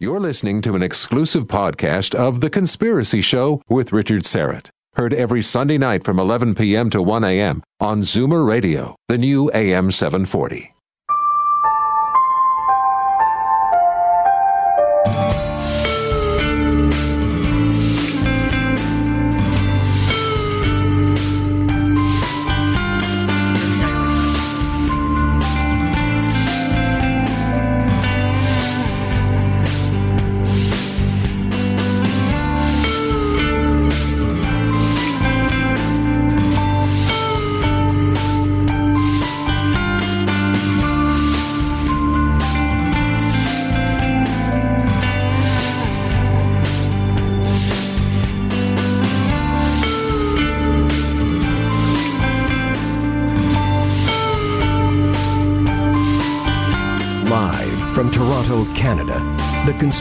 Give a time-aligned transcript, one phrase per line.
[0.00, 4.70] You're listening to an exclusive podcast of The Conspiracy Show with Richard Syrett.
[4.94, 6.90] Heard every Sunday night from 11 p.m.
[6.90, 7.62] to 1 a.m.
[7.78, 10.73] on Zoomer Radio, the new AM 740.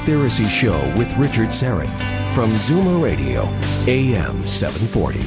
[0.04, 1.88] Conspiracy Show with Richard Syrett
[2.36, 3.44] from Zoomer Radio,
[3.88, 5.20] AM 740.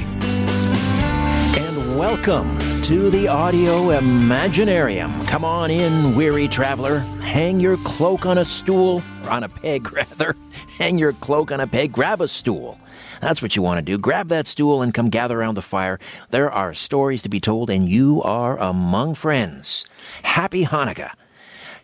[1.59, 5.27] And welcome to the Audio Imaginarium.
[5.27, 6.99] Come on in, weary traveler.
[7.23, 10.37] Hang your cloak on a stool, or on a peg, rather.
[10.79, 11.91] Hang your cloak on a peg.
[11.91, 12.79] Grab a stool.
[13.23, 13.97] That's what you want to do.
[13.97, 15.99] Grab that stool and come gather around the fire.
[16.29, 19.87] There are stories to be told, and you are among friends.
[20.23, 21.13] Happy Hanukkah.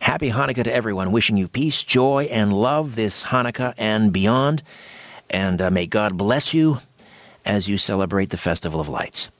[0.03, 1.13] Happy Hanukkah to everyone.
[1.13, 4.61] Wishing you peace, joy, and love this Hanukkah and beyond.
[5.29, 6.79] And uh, may God bless you
[7.45, 9.31] as you celebrate the Festival of Lights.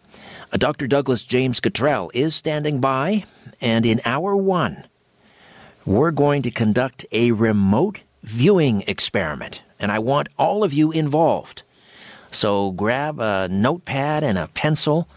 [0.54, 0.88] Uh, Dr.
[0.88, 3.26] Douglas James Cottrell is standing by,
[3.60, 4.86] and in hour one,
[5.86, 11.64] we're going to conduct a remote viewing experiment, and I want all of you involved.
[12.32, 15.10] So grab a notepad and a pencil.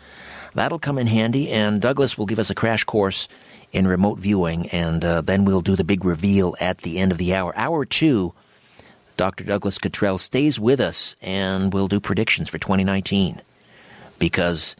[0.57, 3.29] That'll come in handy, and Douglas will give us a crash course
[3.77, 7.19] in remote viewing, and uh, then we'll do the big reveal at the end of
[7.19, 7.57] the hour.
[7.57, 8.33] Hour two,
[9.19, 9.45] Dr.
[9.45, 13.43] Douglas Cottrell stays with us, and we'll do predictions for 2019
[14.19, 14.77] because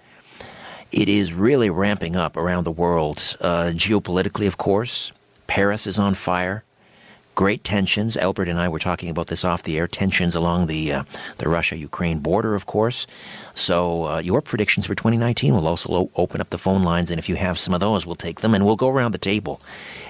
[0.93, 3.19] it is really ramping up around the world.
[3.41, 5.13] Uh, geopolitically, of course,
[5.47, 6.65] Paris is on fire.
[7.37, 8.17] Great tensions.
[8.17, 9.87] Albert and I were talking about this off the air.
[9.87, 11.05] Tensions along the uh,
[11.37, 13.07] the Russia-Ukraine border, of course.
[13.55, 17.19] So uh, your predictions for 2019 will also lo- open up the phone lines, and
[17.19, 19.61] if you have some of those, we'll take them, and we'll go around the table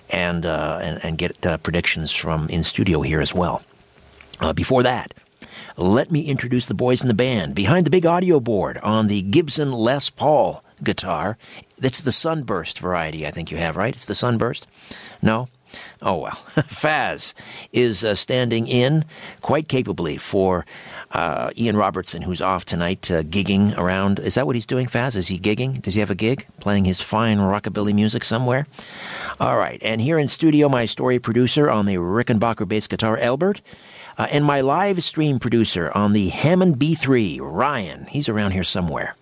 [0.09, 3.65] and uh, and, and, get uh, predictions from in studio here as well.
[4.41, 5.12] Uh, before that,
[5.76, 9.22] let me introduce the boys in the band behind the big audio board on the
[9.22, 11.38] Gibson Les Paul guitar.
[11.76, 13.97] That's the sunburst variety, I think you have, right?
[13.97, 14.69] It's the sunburst.
[15.20, 15.48] No,
[16.03, 16.32] Oh, well.
[16.69, 17.34] Faz
[17.72, 19.04] is uh, standing in
[19.41, 20.66] quite capably for
[21.12, 24.19] uh, Ian Robertson, who's off tonight uh, gigging around.
[24.19, 25.16] Is that what he's doing, Faz?
[25.16, 25.81] Is he gigging?
[25.81, 26.47] Does he have a gig?
[26.60, 28.66] Playing his fine rockabilly music somewhere?
[29.41, 29.82] All right.
[29.82, 33.60] And here in studio, my story producer on the Rickenbacker bass guitar, Albert.
[34.19, 38.06] Uh, and my live stream producer on the Hammond B3, Ryan.
[38.06, 39.15] He's around here somewhere.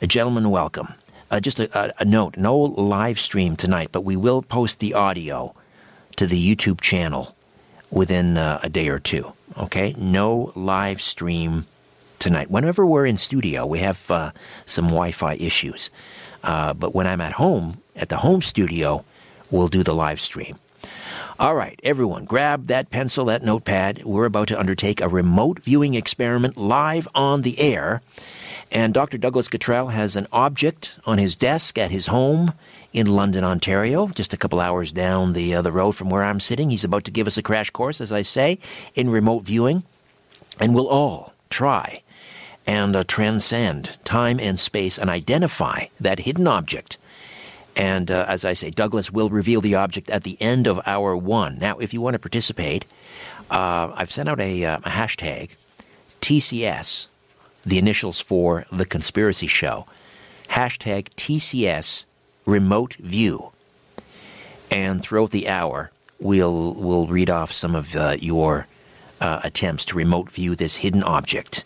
[0.00, 0.94] A gentleman, welcome.
[1.30, 4.94] Uh, just a, a, a note no live stream tonight, but we will post the
[4.94, 5.54] audio
[6.16, 7.36] to the YouTube channel
[7.90, 9.32] within uh, a day or two.
[9.56, 9.94] Okay?
[9.98, 11.66] No live stream
[12.18, 12.50] tonight.
[12.50, 14.30] Whenever we're in studio, we have uh,
[14.66, 15.90] some Wi Fi issues.
[16.42, 19.04] Uh, but when I'm at home, at the home studio,
[19.50, 20.58] we'll do the live stream.
[21.38, 24.04] All right, everyone, grab that pencil, that notepad.
[24.04, 28.02] We're about to undertake a remote viewing experiment live on the air.
[28.72, 29.18] And Dr.
[29.18, 32.54] Douglas Cottrell has an object on his desk at his home
[32.92, 36.38] in London, Ontario, just a couple hours down the uh, the road from where I'm
[36.38, 36.70] sitting.
[36.70, 38.58] He's about to give us a crash course, as I say,
[38.94, 39.82] in remote viewing,
[40.60, 42.02] and we'll all try
[42.64, 46.98] and uh, transcend time and space and identify that hidden object.
[47.76, 51.16] And uh, as I say, Douglas will reveal the object at the end of hour
[51.16, 51.58] one.
[51.58, 52.84] Now, if you want to participate,
[53.50, 55.50] uh, I've sent out a, uh, a hashtag
[56.20, 57.08] TCS,
[57.64, 59.86] the initials for the conspiracy show.
[60.48, 62.04] Hashtag TCS
[62.46, 63.52] remote view.
[64.70, 68.66] And throughout the hour, we'll, we'll read off some of uh, your
[69.20, 71.64] uh, attempts to remote view this hidden object.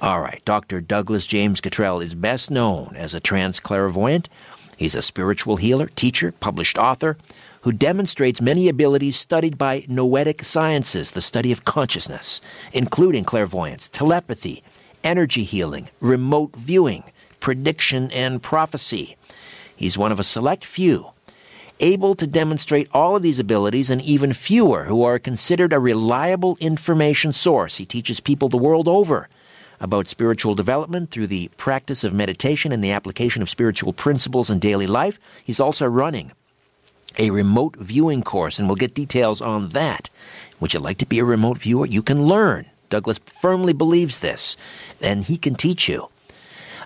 [0.00, 0.80] All right, Dr.
[0.80, 4.28] Douglas James Cottrell is best known as a trance clairvoyant.
[4.76, 7.16] He's a spiritual healer, teacher, published author
[7.62, 12.42] who demonstrates many abilities studied by noetic sciences, the study of consciousness,
[12.74, 14.62] including clairvoyance, telepathy,
[15.04, 17.04] energy healing, remote viewing,
[17.38, 19.16] prediction, and prophecy.
[19.76, 21.10] He's one of a select few
[21.80, 26.56] able to demonstrate all of these abilities and even fewer who are considered a reliable
[26.60, 27.76] information source.
[27.76, 29.28] He teaches people the world over
[29.80, 34.58] about spiritual development through the practice of meditation and the application of spiritual principles in
[34.58, 35.18] daily life.
[35.44, 36.32] He's also running
[37.18, 40.10] a remote viewing course, and we'll get details on that.
[40.60, 41.86] Would you like to be a remote viewer?
[41.86, 42.66] You can learn.
[42.94, 44.56] Douglas firmly believes this,
[45.02, 46.10] and he can teach you.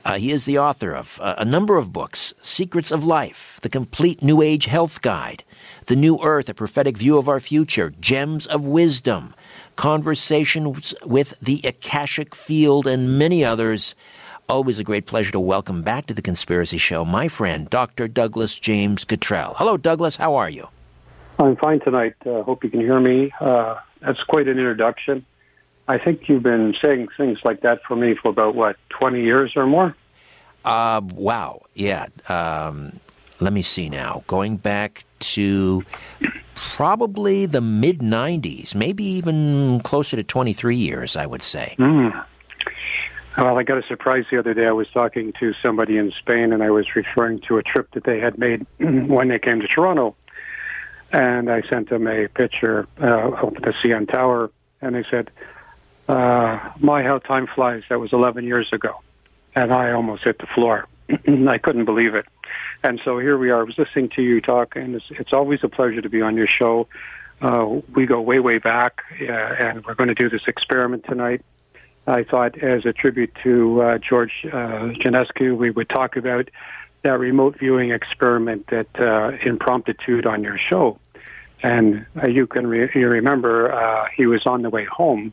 [0.06, 3.68] Uh, he is the author of uh, a number of books Secrets of Life, The
[3.68, 5.44] Complete New Age Health Guide,
[5.84, 9.34] The New Earth, A Prophetic View of Our Future, Gems of Wisdom,
[9.76, 13.94] Conversations with the Akashic Field, and many others.
[14.48, 18.08] Always a great pleasure to welcome back to the Conspiracy Show my friend, Dr.
[18.08, 19.52] Douglas James Cottrell.
[19.58, 20.16] Hello, Douglas.
[20.16, 20.68] How are you?
[21.38, 22.14] I'm fine tonight.
[22.24, 23.30] Uh, hope you can hear me.
[23.38, 25.26] Uh, that's quite an introduction.
[25.88, 29.54] I think you've been saying things like that for me for about, what, 20 years
[29.56, 29.96] or more?
[30.64, 31.62] Uh, wow.
[31.74, 32.06] Yeah.
[32.28, 33.00] Um,
[33.40, 34.22] let me see now.
[34.26, 35.84] Going back to
[36.54, 41.74] probably the mid 90s, maybe even closer to 23 years, I would say.
[41.78, 42.24] Mm.
[43.38, 44.66] Well, I got a surprise the other day.
[44.66, 48.04] I was talking to somebody in Spain, and I was referring to a trip that
[48.04, 50.16] they had made when they came to Toronto.
[51.12, 54.50] And I sent them a picture uh, of the CN Tower,
[54.82, 55.30] and they said,
[56.08, 57.82] uh, "My, how time flies!
[57.88, 59.00] That was 11 years ago,"
[59.54, 60.86] and I almost hit the floor.
[61.10, 62.26] I couldn't believe it.
[62.82, 63.60] And so here we are.
[63.60, 66.36] I was listening to you talk, and it's, it's always a pleasure to be on
[66.36, 66.86] your show.
[67.40, 71.42] Uh, we go way, way back, uh, and we're going to do this experiment tonight.
[72.06, 76.48] I thought, as a tribute to uh, George uh, Jonescu, we would talk about
[77.02, 80.98] that remote viewing experiment that uh, impromptutude on your show.
[81.62, 85.32] And uh, you can re- you remember uh, he was on the way home,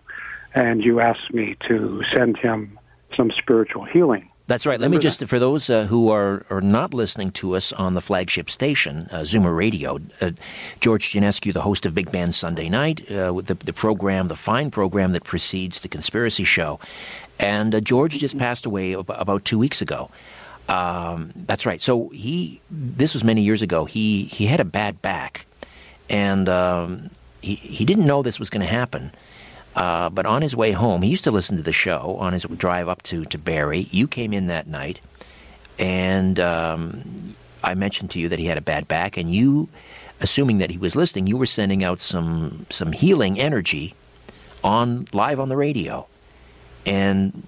[0.56, 2.80] and you asked me to send him
[3.16, 4.30] some spiritual healing.
[4.48, 4.80] That's right.
[4.80, 8.02] Let me just, for those uh, who are, are not listening to us on the
[8.02, 10.32] flagship station, uh, Zoomer Radio, uh,
[10.80, 14.36] George Jonescu, the host of Big Band Sunday Night, uh, with the, the program, the
[14.36, 16.80] fine program that precedes the Conspiracy Show.
[17.40, 20.12] And uh, George just passed away about two weeks ago.
[20.70, 21.82] Um, that's right.
[21.82, 23.86] So he, this was many years ago.
[23.86, 25.46] He he had a bad back,
[26.10, 27.10] and um,
[27.42, 29.12] he he didn't know this was going to happen.
[29.76, 32.44] Uh, but on his way home, he used to listen to the show on his
[32.44, 33.88] drive up to, to Barrie.
[33.90, 35.02] You came in that night,
[35.78, 37.04] and um,
[37.62, 39.68] I mentioned to you that he had a bad back, and you,
[40.22, 43.96] assuming that he was listening, you were sending out some some healing energy
[44.64, 46.08] on live on the radio,
[46.86, 47.44] and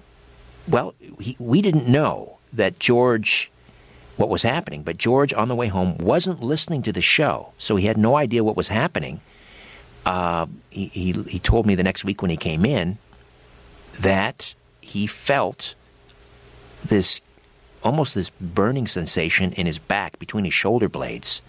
[0.68, 3.50] well, he, we didn't know that George
[4.18, 7.76] what was happening, but George on the way home wasn't listening to the show, so
[7.76, 9.20] he had no idea what was happening
[10.06, 12.98] uh, he, he, he told me the next week when he came in
[14.00, 15.74] that he felt
[16.82, 17.20] this
[17.82, 21.42] almost this burning sensation in his back between his shoulder blades.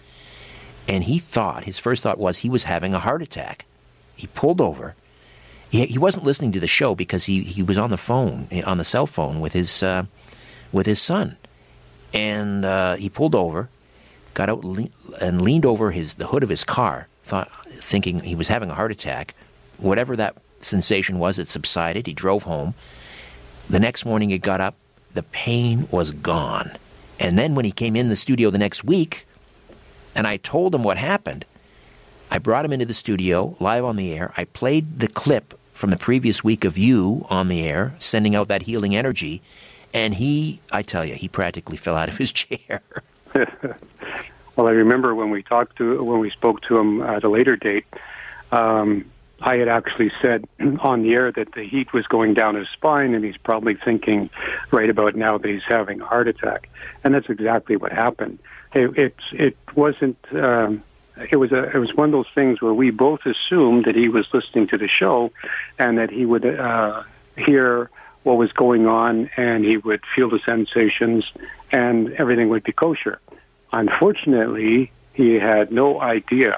[0.88, 3.66] And he thought, his first thought was he was having a heart attack.
[4.16, 4.94] He pulled over.
[5.70, 8.78] He, he wasn't listening to the show because he, he was on the phone, on
[8.78, 10.04] the cell phone with his, uh,
[10.72, 11.36] with his son.
[12.12, 13.68] And uh, he pulled over,
[14.34, 14.64] got out
[15.20, 18.74] and leaned over his, the hood of his car thought, thinking he was having a
[18.74, 19.34] heart attack.
[19.78, 22.06] Whatever that sensation was, it subsided.
[22.06, 22.74] He drove home.
[23.68, 24.74] The next morning, he got up.
[25.14, 26.72] The pain was gone.
[27.18, 29.26] And then when he came in the studio the next week,
[30.14, 31.44] and I told him what happened,
[32.30, 34.32] I brought him into the studio live on the air.
[34.36, 38.48] I played the clip from the previous week of you on the air, sending out
[38.48, 39.40] that healing energy.
[39.94, 42.82] And he, I tell you, he practically fell out of his chair.
[44.56, 47.56] Well, I remember when we talked to when we spoke to him at a later
[47.56, 47.86] date.
[48.52, 49.10] Um,
[49.40, 50.46] I had actually said
[50.80, 54.30] on the air that the heat was going down his spine, and he's probably thinking
[54.70, 56.68] right about now that he's having a heart attack,
[57.04, 58.38] and that's exactly what happened.
[58.74, 60.18] It it, it wasn't.
[60.32, 60.82] Um,
[61.30, 64.08] it was a it was one of those things where we both assumed that he
[64.08, 65.32] was listening to the show,
[65.78, 67.02] and that he would uh,
[67.36, 67.90] hear
[68.22, 71.24] what was going on, and he would feel the sensations,
[71.72, 73.18] and everything would be kosher.
[73.72, 76.56] Unfortunately, he had no idea.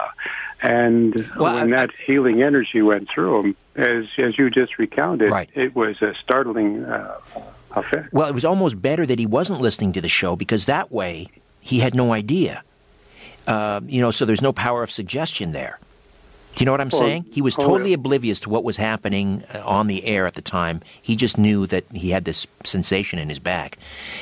[0.62, 5.30] And well, when I, that healing energy went through him, as as you just recounted,
[5.30, 5.50] right.
[5.54, 7.18] it was a startling uh,
[7.74, 8.12] effect.
[8.12, 11.28] Well, it was almost better that he wasn't listening to the show because that way
[11.60, 12.62] he had no idea.
[13.46, 15.80] Uh, you know, so there's no power of suggestion there.
[16.54, 17.26] Do you know what I'm saying?
[17.32, 20.82] He was totally oblivious to what was happening uh, on the air at the time.
[21.00, 23.78] He just knew that he had this sensation in his back.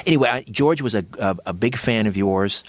[0.07, 2.63] Anyway, George was a, a, a big fan of yours.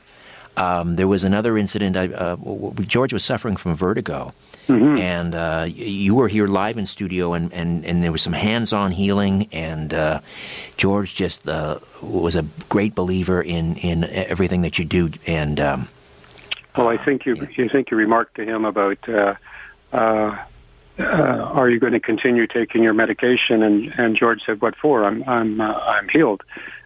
[0.58, 1.96] Um, there was another incident.
[1.96, 2.38] Uh,
[2.81, 4.34] George was suffering from vertigo.
[4.67, 4.98] Mm-hmm.
[4.98, 8.72] And uh, you were here live in studio, and, and, and there was some hands
[8.72, 9.48] on healing.
[9.51, 10.22] And uh,
[10.77, 15.10] George just uh, was a great believer in, in everything that you do.
[15.27, 15.88] And um,
[16.77, 19.36] well, I think you you think you remarked to him about uh,
[19.91, 20.38] uh,
[21.00, 23.62] are you going to continue taking your medication?
[23.62, 25.03] And and George said, "What for?
[25.03, 26.43] I'm I'm I'm healed,"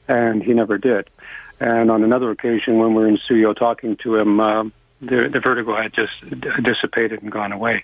[0.08, 1.10] and he never did.
[1.60, 4.64] And on another occasion, when we were in studio talking to him, uh,
[5.02, 6.14] the, the vertigo had just
[6.64, 7.84] dissipated and gone away.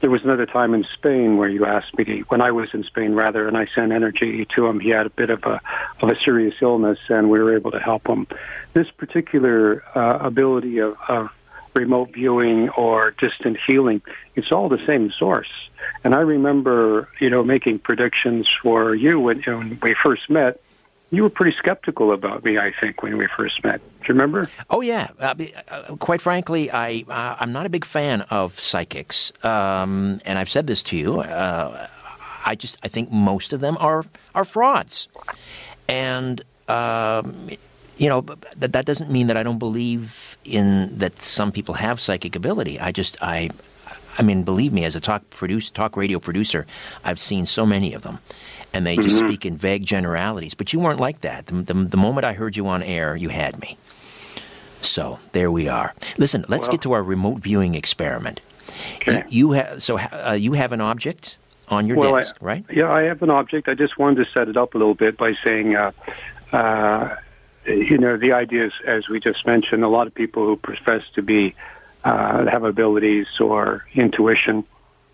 [0.00, 2.84] There was another time in Spain where you asked me to, when I was in
[2.84, 4.78] Spain rather, and I sent energy to him.
[4.80, 5.60] He had a bit of a
[6.02, 8.26] of a serious illness, and we were able to help him.
[8.74, 11.30] This particular uh, ability of, of
[11.74, 14.02] remote viewing or distant healing,
[14.34, 15.48] it's all the same source.
[16.02, 20.60] And I remember, you know, making predictions for you when, when we first met
[21.10, 23.80] you were pretty skeptical about me, I think, when we first met.
[24.00, 24.48] Do you remember?
[24.70, 25.08] Oh yeah.
[25.18, 25.34] Uh,
[25.70, 30.50] uh, quite frankly, I uh, I'm not a big fan of psychics, um, and I've
[30.50, 31.20] said this to you.
[31.20, 31.86] Uh,
[32.44, 35.08] I just I think most of them are are frauds,
[35.88, 36.42] and.
[36.66, 37.50] Um,
[37.96, 42.00] you know that that doesn't mean that I don't believe in that some people have
[42.00, 42.80] psychic ability.
[42.80, 43.50] I just I
[44.18, 46.66] I mean believe me as a talk produce talk radio producer,
[47.04, 48.18] I've seen so many of them
[48.74, 49.28] and they just mm-hmm.
[49.28, 50.54] speak in vague generalities.
[50.54, 51.46] But you weren't like that.
[51.46, 53.78] The, the, the, moment I heard you on air, you had me.
[54.82, 55.94] So there we are.
[56.18, 58.40] Listen, let's well, get to our remote viewing experiment.
[58.96, 59.24] Okay.
[59.28, 61.38] You have so uh, you have an object
[61.68, 62.64] on your well, desk, I, right?
[62.70, 63.68] Yeah, I have an object.
[63.68, 65.92] I just wanted to set it up a little bit by saying, uh,
[66.52, 67.16] uh,
[67.66, 71.02] you know, the idea is, as we just mentioned, a lot of people who profess
[71.14, 71.54] to be
[72.02, 74.64] uh, have abilities or intuition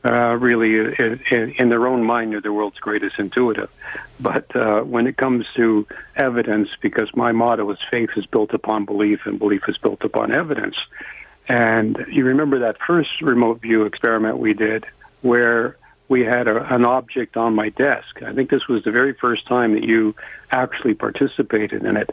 [0.05, 3.71] uh, really in, in, their own mind are the world's greatest intuitive.
[4.19, 8.87] But uh, when it comes to evidence, because my motto is faith is built upon
[8.87, 10.77] belief and belief is built upon evidence.
[11.49, 14.87] And you remember that first remote view experiment we did
[15.21, 15.77] where
[16.09, 18.23] we had a, an object on my desk.
[18.23, 20.15] I think this was the very first time that you
[20.51, 22.11] actually participated in it.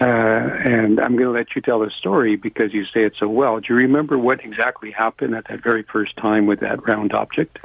[0.00, 3.28] Uh, and I'm going to let you tell the story because you say it so
[3.28, 3.60] well.
[3.60, 7.58] Do you remember what exactly happened at that very first time with that round object?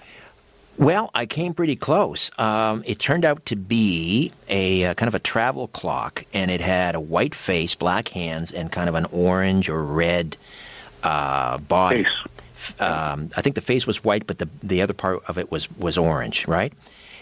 [0.78, 2.32] Well, I came pretty close.
[2.40, 6.62] Um, it turned out to be a uh, kind of a travel clock, and it
[6.62, 10.38] had a white face, black hands, and kind of an orange or red
[11.04, 12.06] uh, body.
[12.80, 15.70] Um, I think the face was white, but the the other part of it was
[15.78, 16.72] was orange, right?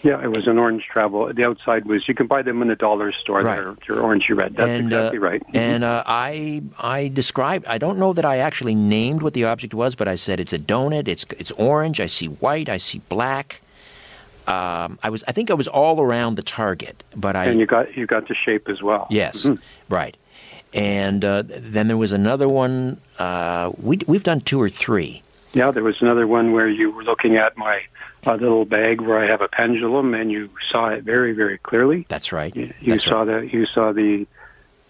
[0.02, 1.32] Yeah, it was an orange travel.
[1.32, 3.40] The outside was you can buy them in the dollar store.
[3.40, 3.56] Right.
[3.56, 4.54] They're, they're orange red.
[4.54, 5.42] That's and, exactly uh, right.
[5.42, 5.56] Mm-hmm.
[5.56, 7.66] And uh, I I described.
[7.66, 10.52] I don't know that I actually named what the object was, but I said it's
[10.52, 11.08] a donut.
[11.08, 12.00] It's it's orange.
[12.00, 12.68] I see white.
[12.68, 13.60] I see black.
[14.46, 17.66] Um, I was I think I was all around the target, but I and you
[17.66, 19.06] got you got the shape as well.
[19.10, 19.62] Yes, mm-hmm.
[19.92, 20.16] right.
[20.74, 23.00] And uh, then there was another one.
[23.18, 25.22] Uh, we we've done two or three.
[25.52, 27.80] Yeah, there was another one where you were looking at my
[28.26, 32.06] a little bag where I have a pendulum, and you saw it very, very clearly.
[32.08, 32.54] That's right.
[32.54, 33.42] You, you That's saw right.
[33.42, 34.26] the you saw the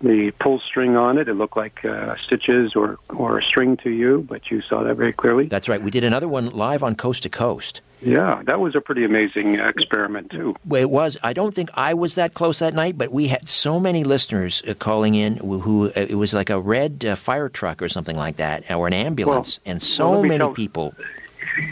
[0.01, 1.29] the pull string on it.
[1.29, 4.97] It looked like uh, stitches or or a string to you, but you saw that
[4.97, 5.47] very clearly.
[5.47, 5.83] That's right.
[5.83, 7.81] We did another one live on Coast to Coast.
[8.01, 10.55] Yeah, that was a pretty amazing experiment too.
[10.65, 11.17] Well, it was.
[11.23, 14.63] I don't think I was that close that night, but we had so many listeners
[14.69, 17.89] uh, calling in who, who uh, it was like a red uh, fire truck or
[17.89, 20.95] something like that, or an ambulance, well, and so well, many tell, people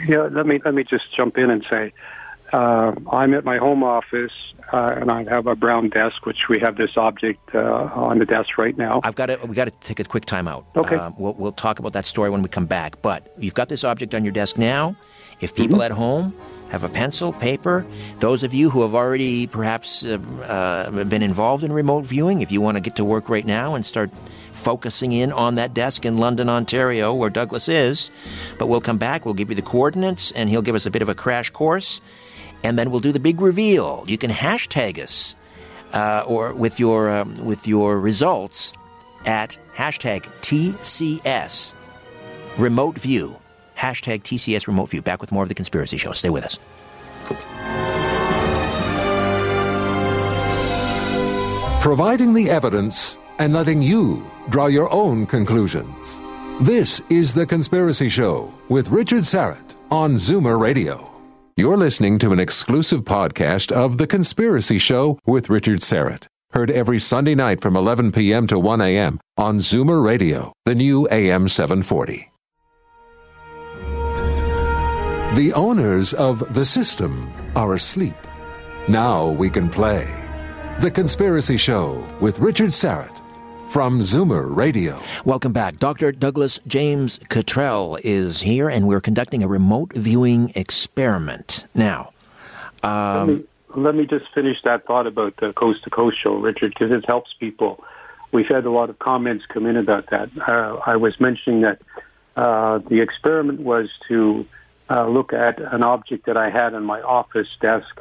[0.07, 1.93] yeah, let me let me just jump in and say,
[2.53, 4.31] uh, I'm at my home office,
[4.71, 8.25] uh, and I have a brown desk, which we have this object uh, on the
[8.25, 9.01] desk right now.
[9.03, 10.65] I've got to we got to take a quick time out.
[10.75, 13.01] Okay, uh, we'll, we'll talk about that story when we come back.
[13.01, 14.95] But you've got this object on your desk now.
[15.39, 15.85] If people mm-hmm.
[15.85, 16.33] at home
[16.69, 17.85] have a pencil, paper.
[18.19, 22.51] Those of you who have already perhaps uh, uh, been involved in remote viewing, if
[22.51, 24.11] you want to get to work right now and start
[24.51, 28.11] focusing in on that desk in London, Ontario, where Douglas is.
[28.57, 31.01] But we'll come back, we'll give you the coordinates, and he'll give us a bit
[31.01, 32.01] of a crash course.
[32.63, 34.03] And then we'll do the big reveal.
[34.07, 35.35] You can hashtag us
[35.93, 38.73] uh, or with your, um, with your results
[39.25, 41.73] at hashtag TCS
[42.57, 43.37] Remote View.
[43.77, 45.01] Hashtag TCS Remote View.
[45.01, 46.11] Back with more of The Conspiracy Show.
[46.11, 46.59] Stay with us.
[51.81, 56.21] Providing the evidence and letting you draw your own conclusions.
[56.59, 61.13] This is The Conspiracy Show with Richard Syrett on Zoomer Radio.
[61.55, 66.25] You're listening to an exclusive podcast of The Conspiracy Show with Richard Syrett.
[66.51, 68.47] Heard every Sunday night from 11 p.m.
[68.47, 69.19] to 1 a.m.
[69.37, 72.31] on Zoomer Radio, the new AM 740.
[75.35, 78.15] The owners of the system are asleep.
[78.87, 80.07] Now we can play.
[80.79, 83.21] The Conspiracy Show with Richard Syrett
[83.69, 84.97] from Zoomer Radio.
[85.25, 85.77] Welcome back.
[85.77, 86.13] Dr.
[86.13, 91.67] Douglas James Cottrell is here, and we're conducting a remote viewing experiment.
[91.75, 92.13] Now,
[92.81, 93.43] um, let, me,
[93.75, 97.03] let me just finish that thought about the Coast to Coast show, Richard, because it
[97.05, 97.83] helps people.
[98.31, 100.29] We've had a lot of comments come in about that.
[100.47, 101.81] Uh, I was mentioning that
[102.37, 104.45] uh, the experiment was to
[104.89, 107.99] uh, look at an object that I had on my office desk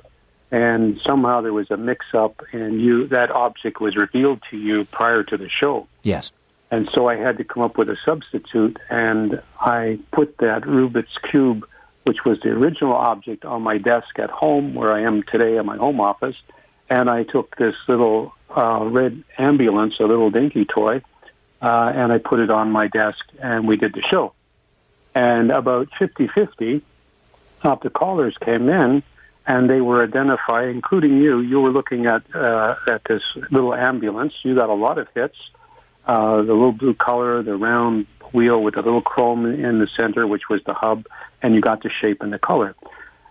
[0.50, 5.22] and somehow there was a mix-up, and you that object was revealed to you prior
[5.24, 5.88] to the show.
[6.02, 6.32] Yes.
[6.70, 11.16] And so I had to come up with a substitute, and I put that Rubik's
[11.30, 11.66] Cube,
[12.04, 15.66] which was the original object, on my desk at home, where I am today in
[15.66, 16.36] my home office.
[16.88, 21.02] And I took this little uh, red ambulance, a little dinky toy,
[21.60, 24.32] uh, and I put it on my desk, and we did the show.
[25.16, 26.82] And about 50 50
[27.62, 29.02] of the callers came in,
[29.46, 31.40] and they were identified, including you.
[31.40, 34.34] You were looking at uh, at this little ambulance.
[34.42, 35.38] You got a lot of hits.
[36.06, 40.26] Uh, the little blue color, the round wheel with the little chrome in the center,
[40.26, 41.06] which was the hub,
[41.40, 42.74] and you got the shape and the color.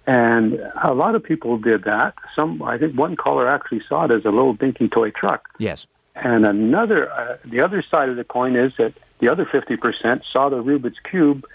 [0.08, 2.16] And a lot of people did that.
[2.36, 5.50] Some, I think, one caller actually saw it as a little dinky toy truck.
[5.60, 5.86] Yes.
[6.16, 10.24] And another, uh, the other side of the coin is that the other fifty percent
[10.34, 11.46] saw the Rubik's cube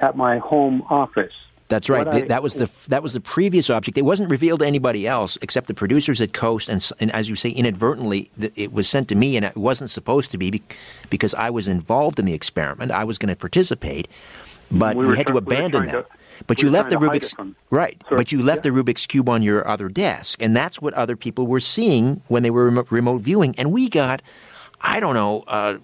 [0.00, 1.32] at my home office.
[1.68, 2.06] That's right.
[2.06, 3.96] I, that was the that was the previous object.
[3.96, 7.36] It wasn't revealed to anybody else except the producers at Coast, and, and as you
[7.36, 10.62] say, inadvertently, it was sent to me, and it wasn't supposed to be
[11.08, 12.92] because I was involved in the experiment.
[12.92, 14.08] I was going to participate,
[14.70, 15.92] but we, we had to abandon that.
[15.92, 16.06] To,
[16.46, 17.34] but we you left the Rubik's
[17.70, 18.00] right.
[18.02, 18.16] Sorry.
[18.16, 18.70] But you left yeah.
[18.72, 22.42] the Rubik's cube on your other desk, and that's what other people were seeing when
[22.42, 23.54] they were remote viewing.
[23.56, 24.20] And we got,
[24.82, 25.78] I don't know, uh,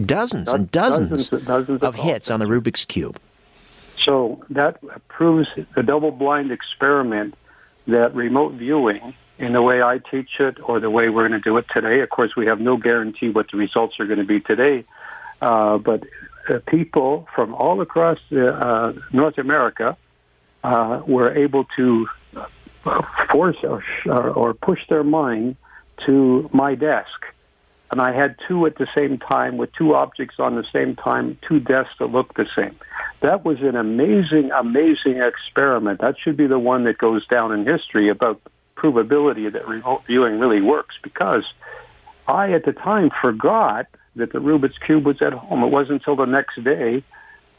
[0.00, 3.18] dozens and dozens, dozens, dozens of, of hits on the Rubik's cube.
[4.04, 7.34] So that proves the double blind experiment
[7.86, 11.50] that remote viewing, in the way I teach it or the way we're going to
[11.50, 14.24] do it today, of course, we have no guarantee what the results are going to
[14.24, 14.84] be today,
[15.42, 16.04] uh, but
[16.48, 19.96] uh, people from all across uh, North America
[20.62, 22.06] uh, were able to
[22.36, 25.56] uh, force or, or push their mind
[26.06, 27.24] to my desk
[27.94, 31.38] and I had two at the same time with two objects on the same time,
[31.46, 32.74] two desks that looked the same.
[33.24, 36.02] That was an amazing, amazing experiment.
[36.02, 38.38] That should be the one that goes down in history about
[38.76, 41.42] provability that remote viewing really works because
[42.28, 45.62] I, at the time, forgot that the Rubik's Cube was at home.
[45.62, 47.02] It wasn't until the next day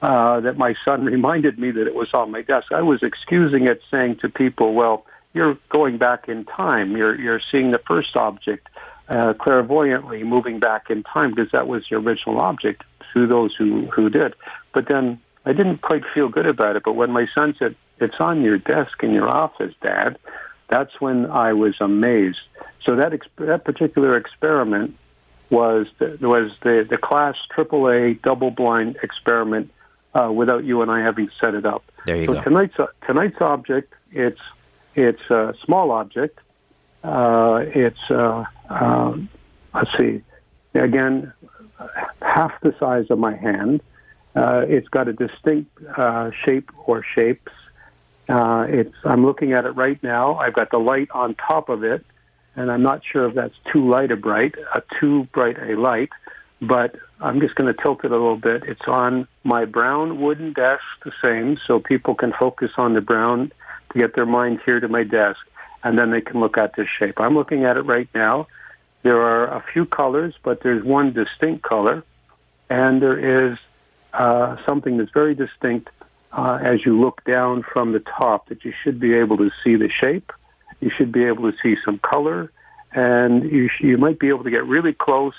[0.04, 2.72] uh, that my son reminded me that it was on my desk.
[2.72, 6.96] I was excusing it, saying to people, well, you're going back in time.
[6.96, 8.68] You're, you're seeing the first object
[9.10, 12.84] uh, clairvoyantly moving back in time because that was the original object
[13.16, 14.36] to those who, who did.
[14.72, 16.84] But then I didn't quite feel good about it.
[16.84, 20.18] But when my son said, It's on your desk in your office, Dad,
[20.70, 22.40] that's when I was amazed.
[22.86, 24.98] So that, that particular experiment
[25.50, 29.72] was the, was the, the class AAA double blind experiment
[30.14, 31.84] uh, without you and I having set it up.
[32.06, 32.44] There you so go.
[32.44, 34.42] Tonight's, tonight's object, it's,
[34.96, 36.40] it's a small object.
[37.04, 39.16] Uh, it's uh, uh,
[39.76, 40.24] let's see,
[40.74, 41.32] again,
[42.22, 43.82] half the size of my hand.
[44.36, 47.52] Uh, it's got a distinct uh, shape or shapes.
[48.28, 48.96] Uh, it's.
[49.06, 50.36] I'm looking at it right now.
[50.36, 52.04] I've got the light on top of it,
[52.56, 56.10] and I'm not sure if that's too light a bright, a too bright a light.
[56.62, 58.64] But I'm just going to tilt it a little bit.
[58.64, 63.52] It's on my brown wooden desk, the same, so people can focus on the brown
[63.94, 65.40] to get their mind here to my desk,
[65.84, 67.16] and then they can look at this shape.
[67.18, 68.48] I'm looking at it right now.
[69.04, 72.04] There are a few colors, but there's one distinct color,
[72.70, 73.58] and there is
[74.18, 75.90] uh, something that's very distinct
[76.32, 79.76] uh, as you look down from the top that you should be able to see
[79.76, 80.32] the shape,
[80.80, 82.52] you should be able to see some color,
[82.92, 85.36] and you, sh- you might be able to get really close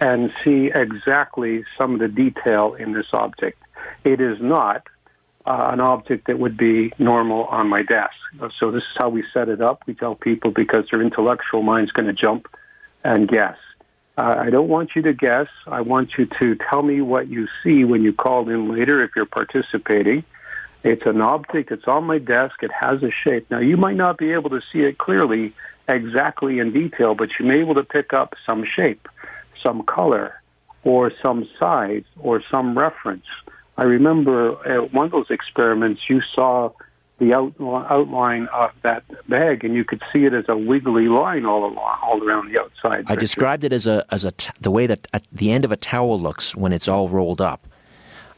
[0.00, 3.62] and see exactly some of the detail in this object.
[4.04, 4.86] It is not
[5.46, 8.14] uh, an object that would be normal on my desk.
[8.58, 9.82] So this is how we set it up.
[9.86, 12.48] We tell people because their intellectual mind's going to jump
[13.04, 13.56] and guess.
[14.16, 15.48] Uh, I don't want you to guess.
[15.66, 19.12] I want you to tell me what you see when you call in later if
[19.16, 20.24] you're participating.
[20.84, 21.70] It's an object.
[21.70, 22.62] It's on my desk.
[22.62, 23.50] It has a shape.
[23.50, 25.54] Now, you might not be able to see it clearly,
[25.88, 29.08] exactly in detail, but you may be able to pick up some shape,
[29.64, 30.42] some color,
[30.84, 33.26] or some size, or some reference.
[33.78, 36.72] I remember at one of those experiments, you saw
[37.22, 41.64] the outline of that bag, and you could see it as a wiggly line all
[41.64, 43.04] along, all around the outside.
[43.06, 45.70] I described it as a as a t- the way that at the end of
[45.70, 47.66] a towel looks when it's all rolled up.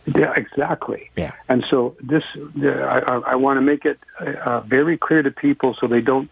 [0.07, 1.11] Yeah, exactly.
[1.16, 1.33] Yeah.
[1.49, 2.25] And so this,
[2.62, 6.31] I, I want to make it uh, very clear to people so they don't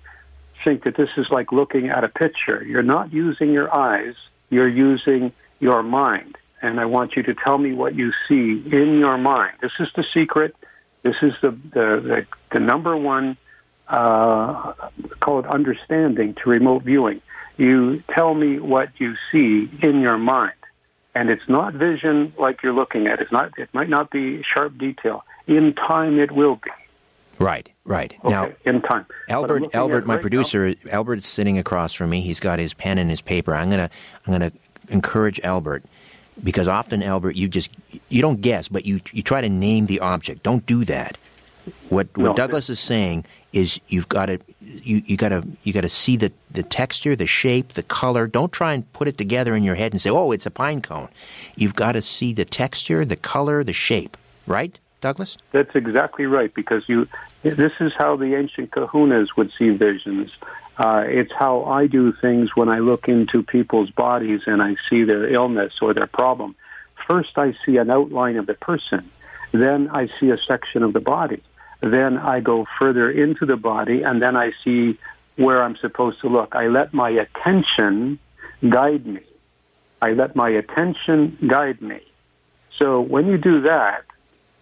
[0.63, 2.63] think that this is like looking at a picture.
[2.63, 4.15] You're not using your eyes;
[4.51, 8.99] you're using your mind and I want you to tell me what you see in
[8.99, 9.55] your mind.
[9.61, 10.55] This is the secret.
[11.03, 13.37] This is the the, the, the number one
[13.89, 14.73] uh,
[15.21, 17.21] call it understanding to remote viewing.
[17.59, 20.55] You tell me what you see in your mind,
[21.15, 23.21] and it's not vision like you're looking at.
[23.21, 23.53] It's not.
[23.59, 25.25] It might not be sharp detail.
[25.47, 26.71] In time, it will be.
[27.39, 28.15] Right, right.
[28.25, 29.07] Okay, now, in time.
[29.29, 30.93] Albert, Albert, my right producer, now.
[30.93, 32.21] Albert's sitting across from me.
[32.21, 33.55] He's got his pen and his paper.
[33.55, 33.91] I'm gonna,
[34.27, 34.53] I'm gonna
[34.89, 35.85] encourage Albert
[36.43, 37.71] because often, Albert, you just
[38.09, 40.43] you don't guess, but you you try to name the object.
[40.43, 41.19] Don't do that.
[41.89, 42.35] What what No.
[42.35, 46.17] Douglas is saying is you've got to you, you got to you got to see
[46.17, 48.27] the the texture, the shape, the color.
[48.27, 50.81] Don't try and put it together in your head and say, "Oh, it's a pine
[50.81, 51.09] cone."
[51.57, 54.17] You've got to see the texture, the color, the shape.
[54.47, 55.37] Right, Douglas?
[55.53, 57.07] That's exactly right because you.
[57.43, 60.31] This is how the ancient Kahunas would see visions.
[60.77, 65.05] Uh, it's how I do things when I look into people's bodies and I see
[65.05, 66.57] their illness or their problem.
[67.09, 69.11] First, I see an outline of the person.
[69.53, 71.43] Then I see a section of the body.
[71.83, 74.99] Then I go further into the body, and then I see
[75.37, 76.55] where I'm supposed to look.
[76.55, 78.19] I let my attention
[78.67, 79.21] guide me.
[80.01, 82.01] I let my attention guide me.
[82.79, 84.05] So when you do that,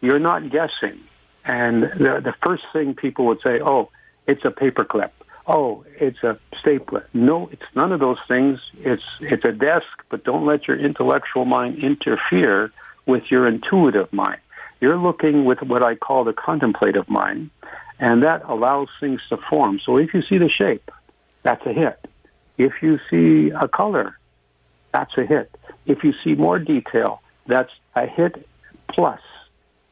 [0.00, 1.00] you're not guessing.
[1.44, 3.90] And the, the first thing people would say, oh,
[4.26, 5.10] it's a paperclip.
[5.52, 7.08] Oh, it's a stapler.
[7.12, 8.60] No, it's none of those things.
[8.78, 12.70] It's it's a desk, but don't let your intellectual mind interfere
[13.04, 14.40] with your intuitive mind.
[14.80, 17.50] You're looking with what I call the contemplative mind,
[17.98, 19.80] and that allows things to form.
[19.84, 20.88] So if you see the shape,
[21.42, 21.98] that's a hit.
[22.56, 24.18] If you see a color,
[24.94, 25.50] that's a hit.
[25.84, 28.46] If you see more detail, that's a hit
[28.88, 29.20] plus.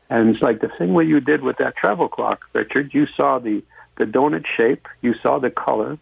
[0.09, 2.95] And it's like the thing what you did with that travel clock, Richard.
[2.95, 3.63] You saw the,
[3.99, 5.99] the donut shape, you saw the color,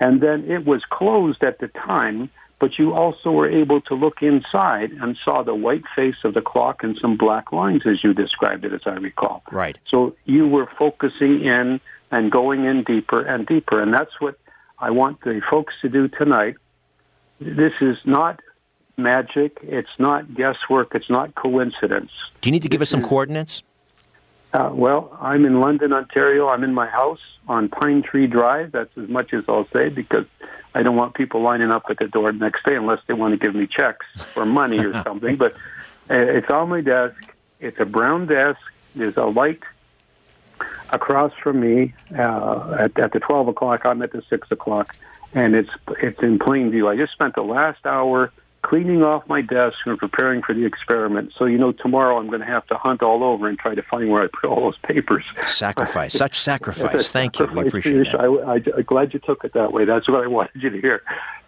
[0.00, 4.22] and then it was closed at the time, but you also were able to look
[4.22, 8.14] inside and saw the white face of the clock and some black lines, as you
[8.14, 9.42] described it, as I recall.
[9.50, 9.78] Right.
[9.88, 13.80] So you were focusing in and going in deeper and deeper.
[13.80, 14.38] And that's what
[14.78, 16.56] I want the folks to do tonight.
[17.40, 18.40] This is not
[18.96, 19.58] magic.
[19.62, 20.94] It's not guesswork.
[20.94, 22.10] It's not coincidence.
[22.40, 23.62] Do you need to give us some coordinates?
[24.52, 26.48] Uh, well, I'm in London, Ontario.
[26.48, 28.72] I'm in my house on Pine Tree Drive.
[28.72, 30.26] That's as much as I'll say because
[30.74, 33.38] I don't want people lining up at the door next day unless they want to
[33.38, 35.36] give me checks or money or something.
[35.36, 35.54] But
[36.10, 37.34] uh, it's on my desk.
[37.60, 38.60] It's a brown desk.
[38.94, 39.60] There's a light
[40.90, 43.82] across from me uh, at, at the 12 o'clock.
[43.84, 44.96] I'm at the 6 o'clock,
[45.32, 46.88] and it's it's in plain view.
[46.88, 51.32] I just spent the last hour cleaning off my desk and preparing for the experiment.
[51.38, 53.82] So, you know, tomorrow I'm going to have to hunt all over and try to
[53.82, 55.24] find where I put all those papers.
[55.46, 57.10] Sacrifice, such sacrifice.
[57.10, 57.46] Thank you.
[57.46, 58.20] We appreciate that.
[58.20, 59.84] I, I, I'm glad you took it that way.
[59.84, 61.02] That's what I wanted you to hear.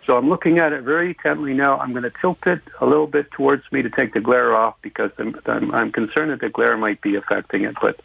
[0.07, 1.79] So I'm looking at it very intently now.
[1.79, 4.75] I'm going to tilt it a little bit towards me to take the glare off
[4.83, 7.77] because I'm, I'm, I'm concerned that the glare might be affecting it.
[7.81, 8.01] But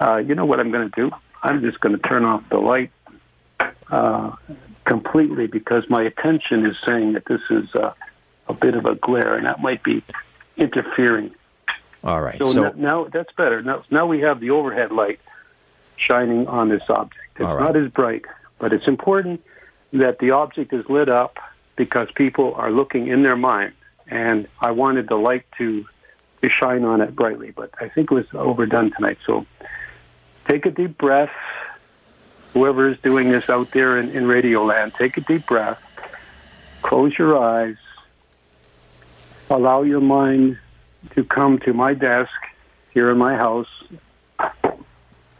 [0.00, 1.14] uh, you know what I'm going to do?
[1.42, 2.90] I'm just going to turn off the light
[3.90, 4.34] uh,
[4.86, 7.92] completely because my attention is saying that this is uh,
[8.48, 10.02] a bit of a glare, and that might be
[10.56, 11.34] interfering.
[12.04, 12.38] All right.
[12.38, 13.62] So, So, n- now that's better.
[13.62, 15.20] Now, now we have the overhead light
[15.96, 17.24] shining on this object.
[17.36, 17.60] It's right.
[17.60, 18.24] not as bright,
[18.58, 19.42] but it's important
[19.92, 21.38] that the object is lit up
[21.74, 23.72] because people are looking in their mind,
[24.08, 25.86] and I wanted the light to
[26.42, 27.50] to shine on it brightly.
[27.50, 29.18] But I think it was overdone tonight.
[29.26, 29.46] So
[30.46, 31.32] take a deep breath.
[32.52, 35.78] Whoever is doing this out there in, in Radio Land, take a deep breath.
[36.82, 37.76] Close your eyes.
[39.48, 40.58] Allow your mind
[41.14, 42.32] to come to my desk
[42.92, 43.68] here in my house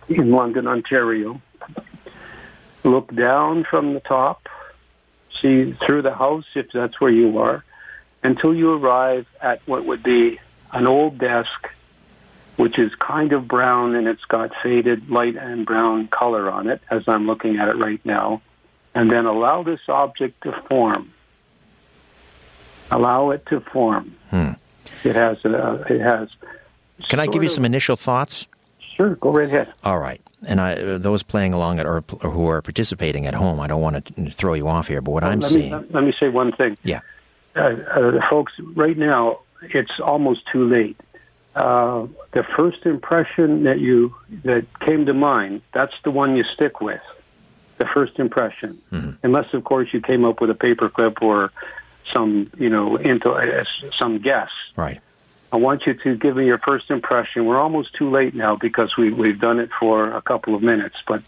[0.09, 1.41] in London, Ontario.
[2.85, 4.49] Look down from the top,
[5.43, 7.65] see through the house if that's where you are,
[8.23, 10.39] until you arrive at what would be
[10.73, 11.69] an old desk,
[12.57, 16.81] which is kind of brown and it's got faded light and brown color on it,
[16.91, 18.41] as I'm looking at it right now.
[18.95, 21.13] And then allow this object to form.
[22.91, 24.15] Allow it to form.
[24.31, 24.51] Hmm.
[25.05, 25.45] It has.
[25.45, 26.29] A, it has.
[27.09, 28.47] can I give you some initial thoughts?
[28.97, 29.73] Sure, go right ahead.
[29.85, 30.21] All right.
[30.49, 33.67] And I, uh, those playing along at, or, or who are participating at home, I
[33.67, 35.73] don't want to throw you off here, but what I'm let seeing.
[35.73, 36.79] Me, let me say one thing.
[36.83, 37.01] Yeah.
[37.55, 40.99] Uh, uh, folks, right now, it's almost too late.
[41.55, 46.81] Uh, the first impression that you that came to mind, that's the one you stick
[46.81, 47.01] with.
[47.79, 49.11] The first impression, Mm-hmm.
[49.23, 51.51] unless of course you came up with a paperclip or
[52.13, 53.65] some, you know, into uh,
[53.99, 54.51] some guess.
[54.77, 55.01] Right.
[55.53, 57.47] I want you to give me your first impression.
[57.47, 60.97] We're almost too late now because we, we've done it for a couple of minutes.
[61.07, 61.23] But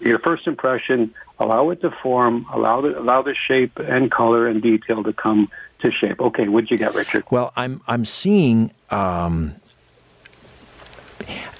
[0.00, 4.62] your first impression, allow it to form, allow the, allow the shape and color and
[4.62, 6.20] detail to come to shape.
[6.20, 7.24] Okay, what'd you get, Richard?
[7.30, 8.72] Well, I'm I'm seeing.
[8.90, 9.56] Um,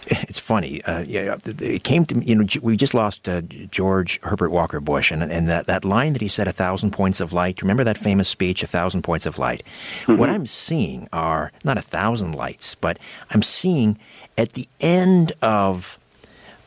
[0.06, 0.82] it's funny.
[0.82, 2.26] Uh, yeah, it came to me.
[2.26, 3.40] You know, we just lost uh,
[3.70, 7.20] George Herbert Walker Bush, and and that, that line that he said, "A thousand points
[7.20, 9.62] of light." Remember that famous speech, "A thousand points of light."
[10.06, 12.98] What I'm seeing are not a thousand lights, but
[13.30, 13.98] I'm seeing
[14.36, 15.98] at the end of.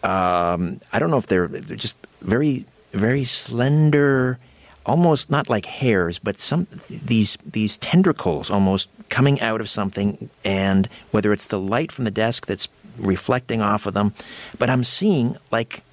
[0.03, 4.39] Um, I don't know if they're, they're just very very slender
[4.87, 10.87] almost not like hairs, but some these these tendricles almost coming out of something, and
[11.11, 12.67] whether it's the light from the desk that's
[12.97, 14.13] reflecting off of them,
[14.59, 15.83] but I'm seeing like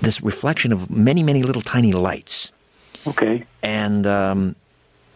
[0.00, 2.52] this reflection of many many little tiny lights.
[3.06, 3.44] Okay.
[3.62, 4.56] And um,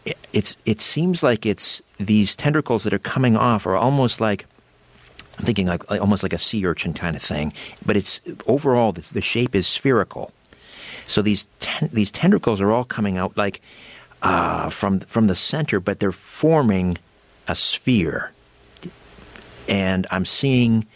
[0.05, 4.47] it, it's it seems like it's these tendricles that are coming off are almost like
[5.39, 7.53] I'm thinking like, like almost like a sea urchin kind of thing,
[7.85, 10.33] but it's overall the, the shape is spherical.
[11.07, 13.61] So these ten, these tendricles are all coming out like
[14.23, 16.99] uh, from from the center, but they're forming
[17.49, 18.33] a sphere.
[19.69, 20.87] And I'm seeing,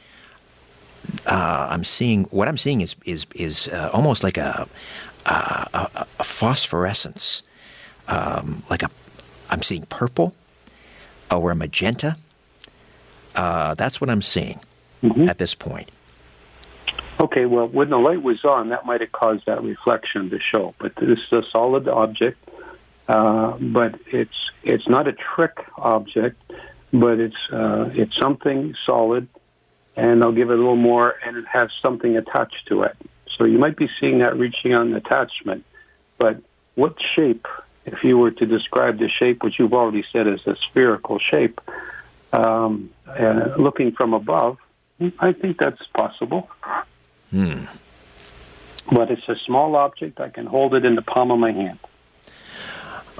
[1.26, 4.68] uh, I'm seeing what I'm seeing is is is uh, almost like a
[5.26, 7.42] a, a phosphorescence,
[8.08, 8.90] um, like a
[9.50, 10.34] I'm seeing purple
[11.30, 12.16] or a magenta.
[13.34, 14.60] Uh, that's what I'm seeing
[15.02, 15.28] Mm-hmm.
[15.30, 15.88] at this point.
[17.18, 20.74] Okay, well, when the light was on, that might have caused that reflection to show.
[20.78, 22.36] But this is a solid object,
[23.08, 26.36] uh, but it's it's not a trick object,
[26.92, 29.28] but it's uh, it's something solid,
[29.96, 32.96] and I'll give it a little more, and it has something attached to it.
[33.36, 35.64] So you might be seeing that reaching on attachment,
[36.18, 36.40] but
[36.74, 37.46] what shape?
[37.86, 41.60] If you were to describe the shape, which you've already said is a spherical shape,
[42.32, 44.58] um, uh, looking from above,
[45.18, 46.50] I think that's possible.
[47.30, 47.64] Hmm.
[48.92, 50.20] But it's a small object.
[50.20, 51.78] I can hold it in the palm of my hand.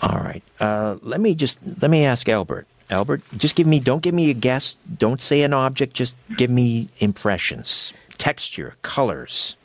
[0.02, 0.42] All right.
[0.58, 2.66] Uh, let me just let me ask Albert.
[2.90, 3.78] Albert, just give me.
[3.80, 4.76] Don't give me a guess.
[4.98, 5.94] Don't say an object.
[5.94, 9.56] Just give me impressions, texture, colors.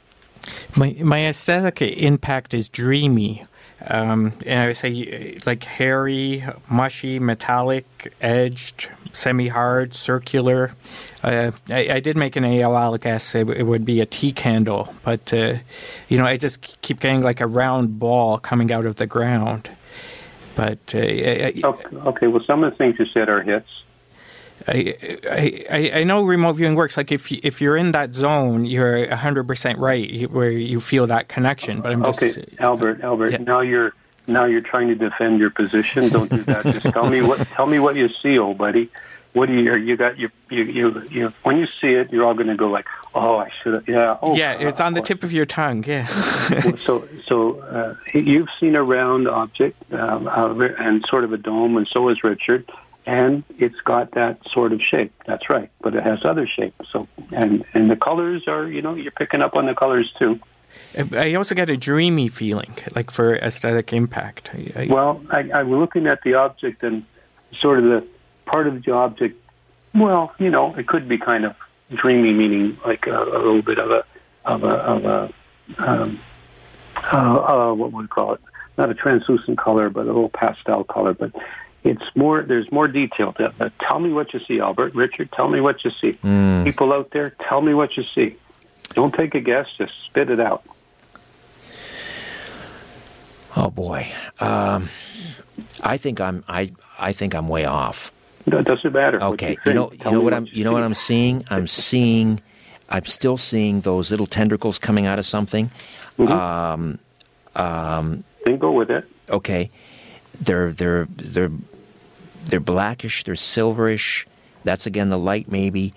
[0.78, 3.44] My my aesthetic impact is dreamy,
[3.88, 10.76] um, and I would say like hairy, mushy, metallic, edged, semi-hard, circular.
[11.24, 14.94] Uh, I, I did make an AOL guess it, it would be a tea candle,
[15.04, 15.56] but uh,
[16.08, 19.72] you know I just keep getting like a round ball coming out of the ground.
[20.56, 23.68] But uh, Okay, okay, well, some of the things you said are hits.
[24.68, 24.96] I,
[25.30, 26.96] I, I- I know remote viewing works.
[26.98, 31.08] Like if you, if you're in that zone, you're hundred percent right where you feel
[31.08, 31.82] that connection.
[31.82, 33.32] But I'm just Okay, Albert, Albert.
[33.32, 33.38] yeah.
[33.40, 33.94] Now you're
[34.28, 36.08] now you're trying to defend your position.
[36.10, 36.64] Don't do that.
[36.64, 38.90] Just tell me what tell me what you see, old buddy.
[39.36, 40.18] What do you you got?
[40.18, 43.36] You you you, you when you see it, you're all going to go like, oh,
[43.36, 43.86] I should have.
[43.86, 44.18] Yeah.
[44.22, 45.84] Oh, yeah, it's on the uh, tip of your tongue.
[45.86, 46.08] Yeah.
[46.78, 51.76] so so uh, you've seen a round object um, uh, and sort of a dome,
[51.76, 52.72] and so has Richard,
[53.06, 55.12] and it's got that sort of shape.
[55.26, 56.88] That's right, but it has other shapes.
[56.94, 60.40] So and and the colors are you know you're picking up on the colors too.
[61.12, 64.52] I also get a dreamy feeling, like for aesthetic impact.
[64.54, 67.04] I, I, Well, I, I was looking at the object and
[67.60, 68.08] sort of the
[68.46, 69.40] part of the object.
[69.94, 71.56] Well, you know, it could be kind of
[71.94, 74.04] dreamy, meaning like a, a little bit of a
[74.46, 75.34] of a of a
[75.78, 76.20] um,
[76.96, 78.42] uh, uh, what would we call it?
[78.78, 81.14] Not a translucent color, but a little pastel color.
[81.14, 81.32] But
[81.84, 82.44] it's more.
[82.44, 83.54] There's more detail to it.
[83.58, 84.96] But tell me what you see, Albert.
[84.96, 86.14] Richard, tell me what you see.
[86.64, 88.36] People out there, tell me what you see.
[88.94, 89.68] Don't take a guess.
[89.78, 90.64] Just spit it out.
[93.58, 94.08] Oh boy.
[94.42, 94.90] Um,
[95.84, 96.44] I think I'm.
[96.48, 98.12] I I think I'm way off.
[98.48, 99.22] It doesn't matter.
[99.24, 99.52] Okay.
[99.52, 99.76] You think.
[99.76, 99.92] know.
[99.92, 100.48] You Tell know me what I'm.
[100.52, 101.44] You know what I'm seeing.
[101.50, 102.40] I'm seeing.
[102.90, 105.72] I'm still seeing those little tendricles coming out of something.
[106.18, 106.32] Hmm.
[106.32, 107.00] Um,
[107.56, 109.06] um, Then go with it.
[109.30, 109.72] okay.
[110.40, 111.52] They're they're they're
[112.46, 113.24] they're blackish.
[113.24, 114.26] They're silverish.
[114.64, 115.94] That's again the light maybe.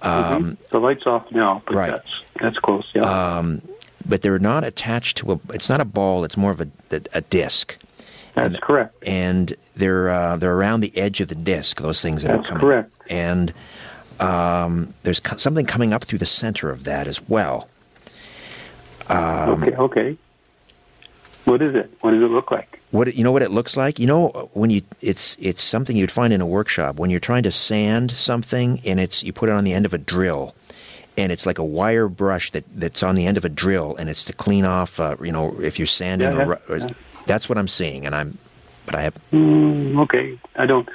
[0.00, 1.90] Um, the light's off now, but right.
[1.90, 2.90] that's that's close.
[2.94, 3.36] Yeah.
[3.38, 3.62] um,
[4.08, 5.40] but they're not attached to a.
[5.50, 6.24] It's not a ball.
[6.24, 7.76] It's more of a a, a disc.
[8.34, 8.94] That's and- correct.
[9.06, 11.80] and they're uh, they're around the edge of the disc.
[11.80, 12.60] Those things that That's are coming.
[12.60, 12.92] correct.
[13.10, 13.52] And
[14.20, 17.68] um, there's co- something coming up through the center of that as well.
[19.08, 19.76] Um, okay.
[19.76, 20.16] Okay.
[21.44, 21.90] What is it?
[22.02, 22.80] What does it look like?
[22.92, 23.32] What it- you know?
[23.32, 23.98] What it looks like?
[23.98, 27.42] You know when you it's it's something you'd find in a workshop when you're trying
[27.42, 30.54] to sand something and it's you put it on the end of a drill.
[31.14, 34.08] And it's like a wire brush that, that's on the end of a drill, and
[34.08, 34.98] it's to clean off.
[34.98, 36.88] Uh, you know, if you're sanding, Yeah, or, or- yeah.
[37.26, 38.06] That's what I'm seeing.
[38.06, 38.38] And I'm,
[38.86, 40.38] but I have Mm, okay.
[40.56, 40.88] I don't.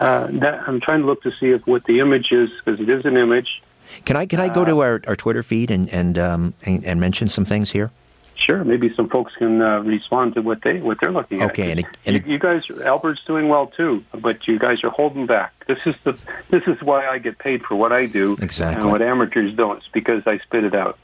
[0.00, 2.90] Uh, that, I'm trying to look to see if what the image is because it
[2.90, 3.62] is an image.
[4.04, 6.84] Can I can I Uh, go to our, our Twitter feed and and, um, and
[6.84, 7.90] and mention some things here?
[8.36, 8.64] Sure.
[8.64, 11.50] Maybe some folks can uh, respond to what they what they're looking at.
[11.52, 14.90] Okay, and it- and you, you guys, Albert's doing well too, but you guys are
[14.90, 15.52] holding back.
[15.68, 16.18] This is the
[16.50, 18.82] this is why I get paid for what I do, Exactly.
[18.82, 19.76] and what amateurs don't.
[19.78, 20.98] It's because I spit it out.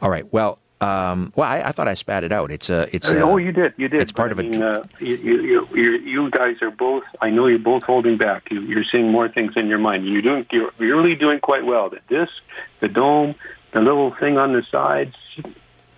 [0.00, 0.32] All right.
[0.32, 2.50] Well, um, well, I, I thought I spat it out.
[2.50, 3.72] It's a it's a, oh, you did.
[3.78, 4.02] You did.
[4.02, 7.04] it's part But, of I a mean, uh, you, you, you, guys are both.
[7.20, 8.50] I know you're both holding back.
[8.50, 10.06] You, you're seeing more things in your mind.
[10.06, 10.44] You're doing.
[10.52, 11.88] You're, really doing quite well.
[11.88, 12.32] The disc,
[12.80, 13.34] the dome,
[13.72, 15.14] the little thing on the sides.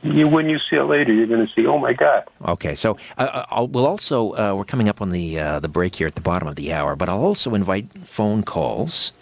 [0.02, 2.22] you when you see it later, you're going to see, oh my God.
[2.46, 5.96] Okay, so uh, I'll, we'll also uh, we're coming up on the uh, the break
[5.96, 9.12] here at the bottom of the hour, but I'll also invite phone calls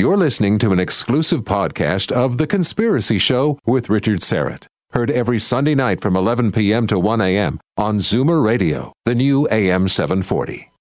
[0.00, 4.64] You're listening to an exclusive podcast of The Conspiracy Show with Richard Syrett.
[4.92, 6.86] Heard every Sunday night from 11 p.m.
[6.86, 7.60] to 1 a.m.
[7.76, 10.72] on Zoomer Radio, the new AM 740.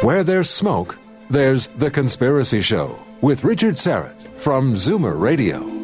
[0.00, 0.96] Where there's smoke,
[1.28, 5.75] there's The Conspiracy Show with Richard Syrett from Zoomer Radio.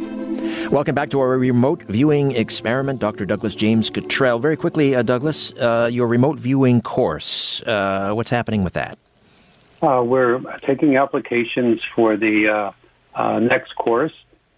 [0.70, 3.27] Welcome back to our remote viewing experiment, Dr.
[3.27, 4.38] Douglas James Cottrell.
[4.38, 8.98] Very quickly, uh, Douglas, uh, your remote viewing course, uh, what's happening with that?
[9.83, 12.72] Uh, we're taking applications for the uh,
[13.14, 14.12] uh, next course.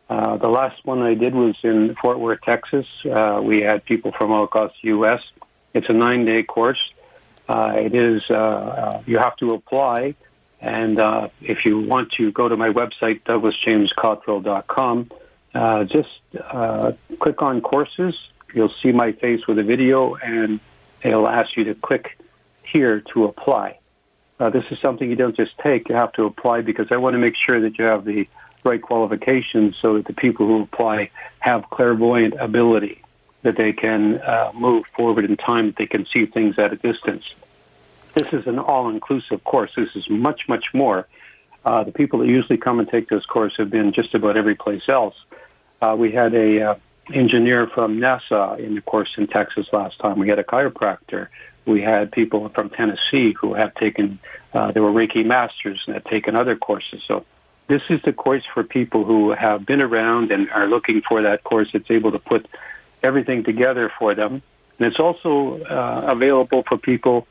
[0.09, 2.87] The last one I did was in Fort Worth, Texas.
[3.43, 5.21] We had people from all across the U.S.
[5.73, 6.93] It's a nine day course.
[7.49, 10.15] It is, you have to apply.
[10.61, 11.01] And
[11.41, 15.15] if you want to go to my website, douglasjamescottrell.com, uh,
[15.85, 16.09] just
[16.41, 18.15] uh, click on courses.
[18.53, 20.61] You'll see my face with a video, and
[21.03, 22.19] it'll ask you to click
[22.63, 23.79] here to apply.
[24.41, 27.15] Uh, this is something you don't just take; you have to apply because I want
[27.15, 28.29] to make sure that you have the
[28.65, 33.03] right qualifications, so that the people who apply have clairvoyant ability,
[33.43, 36.77] that they can uh, move forward in time, that they can see things at a
[36.77, 37.25] distance.
[38.15, 39.73] This is an all-inclusive course.
[39.77, 41.07] This is much, much more.
[41.65, 44.55] Uh, the people that usually come and take this course have been just about every
[44.55, 45.15] place else.
[45.85, 46.75] Uh, we had a uh,
[47.13, 50.19] engineer from NASA in the course in Texas last time.
[50.19, 51.29] We had a chiropractor.
[51.67, 54.19] We had people from Tennessee who have taken,
[54.55, 57.03] uh, they were Reiki masters and have taken other courses.
[57.07, 57.27] So
[57.67, 61.45] this is the course for people who have been around and are looking for that
[61.45, 62.47] course that's able to put
[63.03, 64.41] everything together for them.
[64.79, 67.27] And it's also uh, available for people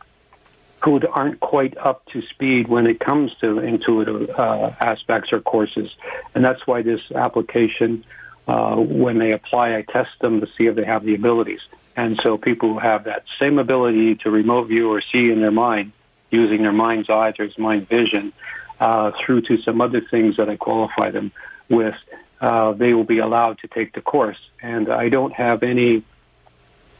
[0.84, 5.90] who aren't quite up to speed when it comes to intuitive uh, aspects or courses.
[6.36, 8.04] And that's why this application,
[8.48, 11.62] uh, when they apply, I test them to see if they have the abilities.
[11.96, 15.52] And so people who have that same ability to remote view or see in their
[15.52, 15.92] mind,
[16.32, 18.34] using their mind's eyes or mind vision,
[18.80, 21.32] uh, through to some other things that I qualify them
[21.70, 21.96] with,
[22.42, 24.40] uh, they will be allowed to take the course.
[24.62, 26.04] And I don't have any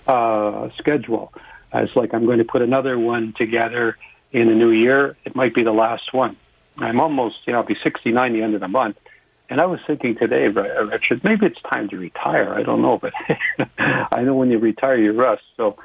[0.08, 1.34] uh, schedule.
[1.74, 3.98] It's like I'm going to put another one together
[4.32, 5.18] in the new year.
[5.26, 6.38] It might be the last one.
[6.78, 8.98] I'm almost, you know, I'll be 69 the end of the month.
[9.50, 12.54] And I was thinking today, Richard, maybe it's time to retire.
[12.54, 13.14] I don't know, but
[13.78, 15.44] I know when you retire, you rust.
[15.58, 15.78] So,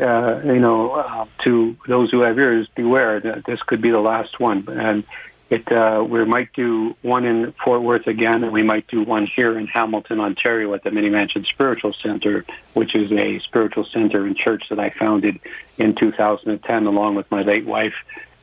[0.00, 4.00] uh, you know, uh, to those who have ears, beware that this could be the
[4.00, 4.68] last one.
[4.68, 5.04] And
[5.50, 9.26] it, uh, we might do one in Fort Worth again, and we might do one
[9.26, 14.26] here in Hamilton, Ontario, at the Mini Mansion Spiritual Center, which is a spiritual center
[14.26, 15.40] and church that I founded
[15.78, 17.94] in 2010, along with my late wife,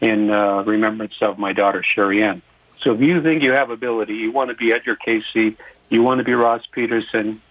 [0.01, 2.41] in uh, remembrance of my daughter Sherry Ann.
[2.85, 5.55] So, if you think you have ability, you want to be Edgar Cayce,
[5.89, 7.41] you want to be Ross Peterson,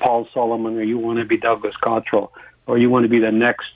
[0.00, 2.32] Paul Solomon, or you want to be Douglas Cottrell,
[2.66, 3.68] or you want to be the next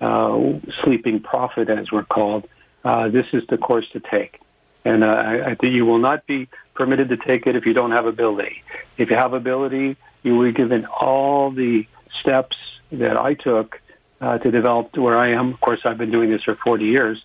[0.00, 2.48] uh, sleeping prophet, as we're called,
[2.84, 4.40] uh, this is the course to take.
[4.84, 7.72] And uh, I, I think you will not be permitted to take it if you
[7.72, 8.64] don't have ability.
[8.96, 11.86] If you have ability, you will be given all the
[12.20, 12.56] steps
[12.90, 13.80] that I took
[14.20, 15.52] uh, to develop to where I am.
[15.52, 17.22] Of course, I've been doing this for 40 years.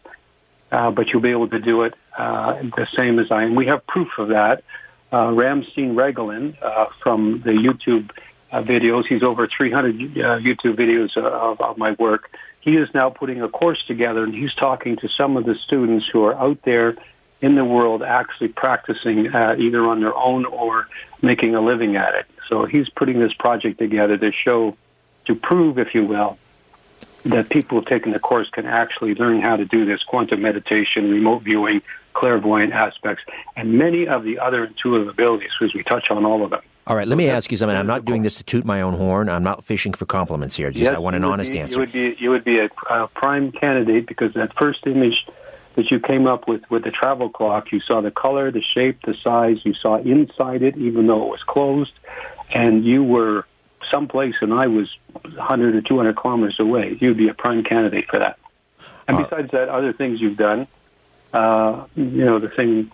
[0.76, 3.44] Uh, but you'll be able to do it uh, the same as I.
[3.44, 4.64] And we have proof of that.
[5.10, 8.12] Uh, Ramstein Regolin uh, from the YouTube
[8.52, 12.30] uh, videos, he's over 300 YouTube videos of, of my work.
[12.60, 16.08] He is now putting a course together, and he's talking to some of the students
[16.12, 16.98] who are out there
[17.42, 20.90] in the world actually practicing uh, either on their own or
[21.22, 22.26] making a living at it.
[22.50, 24.76] So he's putting this project together to show,
[25.28, 26.38] to prove, if you will,
[27.26, 31.44] that people taken the course can actually learn how to do this quantum meditation, remote
[31.44, 31.82] viewing,
[32.14, 33.24] clairvoyant aspects,
[33.56, 36.62] and many of the other intuitive abilities, because we touch on all of them.
[36.88, 37.76] All right, let me ask you something.
[37.76, 39.28] I'm not doing this to toot my own horn.
[39.28, 40.70] I'm not fishing for compliments here.
[40.70, 41.74] Just yes, I want an honest be, answer.
[41.74, 45.26] You would be you would be a, a prime candidate because that first image
[45.74, 49.02] that you came up with with the travel clock, you saw the color, the shape,
[49.04, 49.58] the size.
[49.64, 51.94] You saw inside it, even though it was closed,
[52.52, 53.48] and you were
[53.92, 54.90] someplace, and I was
[55.22, 56.98] 100 or 200 kilometers away.
[57.00, 58.38] You'd be a prime candidate for that.
[59.08, 60.68] And besides that, other things you've done,
[61.34, 62.92] uh, you know, the thing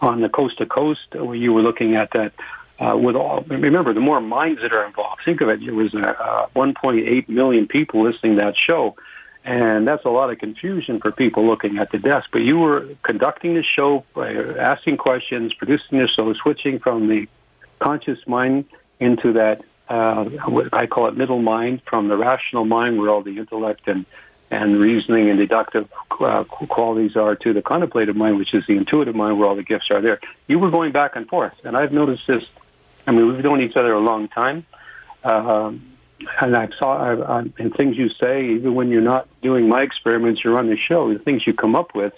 [0.00, 2.32] on the coast to coast where you were looking at that.
[2.80, 5.20] Uh, with all, remember, the more minds that are involved.
[5.24, 5.60] Think of it.
[5.60, 8.96] There was uh, uh 1.8 million people listening to that show,
[9.44, 12.30] and that's a lot of confusion for people looking at the desk.
[12.32, 17.28] But you were conducting the show, asking questions, producing the show, switching from the
[17.78, 18.64] conscious mind
[18.98, 23.36] into that uh, I call it middle mind, from the rational mind, where all the
[23.38, 24.06] intellect and
[24.50, 25.88] and reasoning and deductive
[26.20, 29.62] uh, qualities are, to the contemplative mind, which is the intuitive mind, where all the
[29.62, 30.20] gifts are there.
[30.46, 32.42] You were going back and forth, and I've noticed this.
[33.06, 34.66] I mean, we've known each other a long time,
[35.24, 35.72] uh,
[36.40, 39.82] and I've saw I've, I've, and things you say, even when you're not doing my
[39.82, 41.12] experiments, you're on the show.
[41.12, 42.12] The things you come up with,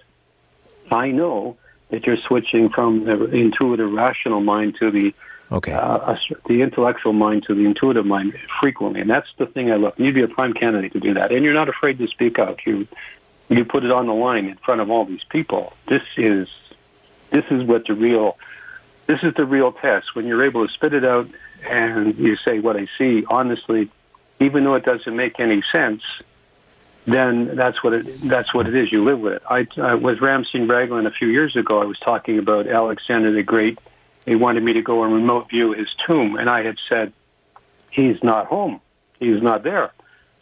[0.90, 1.56] I know
[1.90, 5.14] that you're switching from the intuitive, rational mind to the
[5.52, 5.72] Okay.
[5.72, 6.16] Uh,
[6.46, 9.94] the intellectual mind to the intuitive mind frequently, and that's the thing I look.
[9.98, 12.60] You'd be a prime candidate to do that, and you're not afraid to speak out.
[12.66, 12.88] You
[13.48, 15.74] you put it on the line in front of all these people.
[15.86, 16.48] This is
[17.30, 18.38] this is what the real
[19.06, 21.28] this is the real test when you're able to spit it out
[21.68, 23.90] and you say what I see honestly,
[24.40, 26.02] even though it doesn't make any sense.
[27.06, 28.90] Then that's what it that's what it is.
[28.90, 29.42] You live with it.
[29.48, 31.82] I, I with Ramstein Regolin a few years ago.
[31.82, 33.78] I was talking about Alexander the Great
[34.24, 37.12] they wanted me to go and remote view his tomb, and I had said,
[37.90, 38.80] he's not home.
[39.20, 39.92] He's not there.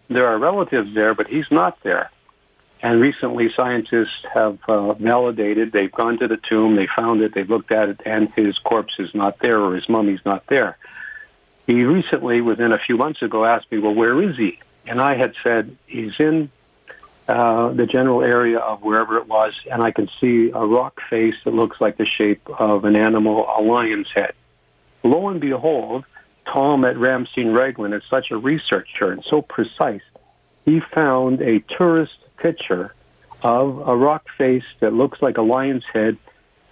[0.08, 2.10] There are relatives there, but he's not there.
[2.82, 5.70] And recently, scientists have uh, validated.
[5.70, 8.94] They've gone to the tomb, they found it, they've looked at it, and his corpse
[8.98, 10.76] is not there, or his mummy's not there.
[11.66, 15.14] He recently, within a few months ago, asked me, "Well, where is he?" And I
[15.16, 16.50] had said, "He's in
[17.28, 21.34] uh, the general area of wherever it was, and I can see a rock face
[21.44, 24.32] that looks like the shape of an animal, a lion's head.
[25.04, 26.04] Lo and behold,
[26.52, 30.02] Tom at Ramstein Regolin is such a researcher and so precise.
[30.64, 32.94] He found a tourist picture
[33.42, 36.16] of a rock face that looks like a lion's head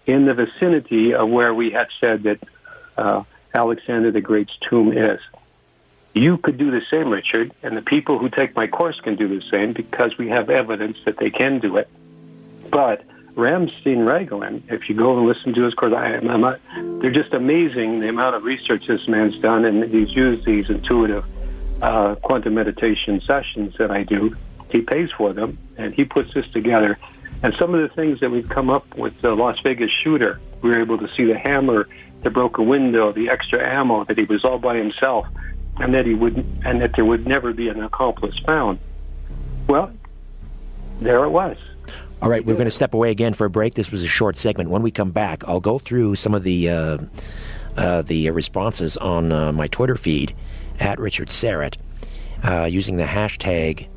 [0.07, 2.39] in the vicinity of where we had said that
[2.97, 3.23] uh,
[3.55, 5.21] Alexander the Great's tomb is.
[6.13, 9.29] You could do the same, Richard, and the people who take my course can do
[9.29, 11.89] the same because we have evidence that they can do it.
[12.71, 13.05] But
[13.35, 16.61] Ramstein Regolin, if you go and listen to his course, I, I'm not,
[17.01, 21.25] they're just amazing the amount of research this man's done, and he's used these intuitive
[21.81, 24.37] uh, quantum meditation sessions that I do.
[24.71, 26.99] He pays for them, and he puts this together.
[27.43, 30.71] And some of the things that we've come up with the Las Vegas shooter, we
[30.71, 31.89] were able to see the hammer
[32.23, 35.27] that broke a window, the extra ammo that he was all by himself
[35.81, 38.79] and that he would and that there would never be an accomplice found.
[39.67, 39.93] Well,
[41.01, 41.57] there it was.
[42.23, 43.75] All right, we're going to step away again for a break.
[43.75, 44.69] This was a short segment.
[44.69, 46.99] When we come back, I'll go through some of the uh,
[47.77, 50.35] uh, the responses on uh, my Twitter feed
[50.79, 51.77] at Richard Syrett
[52.43, 53.89] uh, using the hashtag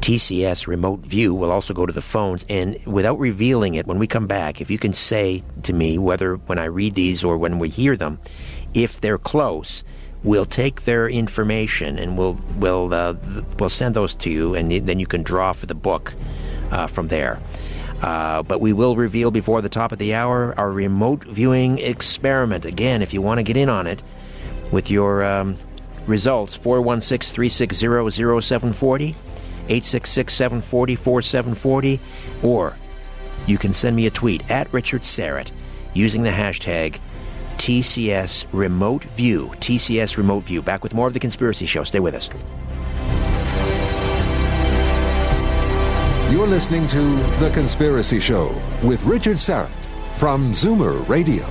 [0.00, 1.34] TCS Remote View.
[1.34, 4.70] We'll also go to the phones, and without revealing it, when we come back, if
[4.70, 8.18] you can say to me whether when I read these or when we hear them,
[8.74, 9.82] if they're close
[10.22, 13.14] we'll take their information and we'll we'll uh,
[13.58, 16.14] we'll send those to you, and then you can draw for the book
[16.70, 17.40] uh, from there.
[18.02, 22.64] Uh, but we will reveal before the top of the hour our remote viewing experiment.
[22.64, 24.02] Again, if you want to get in on it
[24.72, 25.58] with your um,
[26.06, 32.00] results, 416 360 0740, 866 740 4740,
[32.42, 32.76] or
[33.46, 35.50] you can send me a tweet at Richard Syrett
[35.92, 36.98] using the hashtag
[37.60, 39.48] TCS Remote View.
[39.56, 40.62] TCS Remote View.
[40.62, 41.84] Back with more of The Conspiracy Show.
[41.84, 42.30] Stay with us.
[46.32, 49.68] You're listening to The Conspiracy Show with Richard Syrett
[50.16, 51.44] from Zoomer Radio.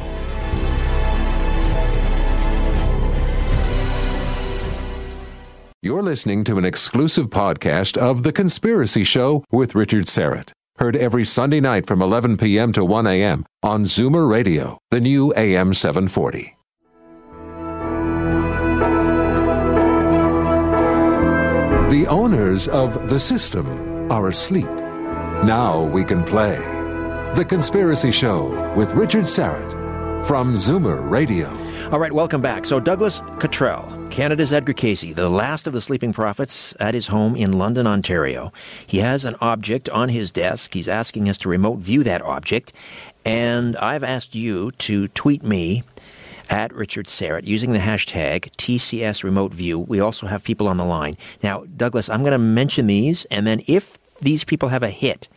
[5.84, 10.54] You're listening to an exclusive podcast of The Conspiracy Show with Richard Syrett.
[10.80, 12.72] Heard every Sunday night from 11 p.m.
[12.72, 13.46] to 1 a.m.
[13.62, 16.56] on Zoomer Radio, the new AM 740.
[21.90, 24.70] The owners of the system are asleep.
[25.44, 26.58] Now we can play.
[27.36, 31.50] The Conspiracy Show with Richard Syrett from Zoomer Radio.
[31.92, 32.64] All right, welcome back.
[32.64, 33.86] So, Douglas Cottrell,
[34.20, 38.52] Canada's Edgar Cayce, the last of the sleeping prophets at his home in London, Ontario.
[38.86, 40.74] He has an object on his desk.
[40.74, 42.74] He's asking us to remote view that object.
[43.24, 45.84] And I've asked you to tweet me
[46.50, 49.80] at Richard Syrett using the hashtag TCS Remote View.
[49.80, 51.16] We also have people on the line.
[51.42, 55.30] Now, Douglas, I'm going to mention these, and then if these people have a hit,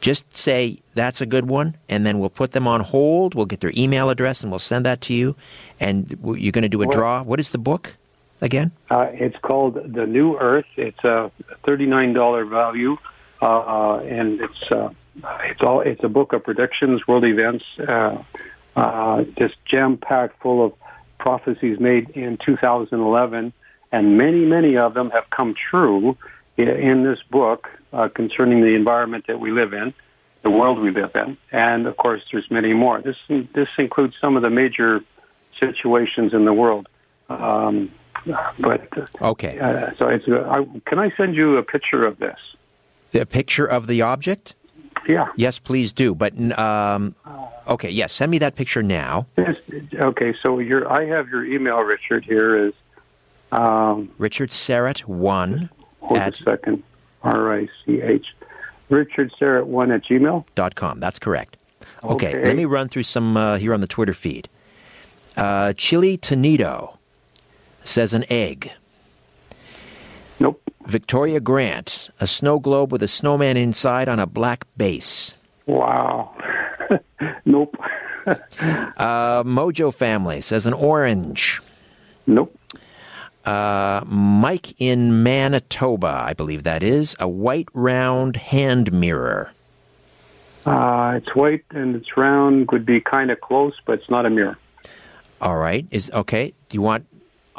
[0.00, 3.34] just say that's a good one, and then we'll put them on hold.
[3.34, 5.36] We'll get their email address and we'll send that to you.
[5.78, 7.22] And you're going to do a draw.
[7.22, 7.96] What is the book
[8.40, 8.72] again?
[8.90, 10.66] Uh, it's called The New Earth.
[10.76, 11.30] It's a
[11.66, 12.96] $39 value,
[13.42, 14.90] uh, and it's uh,
[15.44, 18.22] it's all it's a book of predictions, world events, uh,
[18.76, 20.72] uh, just jam packed full of
[21.18, 23.52] prophecies made in 2011,
[23.92, 26.16] and many many of them have come true
[26.56, 29.92] in this book uh, concerning the environment that we live in,
[30.42, 33.00] the world we live in, and of course, there's many more.
[33.02, 35.04] This this includes some of the major
[35.60, 36.88] situations in the world.
[37.28, 37.92] Um,
[38.58, 38.88] but
[39.20, 40.26] okay, uh, so it's.
[40.26, 42.38] Uh, I, can I send you a picture of this?
[43.14, 44.54] A picture of the object?
[45.08, 45.28] Yeah.
[45.36, 46.14] Yes, please do.
[46.14, 47.14] But um,
[47.66, 49.26] okay, yes, send me that picture now.
[49.36, 49.58] Yes,
[49.94, 52.24] okay, so your I have your email, Richard.
[52.24, 52.74] Here is
[53.52, 55.70] um, Richard Syrett one.
[56.00, 56.82] Hold at a second.
[57.22, 58.26] R I C H.
[58.88, 60.44] Richard Syrett one at gmail.
[60.54, 60.98] dot com.
[61.00, 61.56] That's correct.
[62.02, 62.44] Okay, Okay.
[62.44, 64.48] let me run through some uh, here on the Twitter feed.
[65.36, 66.96] Uh, Chili Tonito
[67.84, 68.72] says an egg.
[70.40, 70.60] Nope.
[70.86, 75.36] Victoria Grant, a snow globe with a snowman inside on a black base.
[75.66, 76.34] Wow.
[77.44, 77.76] nope.
[78.26, 81.60] Uh, Mojo Family says an orange.
[82.26, 82.54] Nope.
[83.44, 89.52] Uh, Mike in Manitoba, I believe that is, a white round hand mirror.
[90.66, 92.70] Uh, it's white and it's round.
[92.70, 94.58] Would be kind of close, but it's not a mirror.
[95.40, 96.52] All right, is okay.
[96.68, 97.06] Do you want?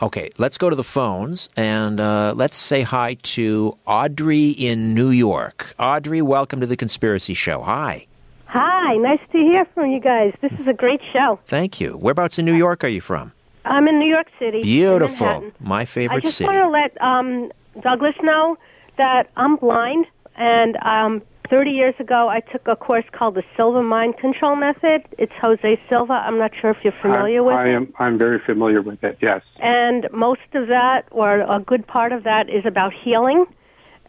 [0.01, 5.09] Okay, let's go to the phones and uh, let's say hi to Audrey in New
[5.09, 5.73] York.
[5.79, 7.61] Audrey, welcome to the Conspiracy Show.
[7.63, 8.05] Hi.
[8.45, 10.33] Hi, nice to hear from you guys.
[10.41, 11.39] This is a great show.
[11.45, 11.97] Thank you.
[11.97, 13.31] Whereabouts in New York are you from?
[13.65, 14.61] I'm in New York City.
[14.61, 15.51] Beautiful.
[15.59, 16.05] My favorite city.
[16.05, 16.49] I favorite just city.
[16.49, 17.51] want to let um,
[17.81, 18.57] Douglas know
[18.97, 20.05] that I'm blind,
[20.35, 25.03] and um, 30 years ago I took a course called the Silva Mind Control Method.
[25.17, 26.13] It's Jose Silva.
[26.13, 27.75] I'm not sure if you're familiar I, with I it.
[27.75, 27.93] am.
[27.99, 29.17] I'm very familiar with it.
[29.21, 29.41] Yes.
[29.57, 33.45] And most of that, or a good part of that, is about healing.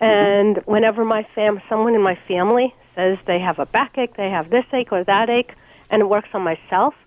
[0.01, 4.51] And whenever my fam, someone in my family says they have a backache, they have
[4.51, 5.53] this ache or that ache,
[5.91, 7.01] and it works on myself, they,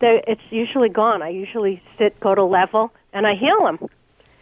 [0.00, 1.22] it's usually gone.
[1.22, 3.88] I usually sit, go to level, and I heal them.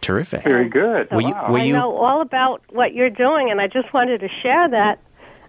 [0.01, 0.43] Terrific.
[0.43, 1.09] Very good.
[1.11, 1.51] Were you- wow.
[1.51, 4.99] were I know all about what you're doing, and I just wanted to share that.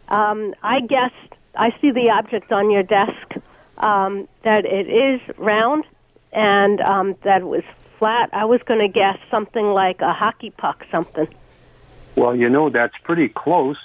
[0.08, 1.12] Um, I guess
[1.54, 3.34] I see the object on your desk
[3.76, 5.84] um, that it is round
[6.32, 7.62] and um, that it was
[7.98, 8.30] flat.
[8.32, 11.28] I was going to guess something like a hockey puck, something.
[12.16, 13.76] Well, you know that's pretty close,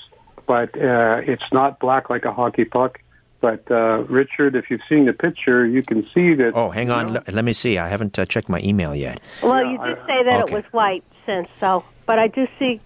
[0.47, 2.99] but uh, it's not black like a hockey puck.
[3.43, 6.53] But uh, Richard, if you've seen the picture, you can see that.
[6.55, 7.07] Oh, hang on.
[7.09, 7.77] you know, L- let me see.
[7.77, 9.19] I haven't uh, checked my email yet.
[9.43, 10.53] Well, Yeah, you did I- say that Okay.
[10.53, 12.79] it was white since, so but I do see.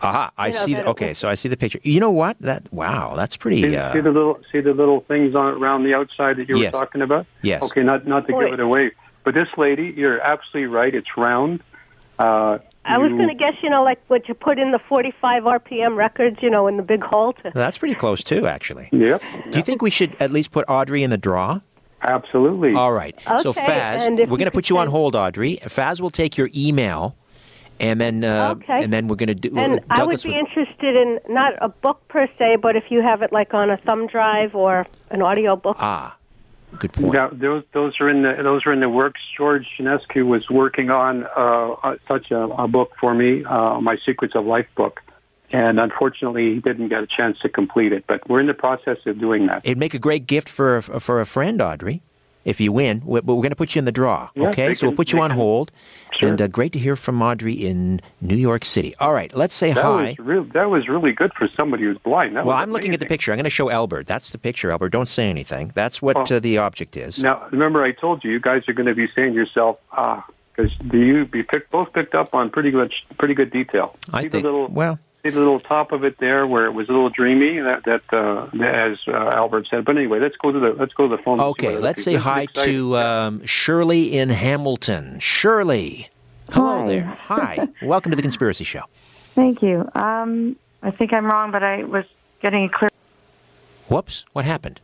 [0.00, 0.30] Aha!
[0.38, 0.74] I know, see.
[0.74, 1.80] The, okay, was- so I see the picture.
[1.82, 2.36] You know what?
[2.40, 3.60] That wow, that's pretty.
[3.62, 6.56] See, Uh, see the little see the little things on around the outside that you
[6.58, 6.72] Yes.
[6.72, 7.26] were talking about.
[7.42, 7.60] Yes.
[7.64, 8.44] Okay, not not to Boy.
[8.44, 8.92] give it away,
[9.24, 10.94] but this lady, you're absolutely right.
[10.94, 11.58] It's round.
[12.20, 12.58] Uh,
[12.88, 15.96] I was going to guess, you know, like what you put in the 45 RPM
[15.96, 17.32] records, you know, in the big hole.
[17.34, 18.88] To, that's pretty close too, actually.
[18.92, 19.22] Yep.
[19.50, 21.60] Do you think we should at least put Audrey in the draw?
[22.02, 22.74] Absolutely.
[22.74, 23.14] All right.
[23.40, 25.58] So Okay, Faz, and we're going to put could you on hold, Audrey.
[25.64, 27.16] Faz will take your email,
[27.80, 28.84] and then uh, Okay.
[28.84, 29.50] and then we're going to do.
[29.56, 33.02] and I would Douglas be interested in not a book per se, but if you
[33.02, 35.76] have it like on a thumb drive or an audio book.
[35.80, 36.16] ah,
[36.78, 37.14] good point.
[37.14, 39.20] Yeah, those those are in the those are in the works.
[39.36, 43.96] George Jonescu was working on uh, uh, such a, a book for me, uh, my
[44.04, 45.00] Secrets of Life book,
[45.52, 48.04] and unfortunately, he didn't get a chance to complete it.
[48.06, 49.62] But we're in the process of doing that.
[49.64, 52.02] It'd make a great gift for a, for a friend, Audrey.
[52.44, 54.30] If you win, but we're going to put you in the draw.
[54.34, 55.70] Yeah, okay, so we'll put you on can- hold.
[56.16, 56.30] Sure.
[56.30, 58.94] And uh, great to hear from Audrey in New York City.
[58.98, 60.16] All right, let's say That hi.
[60.16, 60.44] was real.
[60.44, 62.36] That was really good for somebody who's blind.
[62.36, 63.30] That Well, I'm looking at the picture.
[63.32, 64.06] I'm going to show Albert.
[64.06, 64.88] That's the picture, Albert.
[64.88, 65.72] Don't say anything.
[65.74, 66.36] That's what Oh.
[66.36, 67.22] uh, the object is.
[67.22, 70.26] Now, remember, I told you, you guys are going to be saying to yourself, ah,
[70.56, 73.94] because you be picked, both picked up on pretty good, pretty good detail.
[74.12, 74.44] I See think.
[74.44, 77.58] little, well, See the little top of it there, where it was a little dreamy.
[77.58, 79.84] That, that uh, as uh, Albert said.
[79.84, 81.40] But anyway, let's go to the let's go to the phone.
[81.40, 85.18] Okay, let's say hi to um, Shirley in Hamilton.
[85.18, 86.08] Shirley,
[86.52, 86.86] hello Hi.
[86.86, 87.04] there.
[87.04, 88.82] Hi, welcome to the Conspiracy Show.
[89.34, 89.88] Thank you.
[89.96, 90.54] Um,
[90.84, 92.04] I think I'm wrong, but I was
[92.40, 92.90] getting a clear.
[93.88, 94.80] Whoops, what happened?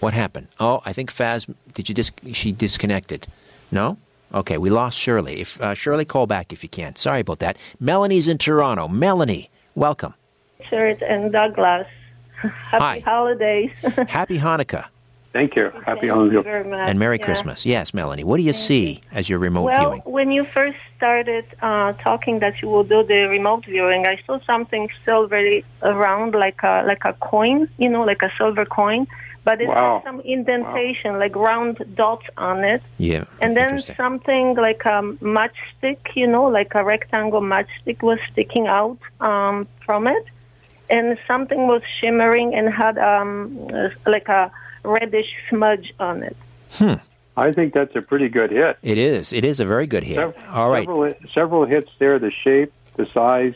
[0.00, 0.48] What happened?
[0.60, 1.52] Oh, I think Faz.
[1.72, 3.26] Did you dis- She disconnected.
[3.72, 3.96] No.
[4.34, 5.40] Okay, we lost Shirley.
[5.40, 6.96] If uh, Shirley, call back if you can.
[6.96, 7.56] Sorry about that.
[7.78, 8.88] Melanie's in Toronto.
[8.88, 10.14] Melanie, welcome.
[10.58, 11.86] Richard and Douglas.
[12.42, 12.98] Happy Hi.
[13.04, 13.70] holidays.
[14.08, 14.86] Happy Hanukkah
[15.32, 15.70] Thank you.
[15.84, 16.44] Happy Thank you Hanukkah.
[16.44, 16.88] very much.
[16.88, 17.24] and Merry Yeah.
[17.24, 17.64] Christmas.
[17.66, 18.22] Yes, Melanie.
[18.24, 20.02] What do you see as your remote Well, viewing?
[20.04, 24.38] when you first started uh, talking that you will do the remote viewing, I saw
[24.46, 29.06] something silvery around, like a like a coin, you know, like a silver coin,
[29.44, 30.00] but it Wow.
[30.02, 33.24] had some indentation, like round dots on it, Yeah.
[33.42, 38.98] and then something like a matchstick, you know, like a rectangle matchstick was sticking out
[39.20, 40.24] um, from it,
[40.90, 44.50] and something was shimmering and had um, uh, like a
[44.84, 46.36] reddish smudge on it.
[46.78, 46.94] Hmm.
[47.36, 48.78] I think that's a pretty good hit.
[48.82, 49.32] It is.
[49.32, 50.16] It is a very good hit.
[50.16, 50.84] Sev- All right.
[50.86, 52.18] Several, several hits there.
[52.20, 53.54] The shape, the size,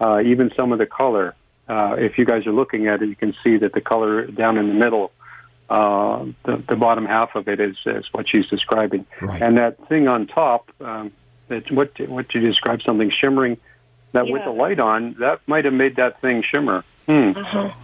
[0.00, 1.34] uh, even some of the color.
[1.66, 4.58] Uh, if you guys are looking at it, you can see that the color down
[4.58, 5.10] in the middle,
[5.70, 9.06] uh, the, the bottom half of it is, is what she's describing.
[9.20, 9.42] Right.
[9.42, 11.12] And that thing on top, um,
[11.48, 13.58] that what what you described, something shimmering.
[14.12, 16.84] That with the light on, that might have made that thing shimmer.
[17.06, 17.32] Hmm.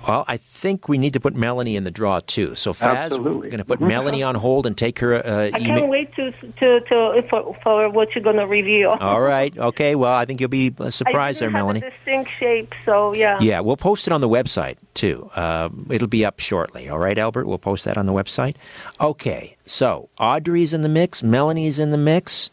[0.08, 2.54] Well, I think we need to put Melanie in the draw too.
[2.54, 5.60] So, Faz, we're going to put Melanie on hold and take her uh, I email.
[5.62, 8.90] can't wait to to, to for, for what you're going to reveal.
[9.00, 9.56] All right.
[9.56, 9.94] Okay.
[9.94, 11.80] Well, I think you'll be uh, I surprised there, didn't have Melanie.
[11.80, 13.38] A distinct shape, so yeah.
[13.40, 15.30] Yeah, we'll post it on the website too.
[15.34, 16.88] Uh, it'll be up shortly.
[16.88, 17.46] All right, Albert.
[17.46, 18.56] We'll post that on the website.
[19.00, 19.56] Okay.
[19.66, 21.22] So Audrey's in the mix.
[21.22, 22.50] Melanie's in the mix.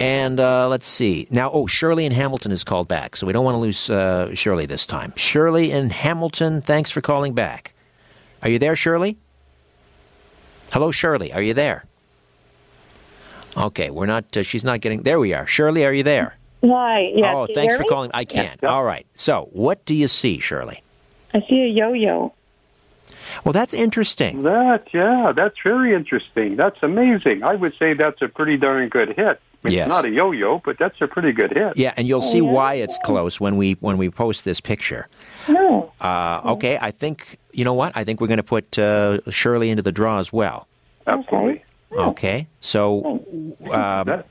[0.00, 1.26] And uh, let's see.
[1.30, 4.34] Now, oh, Shirley in Hamilton is called back, so we don't want to lose uh,
[4.34, 5.12] Shirley this time.
[5.14, 7.74] Shirley in Hamilton, thanks for calling back.
[8.42, 9.18] Are you there, Shirley?
[10.72, 11.32] Hello, Shirley.
[11.32, 11.84] Are you there?
[13.56, 14.34] Okay, we're not.
[14.34, 15.02] Uh, she's not getting.
[15.02, 15.46] There we are.
[15.46, 16.36] Shirley, are you there?
[16.64, 17.12] Hi.
[17.14, 17.34] Yeah.
[17.34, 17.88] oh, thanks for me?
[17.88, 18.10] calling.
[18.14, 18.62] I can't.
[18.64, 19.06] All right.
[19.14, 20.82] So, what do you see, Shirley?
[21.34, 22.32] I see a yo-yo.
[23.44, 24.44] Well, that's interesting.
[24.44, 26.56] That yeah, that's very interesting.
[26.56, 27.42] That's amazing.
[27.42, 29.40] I would say that's a pretty darn good hit.
[29.64, 29.88] It's Yes.
[29.88, 31.76] not a yo-yo, but that's a pretty good hit.
[31.76, 35.06] Yeah, and you'll see why it's close when we when we post this picture.
[35.48, 35.92] No.
[36.00, 37.92] Uh, okay, I think you know what?
[37.94, 40.66] I think we're going to put uh, Shirley into the draw as well.
[41.06, 41.62] Absolutely.
[41.92, 43.20] Okay, so
[43.72, 44.24] um,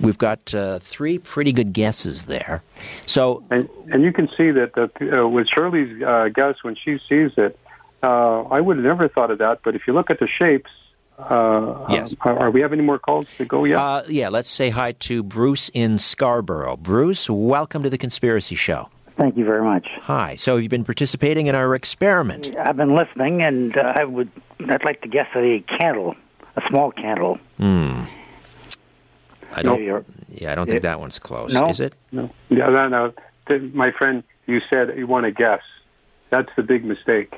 [0.00, 2.62] we've got uh, three pretty good guesses there.
[3.06, 6.98] So And and you can see that the, uh, with Shirley's uh, guess when she
[7.08, 7.58] sees it,
[8.02, 9.60] uh, I would have never thought of that.
[9.62, 10.70] But if you look at the shapes,
[11.28, 12.12] uh, Yes.
[12.14, 13.76] uh, are, are we have any more calls to go yet?
[13.78, 16.76] uh, yeah, let's say hi to Bruce in Scarborough.
[16.76, 18.88] Bruce, welcome to the Conspiracy Show.
[19.18, 19.86] Thank you very much.
[20.02, 20.36] Hi.
[20.36, 22.56] So you've been participating in our experiment.
[22.56, 24.30] I've been listening, and uh, I would
[24.68, 26.14] I'd like to guess a candle,
[26.56, 27.38] a small candle.
[27.58, 28.04] Hmm.
[29.54, 29.78] I don't.
[29.80, 31.52] Maybe- Yeah, I don't think that one's close.
[31.52, 31.68] No?
[31.68, 31.94] Is it?
[32.10, 33.12] no, yeah, no, no.
[33.74, 35.60] My friend, you said you want to guess.
[36.30, 37.34] That's the big mistake.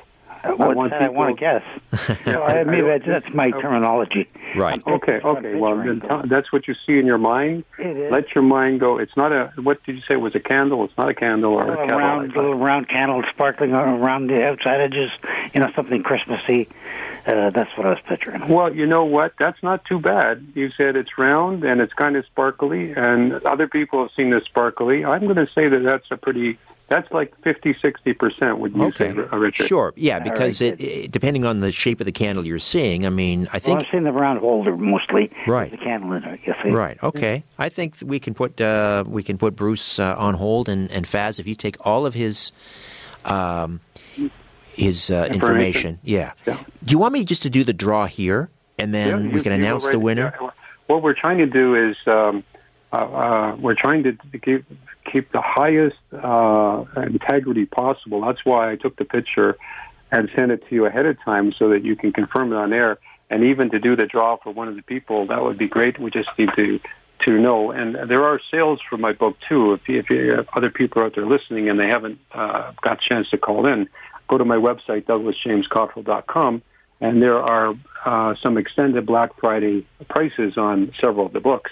[0.53, 2.19] What's want that I want to people- guess?
[2.25, 4.27] Well, I mean, that's, that's my terminology.
[4.55, 4.81] Right.
[4.85, 5.55] Okay, okay.
[5.55, 7.63] Well, then tell- that's what you see in your mind.
[7.79, 8.11] It is.
[8.11, 8.97] Let your mind go.
[8.97, 9.51] It's not a.
[9.61, 10.15] What did you say?
[10.15, 10.83] It was a candle.
[10.85, 11.99] It's not a candle or a little kettle.
[11.99, 15.11] round, little round candle sparkling around the outside edges.
[15.53, 16.67] You know, something Christmassy.
[17.25, 18.47] Uh, that's what I was picturing.
[18.47, 19.33] Well, you know what?
[19.39, 20.45] That's not too bad.
[20.53, 24.43] You said it's round and it's kind of sparkly, and other people have seen this
[24.43, 25.03] sparkly.
[25.03, 26.57] I'm going to say that that's a pretty.
[26.87, 28.59] That's like 50, 60 percent.
[28.59, 29.11] Would you Okay.
[29.11, 29.67] say, R- Richard?
[29.67, 29.91] Sure.
[29.95, 33.07] Yeah, because right, it, it depending on the shape of the candle you're seeing.
[33.07, 35.31] I mean, I Well, think I've seen the round holder mostly.
[35.47, 35.71] Right.
[35.71, 36.39] The candle in it.
[36.45, 36.69] You see.
[36.69, 37.01] Right.
[37.01, 37.43] Okay.
[37.57, 41.05] I think we can put uh, we can put Bruce uh, on hold and and
[41.05, 42.51] Faz if you take all of his
[43.25, 43.79] um,
[44.75, 45.33] his uh, information.
[45.33, 45.99] Information.
[46.03, 46.33] Yeah.
[46.45, 46.57] Yeah.
[46.83, 49.53] Do you want me just to do the draw here and then Yeah, we can
[49.53, 50.33] announce right- the winner?
[50.39, 50.49] yeah.
[50.87, 52.43] What we're trying to do is um,
[52.93, 54.65] uh, uh, we're trying to keep
[55.11, 58.21] keep the highest uh, integrity possible.
[58.21, 59.57] That's why I took the picture
[60.11, 62.73] and sent it to you ahead of time so that you can confirm it on
[62.73, 62.97] air.
[63.29, 65.99] And even to do the draw for one of the people, that would be great.
[65.99, 66.79] We just need to
[67.25, 67.71] to know.
[67.71, 69.73] And there are sales for my book too.
[69.73, 73.09] If, if, if other people are out there listening and they haven't uh, got a
[73.09, 73.87] chance to call in,
[74.27, 76.61] go to my website douglasjamescottrell.com,
[77.01, 77.73] and there are
[78.05, 81.71] uh, some extended Black Friday prices on several of the books.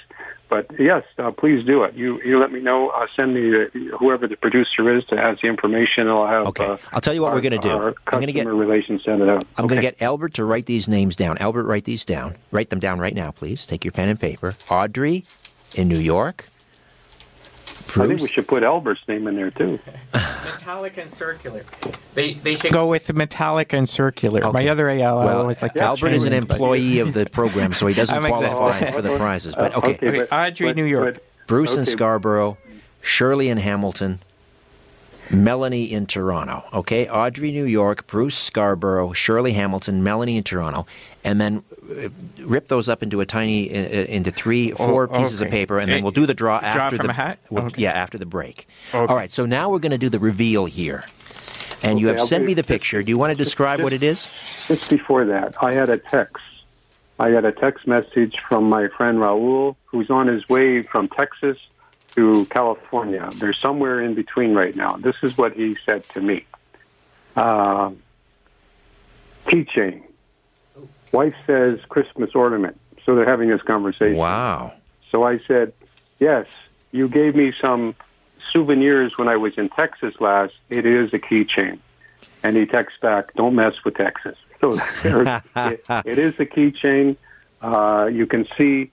[0.49, 1.95] But yes, uh, please do it.
[1.95, 2.89] You you let me know.
[2.89, 6.07] Uh, send me uh, whoever the producer is to have the information.
[6.07, 6.45] I'll have.
[6.47, 6.65] Okay.
[6.65, 7.95] Uh, I'll tell you what our- we're going to do.
[8.07, 9.45] I'm going to get relations send it out.
[9.57, 11.37] I'm going to get Albert to write these names down.
[11.39, 12.35] Albert, write these down.
[12.51, 13.65] Write them down right now, please.
[13.65, 14.53] Take your pen and paper.
[14.69, 15.23] Audrey
[15.75, 16.45] in New York.
[17.95, 19.79] I think we should put Albert's name in there too.
[20.13, 21.63] metallic and circular.
[22.15, 24.51] They they should go with metallic and circular.
[24.51, 27.13] My other AL, I Well, always like Albert is an chain link, but- employee of
[27.13, 29.55] the program, so he doesn't I'm exactly- qualify for the prizes.
[29.55, 31.19] But okay, Okay, Audrey, New York.
[31.47, 31.91] Bruce in okay.
[31.91, 32.57] Scarborough,
[33.01, 34.19] Shirley and Hamilton,
[35.31, 36.63] Melanie in Toronto.
[36.73, 40.85] Okay, Audrey, New York, Bruce Scarborough, Shirley Hamilton, Melanie in Toronto,
[41.23, 42.09] and then uh,
[42.45, 45.79] rip those up into a tiny uh, uh, into three, four Oh, pieces of paper,
[45.79, 47.39] and then we'll do the draw draw after from the a hat?
[47.49, 47.81] we'll- Okay.
[47.83, 48.67] yeah after the break.
[48.93, 49.05] Okay.
[49.11, 51.03] All right, so now we're going to do the reveal here,
[51.81, 53.01] and you have I'll sent do- me the picture.
[53.01, 54.23] Do you want to describe what it is?
[54.67, 56.43] Just before that, I had a text.
[57.19, 61.57] I had a text message from my friend Raul, who's on his way from Texas
[62.15, 63.29] to California.
[63.35, 64.97] They're somewhere in between right now.
[64.97, 66.45] This is what he said to me.
[67.35, 67.91] Uh,
[69.45, 70.03] keychain.
[71.11, 72.79] Wife says Christmas ornament.
[73.05, 74.17] So they're having this conversation.
[74.17, 74.73] Wow.
[75.11, 75.73] So I said,
[76.19, 76.45] Yes,
[76.91, 77.95] you gave me some
[78.51, 80.53] souvenirs when I was in Texas last.
[80.69, 81.79] It is a keychain.
[82.43, 84.37] And he texts back, Don't mess with Texas.
[84.61, 87.17] So it, it is a keychain.
[87.61, 88.91] Uh, you can see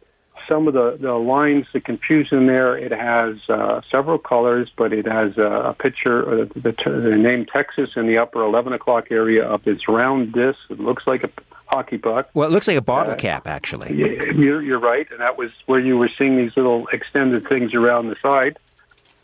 [0.48, 2.76] some of the, the lines, the confusion there.
[2.76, 6.72] It has uh, several colors, but it has a, a picture, uh, the,
[7.02, 10.58] the name Texas in the upper 11 o'clock area of this round disc.
[10.68, 11.30] It looks like a
[11.66, 12.30] hockey puck.
[12.34, 13.94] Well, it looks like a bottle cap, actually.
[13.96, 18.08] You're, you're right, and that was where you were seeing these little extended things around
[18.08, 18.58] the side.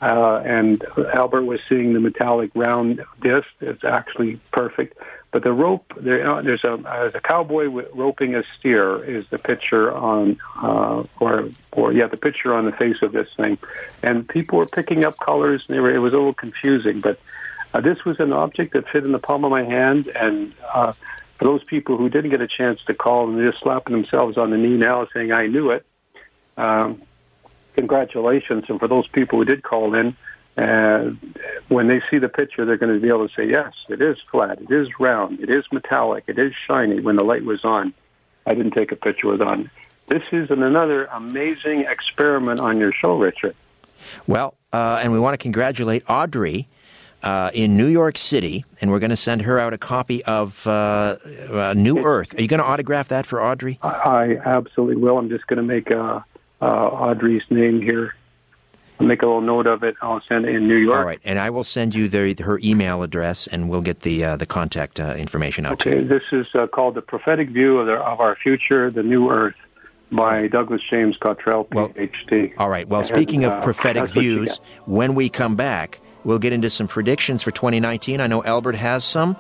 [0.01, 3.49] Uh, and Albert was seeing the metallic round disc.
[3.61, 4.99] It's actually perfect.
[5.33, 6.75] But the rope, there, uh, there's a
[7.15, 9.05] a cowboy roping a steer.
[9.05, 13.29] Is the picture on, uh, or or yeah, the picture on the face of this
[13.37, 13.59] thing,
[14.03, 15.65] and people were picking up colors.
[15.69, 17.19] And they were, it was a little confusing, but
[17.75, 20.93] uh, this was an object that fit in the palm of my hand, and uh,
[21.37, 24.39] for those people who didn't get a chance to call and they're just slapping themselves
[24.39, 25.85] on the knee now, saying "I knew it."
[26.57, 27.03] Um,
[27.75, 30.17] congratulations, and for those people who did call in,
[30.57, 31.11] uh,
[31.69, 34.17] when they see the picture, they're going to be able to say, "Yes, it is
[34.31, 37.93] flat, it is round, it is metallic, it is shiny." When the light was on,
[38.47, 39.71] I didn't take a picture with on.
[40.07, 43.55] This is an, another amazing experiment on your show, Richard.
[44.27, 46.69] Well, uh, and we want to congratulate Audrey
[47.23, 50.67] uh, in New York City, and we're going to send her out a copy of
[50.67, 51.17] uh,
[51.51, 52.39] uh, New Earth.
[52.39, 53.79] Are you going to autograph that for Audrey?
[53.83, 53.89] I,
[54.45, 55.19] I absolutely will.
[55.19, 56.21] I'm just going to make uh,
[56.61, 58.15] uh, Audrey's name here.
[58.99, 59.95] I'll make a little note of it.
[60.01, 60.97] I'll send it in New York.
[60.99, 64.25] All right, and I will send you the, her email address, and we'll get the
[64.25, 66.09] uh, the contact uh, information out to Okay, you.
[66.09, 69.55] this is uh, called The Prophetic View of, the, of Our Future, The New Earth
[70.13, 72.53] by Douglas James Cottrell, PhD.
[72.59, 72.89] All right.
[72.89, 76.39] Well, And, speaking of uh, prophetic that's what you views, when we come back, we'll
[76.39, 78.21] get into some predictions for 2019.
[78.21, 79.37] I know Albert has some,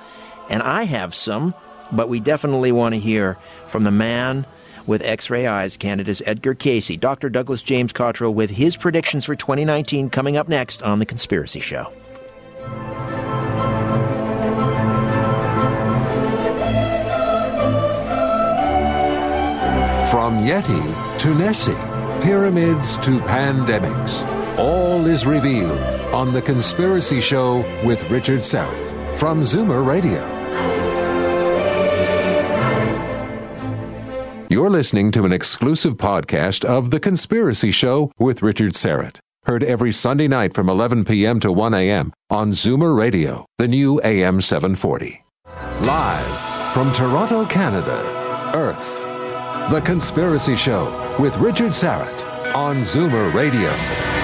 [0.50, 1.54] and I have some,
[1.92, 3.38] but we definitely want to hear
[3.68, 4.44] from the man
[4.86, 7.28] with X-ray eyes, Canada's Edgar Cayce, Dr.
[7.28, 11.92] Douglas James Cottrell, with his predictions for 2019 coming up next on the Conspiracy Show.
[20.10, 21.72] From Yeti to Nessie,
[22.24, 24.26] pyramids to pandemics,
[24.58, 25.78] all is revealed
[26.14, 30.35] on The Conspiracy Show with Richard Syrett from Zoomer Radio.
[34.56, 39.18] You're listening to an exclusive podcast of The Conspiracy Show with Richard Syrett.
[39.44, 41.40] Heard every Sunday night from 11 p.m.
[41.40, 42.10] to 1 a.m.
[42.30, 45.22] on Zoomer Radio, the new AM 740.
[45.82, 49.02] Live from Toronto, Canada, Earth.
[49.70, 54.15] The Conspiracy Show with Richard Syrett on Zoomer Radio.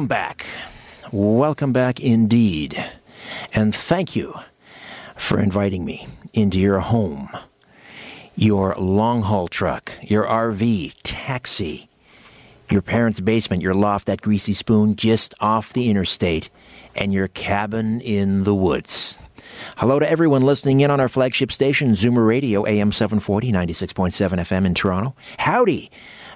[0.00, 0.46] Welcome back.
[1.12, 2.82] Welcome back indeed.
[3.52, 4.34] And thank you
[5.14, 7.28] for inviting me into your home,
[8.34, 11.90] your long haul truck, your RV, taxi,
[12.70, 16.48] your parents' basement, your loft, that greasy spoon just off the interstate,
[16.94, 19.18] and your cabin in the woods.
[19.76, 24.64] Hello to everyone listening in on our flagship station, Zoomer Radio, AM 740, 96.7 FM
[24.64, 25.14] in Toronto.
[25.40, 25.90] Howdy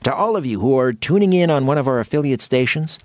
[0.05, 2.99] to all of you who are tuning in on one of our affiliate stations.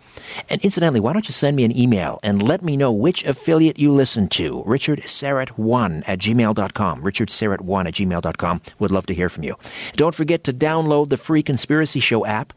[0.50, 3.80] And incidentally, why don't you send me an email and let me know which affiliate
[3.80, 4.64] you listen to?
[4.64, 7.02] RichardSyrett1 at gmail.com.
[7.02, 8.62] RichardSyrett1 at gmail.com.
[8.80, 9.56] Would love to hear from you.
[9.94, 12.54] Don't forget to download the free Conspiracy Show app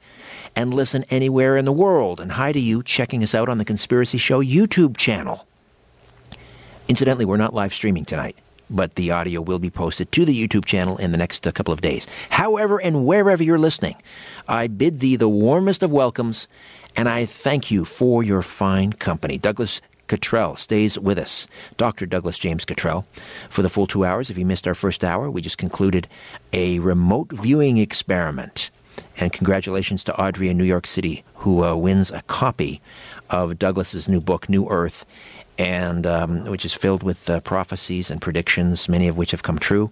[0.57, 2.21] and listen anywhere in the world.
[2.21, 5.47] And hi to you checking us out on the Conspiracy Show YouTube channel.
[6.89, 8.37] Incidentally, we're not live streaming tonight.
[8.73, 11.73] But the audio will be posted to the YouTube channel in the next uh, couple
[11.73, 12.07] of days.
[12.31, 13.97] However, and wherever you're listening,
[14.49, 16.49] I bid thee the warmest of welcomes,
[16.97, 19.39] and I thank you for your fine company.
[19.39, 21.47] Douglas Cottrell stays with us,
[21.77, 22.05] Dr.
[22.07, 23.07] Douglas James Cottrell,
[23.49, 24.29] for the full two hours.
[24.29, 26.09] If you missed our first hour, we just concluded
[26.53, 28.71] a remote viewing experiment.
[29.19, 32.81] And congratulations to Audrey in New York City, who uh, wins a copy
[33.31, 35.07] of Douglas's new book, New Earth,
[35.59, 39.59] and um, which is filled with uh, prophecies and predictions, many of which have come
[39.59, 39.91] true.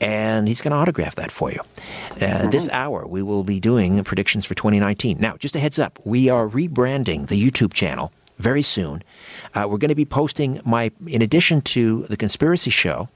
[0.00, 1.60] And he's going to autograph that for you.
[1.60, 2.50] Uh, mm-hmm.
[2.50, 5.18] This hour, we will be doing predictions for 2019.
[5.20, 9.02] Now, just a heads up, we are rebranding the YouTube channel very soon.
[9.54, 13.08] Uh, we're going to be posting my, in addition to the Conspiracy Show,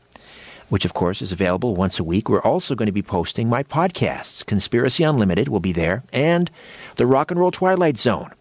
[0.69, 2.29] which of course is available once a week.
[2.29, 4.45] We're also going to be posting my podcasts.
[4.45, 6.51] Conspiracy Unlimited will be there, and
[6.97, 8.33] the Rock and Roll Twilight Zone.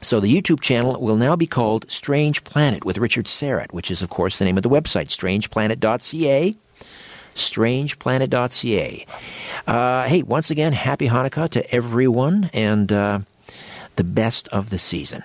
[0.00, 4.00] So the YouTube channel will now be called Strange Planet with Richard Syrett, which is
[4.00, 6.56] of course the name of the website, strangeplanet.ca.
[7.34, 9.06] Strangeplanet.ca.
[9.66, 13.20] Uh, hey, once again, happy Hanukkah to everyone, and uh,
[13.96, 15.22] the best of the season.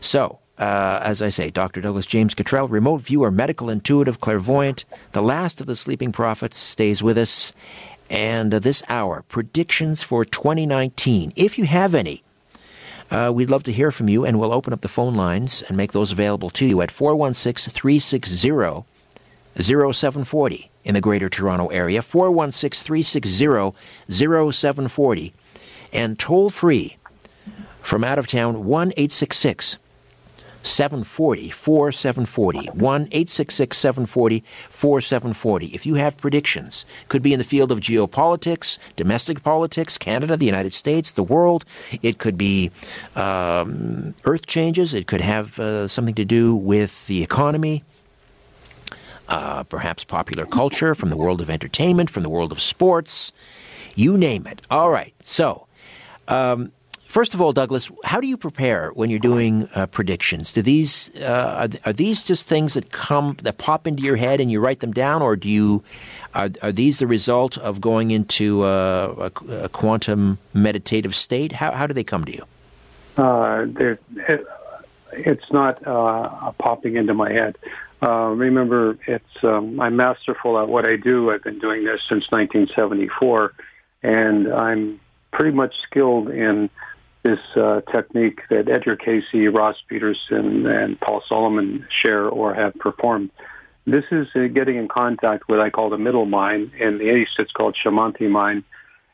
[0.00, 1.80] So, uh, as I say, Dr.
[1.80, 7.02] Douglas James Cottrell, remote viewer, medical intuitive, clairvoyant, the last of the sleeping prophets, stays
[7.02, 7.52] with us.
[8.10, 11.32] And uh, this hour, predictions for 2019.
[11.36, 12.22] If you have any,
[13.10, 15.76] uh, we'd love to hear from you, and we'll open up the phone lines and
[15.76, 18.84] make those available to you at 416 360
[19.58, 23.72] 0740 in the Greater Toronto Area, 416 360
[24.10, 25.32] 0740,
[25.92, 26.96] and toll free
[27.80, 29.78] from out of town 1 866
[30.62, 37.70] 740 4740 1 866 740 4740 if you have predictions could be in the field
[37.70, 41.64] of geopolitics domestic politics canada the united states the world.
[42.00, 42.70] It could be
[43.14, 44.94] um, earth changes.
[44.94, 47.84] It could have uh, something to do with the economy
[49.28, 53.32] uh, perhaps popular culture from the world of entertainment from the world of sports.
[53.94, 54.62] You name it.
[54.70, 55.14] All right.
[55.22, 55.66] So
[56.28, 56.72] um,
[57.08, 60.52] First of all, Douglas, how do you prepare when you're doing uh, predictions?
[60.52, 64.42] Do these uh, are, are, these just things that come that pop into your head
[64.42, 65.82] and you write them down, or do you
[66.34, 69.32] are, are these the result of going into a, a,
[69.64, 71.52] a quantum meditative state?
[71.52, 72.44] How how do they come to you?
[73.16, 74.46] Uh, it,
[75.12, 77.56] it's not uh, popping into my head.
[78.06, 81.30] Uh, remember, it's um, I'm masterful at what I do.
[81.30, 83.54] I've been doing this since 1974,
[84.02, 85.00] and I'm
[85.32, 86.68] pretty much skilled in
[87.28, 93.30] this uh, technique that Edgar Cayce, Ross Peterson, and Paul Solomon share or have performed.
[93.86, 96.72] This is uh, getting in contact with what I call the middle mind.
[96.78, 98.64] In the East, it's called Shamanti mind.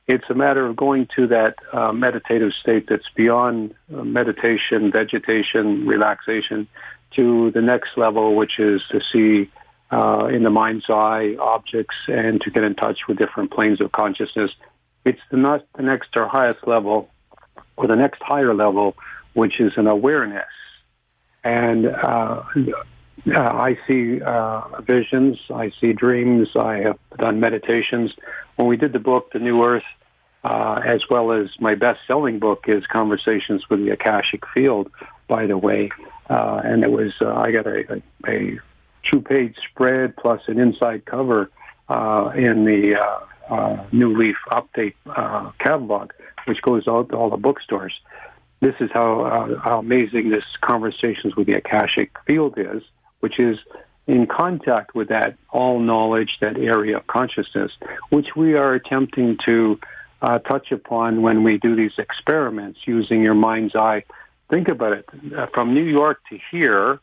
[0.06, 5.86] It's a matter of going to that uh, meditative state that's beyond uh, meditation, vegetation,
[5.86, 6.68] relaxation,
[7.16, 9.50] to the next level, which is to see
[9.90, 13.92] uh, in the mind's eye objects and to get in touch with different planes of
[13.92, 14.50] consciousness.
[15.04, 17.08] It's the, not the next or highest level
[17.76, 18.96] or the next higher level,
[19.34, 20.44] which is an awareness.
[21.42, 22.42] And uh,
[23.26, 28.12] uh, I see uh, visions, I see dreams, I have done meditations.
[28.56, 29.84] When we did the book, The New Earth,
[30.44, 34.90] uh, as well as my best selling book is Conversations with the Akashic Field,
[35.28, 35.90] by the way.
[36.28, 38.58] Uh, and it was, uh, I got a, a, a
[39.10, 41.50] two page spread plus an inside cover
[42.34, 42.96] in the
[43.92, 44.94] New Leaf Update
[45.58, 46.12] catalog
[46.46, 47.94] which goes out to all the bookstores.
[48.60, 52.82] This is how, uh, how amazing this Conversations with the Akashic field is,
[53.20, 53.58] which is
[54.06, 57.72] in contact with that all knowledge, that area of consciousness,
[58.10, 59.78] which we are attempting to
[60.22, 64.04] uh, touch upon when we do these experiments using your mind's eye.
[64.50, 67.00] Think about it uh, from New York to here,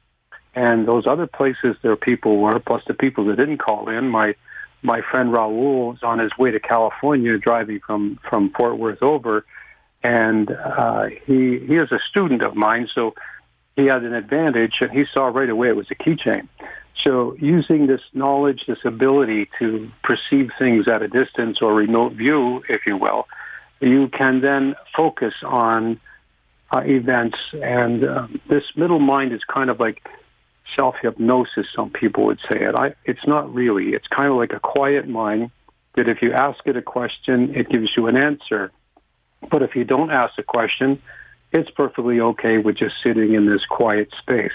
[0.55, 4.09] and those other places there people were, plus the people that didn't call in.
[4.09, 4.35] My
[4.81, 9.45] my friend Raul was on his way to California, driving from from Fort Worth over,
[10.03, 13.13] and uh, he he is a student of mine, so
[13.75, 16.47] he had an advantage, and he saw right away it was a keychain.
[17.05, 22.63] So, using this knowledge, this ability to perceive things at a distance or remote view,
[22.69, 23.27] if you will,
[23.79, 25.99] you can then focus on
[26.71, 27.37] uh, events.
[27.53, 30.03] And uh, this middle mind is kind of like
[30.77, 32.75] self hypnosis, some people would say it.
[32.75, 33.89] I, it's not really.
[33.89, 35.51] It's kind of like a quiet mind
[35.95, 38.71] that if you ask it a question, it gives you an answer.
[39.49, 41.01] But if you don't ask a question,
[41.51, 44.51] it's perfectly okay with just sitting in this quiet space.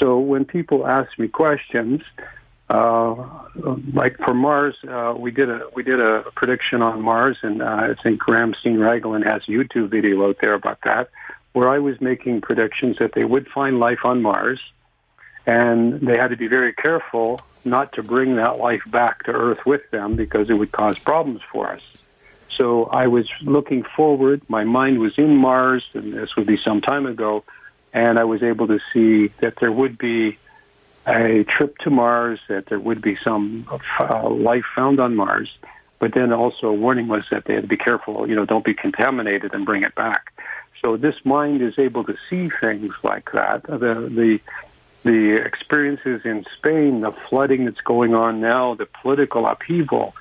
[0.00, 2.00] So when people ask me questions,
[2.68, 3.14] uh,
[3.92, 7.66] like for Mars, uh, we did a we did a prediction on Mars, and uh,
[7.66, 11.10] I think Graham Steen Raglan has a YouTube video out there about that,
[11.52, 14.60] where I was making predictions that they would find life on Mars,
[15.46, 19.64] and they had to be very careful not to bring that life back to Earth
[19.64, 21.82] with them because it would cause problems for us.
[22.56, 24.42] So I was looking forward.
[24.48, 27.44] My mind was in Mars, and this would be some time ago,
[27.92, 30.38] and I was able to see that there would be
[31.06, 33.66] a trip to Mars, that there would be some
[33.98, 35.50] uh, life found on Mars.
[35.98, 38.64] But then also a warning was that they had to be careful, you know, don't
[38.64, 40.32] be contaminated and bring it back.
[40.80, 43.62] So this mind is able to see things like that.
[43.62, 44.40] The the
[45.02, 50.14] the experiences in Spain, the flooding that's going on now, the political upheaval.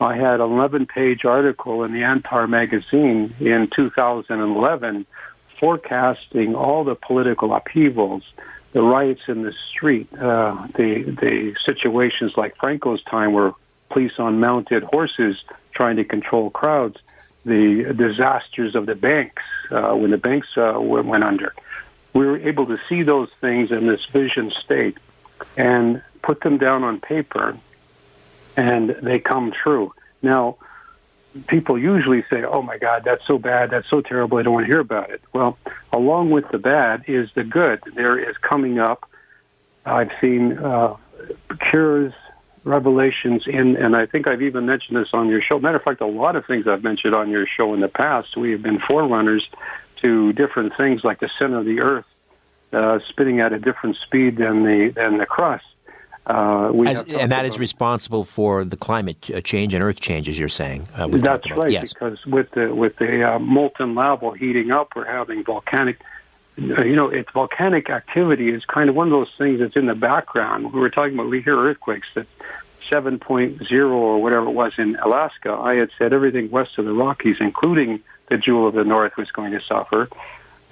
[0.00, 5.06] I had an 11 page article in the Antar magazine in 2011
[5.60, 8.24] forecasting all the political upheavals,
[8.72, 13.52] the riots in the street, uh, the, the situations like Franco's time where
[13.90, 15.36] police on mounted horses
[15.72, 16.96] trying to control crowds,
[17.44, 21.54] the disasters of the banks uh, when the banks uh, went under
[22.12, 24.98] we were able to see those things in this vision state
[25.56, 27.56] and put them down on paper,
[28.56, 29.92] and they come true.
[30.22, 30.56] Now,
[31.46, 34.66] people usually say, "Oh my God, that's so bad, that's so terrible, I don't want
[34.66, 35.58] to hear about it." Well,
[35.92, 37.80] along with the bad is the good.
[37.94, 39.08] There is coming up.
[39.84, 40.96] I've seen uh,
[41.70, 42.12] cures,
[42.64, 45.58] revelations in, and I think I've even mentioned this on your show.
[45.58, 48.36] Matter of fact, a lot of things I've mentioned on your show in the past.
[48.36, 49.48] We have been forerunners
[50.02, 52.04] to different things like the center of the Earth
[52.72, 55.64] uh, spinning at a different speed than the than the crust.
[56.24, 60.38] Uh, as, and that is responsible for the climate uh, change and Earth change, as
[60.38, 60.86] you're saying.
[60.94, 61.92] Uh, That's right, yes.
[61.92, 66.00] because with the with the uh, molten lava heating up, we're having volcanic.
[66.56, 69.86] Uh, you know, it's volcanic activity is kind of one of those things that's in
[69.86, 70.72] the background.
[70.72, 72.26] We were talking about we hear earthquakes that
[72.88, 75.52] 7.0 or whatever it was in Alaska.
[75.52, 79.30] I had said everything west of the Rockies, including the Jewel of the North was
[79.30, 80.08] going to suffer.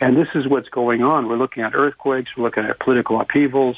[0.00, 1.28] And this is what's going on.
[1.28, 3.76] We're looking at earthquakes, we're looking at political upheavals,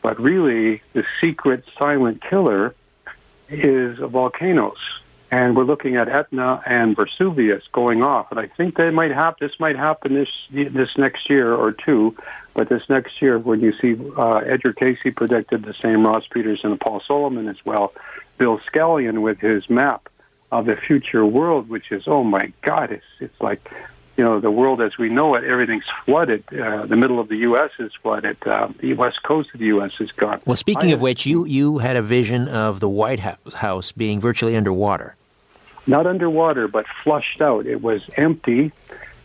[0.00, 2.74] but really the secret silent killer
[3.48, 4.78] is volcanoes.
[5.28, 8.30] And we're looking at Etna and Vesuvius going off.
[8.30, 9.48] And I think they might happen.
[9.48, 12.14] This might happen this this next year or two.
[12.54, 16.60] But this next year, when you see uh, Edgar Cayce predicted the same, Ross Peters
[16.62, 17.92] and Paul Solomon as well,
[18.38, 20.08] Bill Scallion with his map
[20.52, 23.70] of the future world, which is oh my God, it's it's like
[24.16, 26.44] you know the world as we know it, everything's flooded.
[26.52, 27.70] Uh, the middle of the U.S.
[27.78, 28.36] is flooded.
[28.46, 29.92] Uh, the west coast of the U.S.
[30.00, 30.40] is gone.
[30.46, 34.20] Well, speaking I, of which, you you had a vision of the White House being
[34.20, 35.16] virtually underwater.
[35.86, 37.66] Not underwater, but flushed out.
[37.66, 38.72] It was empty.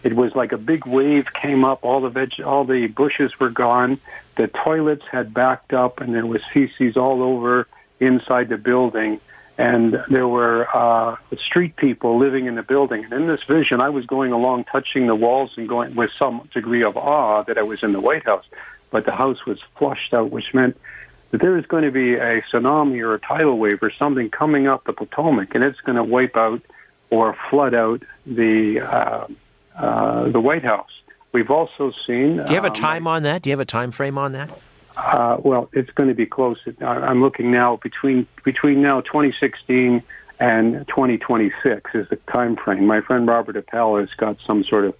[0.03, 1.84] It was like a big wave came up.
[1.84, 3.99] All the veg, all the bushes were gone.
[4.36, 7.67] The toilets had backed up, and there was feces all over
[7.99, 9.19] inside the building
[9.62, 13.03] and there were uh, street people living in the building.
[13.03, 16.49] And in this vision, I was going along, touching the walls, and going with some
[16.53, 18.45] degree of awe that I was in the White House.
[18.89, 20.78] But the house was flushed out, which meant
[21.30, 24.68] that there was going to be a tsunami or a tidal wave or something coming
[24.68, 26.62] up the Potomac, and it's going to wipe out
[27.09, 29.28] or flood out the uh,
[29.76, 30.89] uh, the White House.
[31.34, 32.38] We've also seen.
[32.38, 33.43] Do you have a um, time um, on that?
[33.43, 34.49] Do you have a time frame on that?
[34.95, 36.57] Uh, well, it's going to be close.
[36.81, 40.03] I'm looking now between between now 2016
[40.39, 42.85] and 2026 is the time frame.
[42.87, 44.95] My friend Robert Appel has got some sort of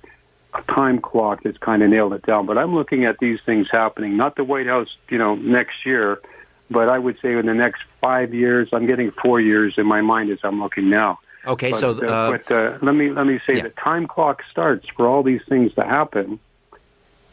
[0.68, 2.46] time clock that's kind of nailed it down.
[2.46, 6.22] But I'm looking at these things happening, not the White House, you know, next year,
[6.70, 8.70] but I would say in the next five years.
[8.72, 11.20] I'm getting four years in my mind as I'm looking now.
[11.46, 13.64] Okay, but, so uh, but uh, let me let me say yeah.
[13.64, 16.40] the time clock starts for all these things to happen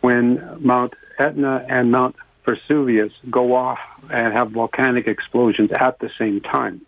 [0.00, 2.16] when Mount Etna and Mount
[2.48, 3.78] Vesuvius go off
[4.10, 6.80] and have volcanic explosions at the same time.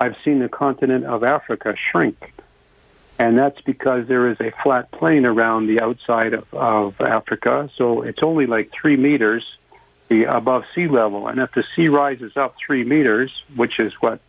[0.00, 2.32] I've seen the continent of Africa shrink,
[3.18, 8.02] and that's because there is a flat plain around the outside of, of Africa, so
[8.02, 9.44] it's only like three meters
[10.10, 11.28] above sea level.
[11.28, 14.20] And if the sea rises up three meters, which is what,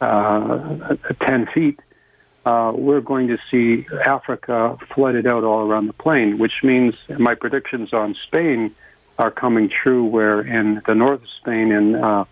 [0.00, 0.96] uh,
[1.26, 1.80] 10 feet,
[2.44, 7.34] uh, we're going to see Africa flooded out all around the plain, which means my
[7.34, 8.74] predictions on Spain
[9.22, 10.04] are coming true.
[10.04, 12.24] Where in the north of Spain, in uh,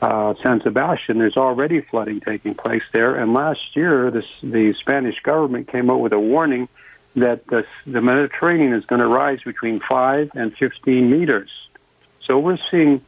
[0.00, 3.16] uh, San Sebastian, there's already flooding taking place there.
[3.16, 6.68] And last year, the Spanish government came out with a warning
[7.16, 11.50] that the, the Mediterranean is going to rise between 5 and 15 meters.
[12.26, 13.00] So we're seeing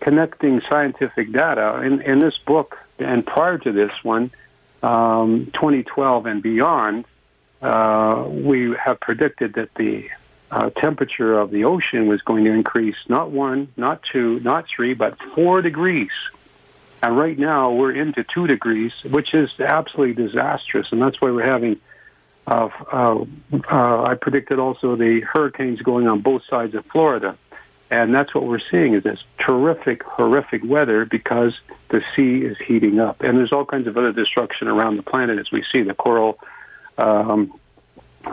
[0.00, 1.82] connecting scientific data.
[1.82, 4.30] In, in this book, and prior to this one,
[4.82, 7.04] um, 2012 and beyond,
[7.60, 10.08] uh, we have predicted that the
[10.50, 14.94] uh, temperature of the ocean was going to increase not one, not two, not three,
[14.94, 16.10] but four degrees.
[17.02, 20.88] And right now we're into two degrees, which is absolutely disastrous.
[20.90, 21.80] And that's why we're having,
[22.46, 23.24] uh, uh,
[23.70, 27.36] uh, I predicted also the hurricanes going on both sides of Florida.
[27.90, 33.00] And that's what we're seeing is this terrific, horrific weather because the sea is heating
[33.00, 33.22] up.
[33.22, 36.38] And there's all kinds of other destruction around the planet as we see the coral.
[36.98, 37.58] Um,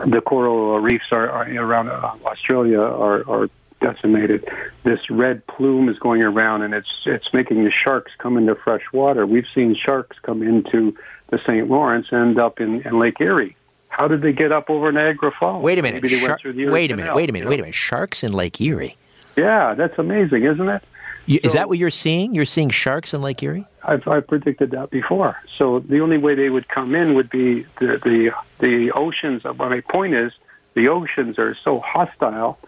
[0.06, 3.48] the coral reefs are, are around uh, Australia are, are
[3.80, 4.48] decimated.
[4.84, 8.82] This red plume is going around, and it's it's making the sharks come into fresh
[8.92, 9.26] water.
[9.26, 10.94] We've seen sharks come into
[11.30, 11.68] the St.
[11.68, 13.56] Lawrence, end up in, in Lake Erie.
[13.88, 15.62] How did they get up over Niagara Falls?
[15.62, 16.02] Wait a minute.
[16.02, 17.04] Maybe they went Shar- through the Erie wait a minute.
[17.08, 17.44] Canal, Wait a minute.
[17.46, 17.74] you Wait a minute.
[17.74, 18.96] Sharks in Lake Erie.
[19.36, 20.82] Yeah, that's amazing, isn't it?
[21.26, 22.34] You, is that what you're seeing?
[22.34, 23.66] You're seeing sharks in Lake Erie?
[23.88, 25.40] I've, I've predicted that before.
[25.58, 29.42] So the only way they would come in would be the the, the oceans.
[29.44, 30.32] But my point is,
[30.74, 32.58] the oceans are so hostile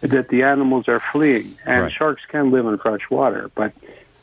[0.00, 1.92] that the animals are fleeing, and Right.
[1.92, 3.50] sharks can live in fresh water.
[3.54, 3.72] But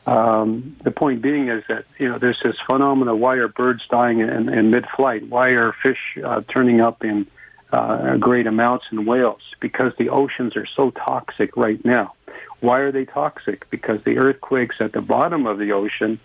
[0.07, 4.19] um, the point being is that you know there's this phenomena: why are birds dying
[4.19, 5.27] in, in mid-flight?
[5.29, 7.27] Why are fish uh, turning up in
[7.71, 9.41] uh, great amounts in whales?
[9.59, 12.13] Because the oceans are so toxic right now.
[12.59, 13.69] Why are they toxic?
[13.69, 16.19] Because the earthquakes at the bottom of the ocean,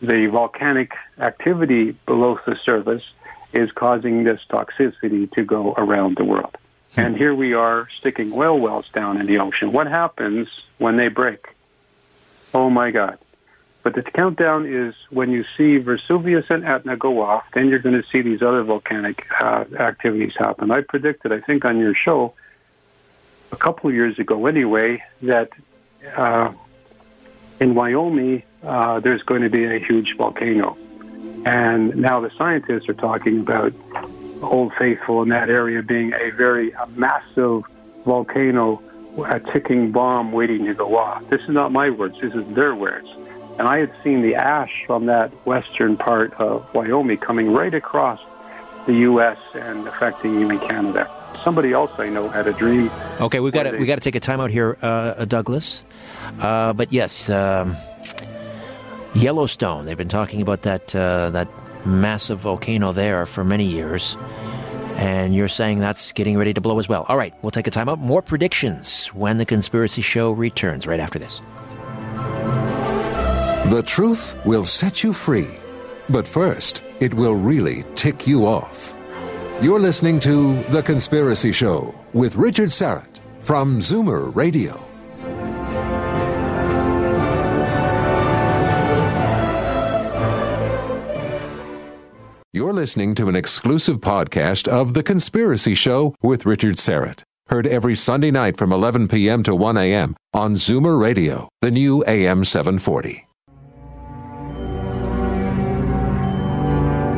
[0.00, 3.02] the volcanic activity below the surface,
[3.52, 6.56] is causing this toxicity to go around the world.
[6.96, 9.72] And here we are sticking whale wells down in the ocean.
[9.72, 10.48] What happens
[10.78, 11.46] when they break?
[12.52, 13.18] Oh my God.
[13.82, 18.00] But the countdown is when you see Vesuvius and Etna go off, then you're going
[18.00, 20.70] to see these other volcanic uh, activities happen.
[20.70, 22.34] I predicted, I think, on your show
[23.52, 25.50] a couple of years ago anyway, that
[26.16, 26.52] uh,
[27.60, 30.76] in Wyoming uh, there's going to be a huge volcano.
[31.44, 33.74] And now the scientists are talking about
[34.42, 37.62] Old Faithful in that area being a very a massive
[38.04, 38.82] volcano,
[39.24, 41.28] a ticking bomb waiting to go off.
[41.30, 43.08] This is not my words, this is their words.
[43.58, 48.18] And I had seen the ash from that western part of Wyoming coming right across
[48.86, 49.38] the U.S.
[49.54, 51.21] and affecting even Canada.
[51.44, 52.90] Somebody else I know had a dream.
[53.20, 53.80] Okay, we've got to One day.
[53.80, 55.84] we got to take a time out here, uh, Douglas.
[56.40, 57.76] Uh, but yes, um,
[59.14, 59.84] Yellowstone.
[59.84, 61.48] They've been talking about that uh, that
[61.84, 64.16] massive volcano there for many years,
[64.96, 67.04] and you're saying that's getting ready to blow as well.
[67.08, 67.98] All right, we'll take a time out.
[67.98, 71.42] More predictions when the Conspiracy Show returns right after this.
[73.70, 75.48] The truth will set you free.
[76.10, 78.94] But first, it will really tick you off.
[79.62, 84.84] You're listening to The Conspiracy Show with Richard Syrett from Zoomer Radio.
[92.52, 97.22] You're listening to an exclusive podcast of The Conspiracy Show with Richard Syrett.
[97.46, 99.44] Heard every Sunday night from 11 p.m.
[99.44, 100.16] to 1 a.m.
[100.34, 103.28] on Zoomer Radio, the new AM 740.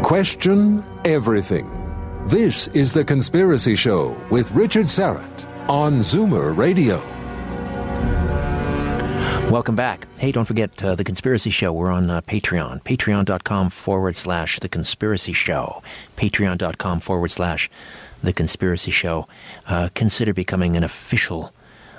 [0.03, 1.84] Question everything.
[2.27, 6.97] This is The Conspiracy Show with Richard Syrett on Zoomer Radio.
[9.51, 10.09] Welcome back.
[10.16, 11.70] Hey, don't forget uh, The Conspiracy Show.
[11.75, 12.83] We're on uh, Patreon.
[12.83, 15.83] Patreon.com forward slash The Conspiracy Show.
[16.16, 17.68] Patreon.com forward slash
[18.22, 19.29] The Conspiracy Show.
[19.68, 21.53] Uh, consider becoming an official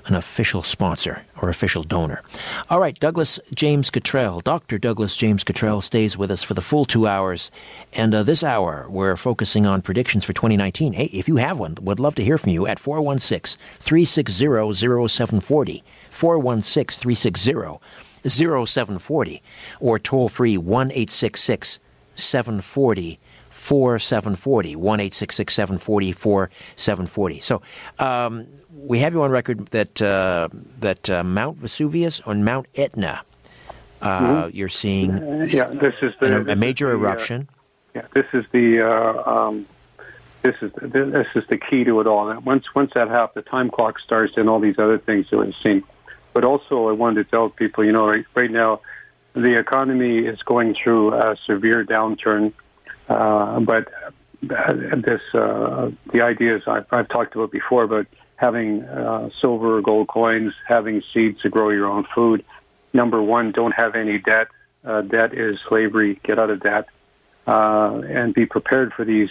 [0.06, 2.22] an official sponsor or official donor.
[2.70, 4.78] All right, Douglas James Cottrell, Dr.
[4.78, 7.52] Douglas James Cottrell stays with us for the full two hours.
[7.94, 10.94] And uh, this hour, we're focusing on predictions for 2019.
[10.94, 15.84] Hey, if you have one, would love to hear from you at 416 360 0740.
[16.12, 17.80] 416 360
[18.30, 19.42] 0740
[19.80, 21.80] or toll free 1 866
[22.16, 27.62] 740 4740 1 866 740 4740 so
[28.00, 28.48] um,
[28.88, 30.50] we have you on record that uh,
[30.80, 33.24] that uh, Mount Vesuvius or Mount Etna
[34.02, 35.12] uh, you're seeing
[35.50, 37.50] Yeah, this is the, a, a major the, uh, eruption
[37.96, 39.66] Yeah, this is the uh, um,
[40.46, 42.30] this is this is the key to it all.
[42.30, 45.38] And once once that happens, the time clock starts, and all these other things that
[45.38, 45.84] we've seen.
[46.34, 48.82] But also, I wanted to tell people, you know, right, right now,
[49.34, 52.54] the economy is going through a severe downturn.
[53.08, 53.88] Uh, but
[54.50, 58.06] uh, this uh, the ideas I've, I've talked about before about
[58.36, 62.44] having uh, silver or gold coins, having seeds to grow your own food.
[62.94, 64.48] Number one, don't have any debt.
[64.84, 66.20] Uh, debt is slavery.
[66.24, 66.88] Get out of debt
[67.48, 69.30] uh, and be prepared for these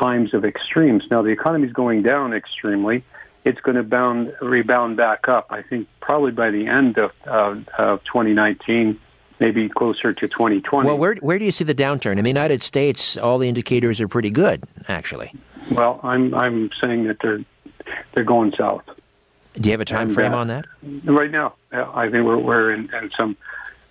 [0.00, 1.04] times of extremes.
[1.10, 3.04] Now, the economy is going down extremely.
[3.44, 5.46] It's going to bound, rebound back up.
[5.50, 8.98] I think probably by the end of, of 2019,
[9.38, 10.86] maybe closer to 2020.
[10.86, 14.00] well where, where do you see the downturn in the United States all the indicators
[14.00, 15.30] are pretty good actually
[15.70, 17.44] Well, I'm I'm saying that they're
[18.14, 18.84] they're going south
[19.60, 20.66] do you have a time And, frame uh, on that
[21.04, 21.54] right now.
[21.72, 23.36] Yeah, I think we're we're in, in some.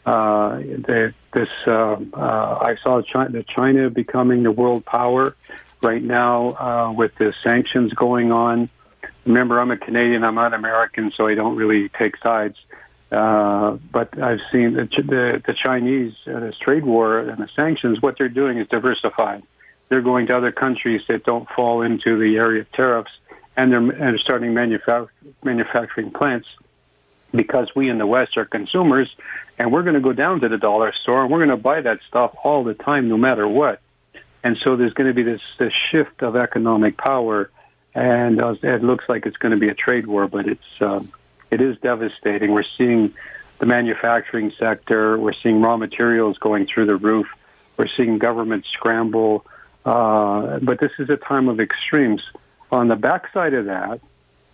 [0.06, 5.36] Uh, the, this uh, uh, I saw China, China becoming the world power
[5.82, 8.70] right now uh, with the sanctions going on.
[9.26, 10.24] remember, I'm a Canadian.
[10.24, 12.58] I'm not American, so I don't really take sides.
[13.12, 18.00] Uh, but I've seen the the, the Chinese uh, this trade war and the sanctions.
[18.00, 19.42] What they're doing is diversifying.
[19.90, 23.12] They're going to other countries that don't fall into the area of tariffs,
[23.58, 25.10] and they're, and starting manufa-
[25.44, 26.48] manufacturing plants
[27.34, 29.14] because we in the West are consumers,
[29.58, 31.82] and we're going to go down to the dollar store and we're going to buy
[31.82, 33.82] that stuff all the time, no matter what.
[34.44, 37.50] And so there's going to be this, this shift of economic power,
[37.94, 41.12] and uh, it looks like it's going to be a trade war, but it's um,
[41.50, 42.52] it is devastating.
[42.52, 43.14] We're seeing
[43.60, 47.28] the manufacturing sector, we're seeing raw materials going through the roof,
[47.78, 49.46] we're seeing government scramble,
[49.86, 52.22] uh, but this is a time of extremes.
[52.72, 54.02] On the backside of that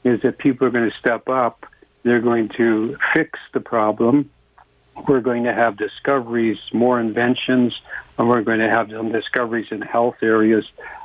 [0.04, 1.66] is that people are going to step up
[2.04, 4.30] they're going to fix the problem.
[5.08, 7.74] We're going to have discoveries, more inventions,
[8.22, 10.64] and we're going to have some discoveries in health areas.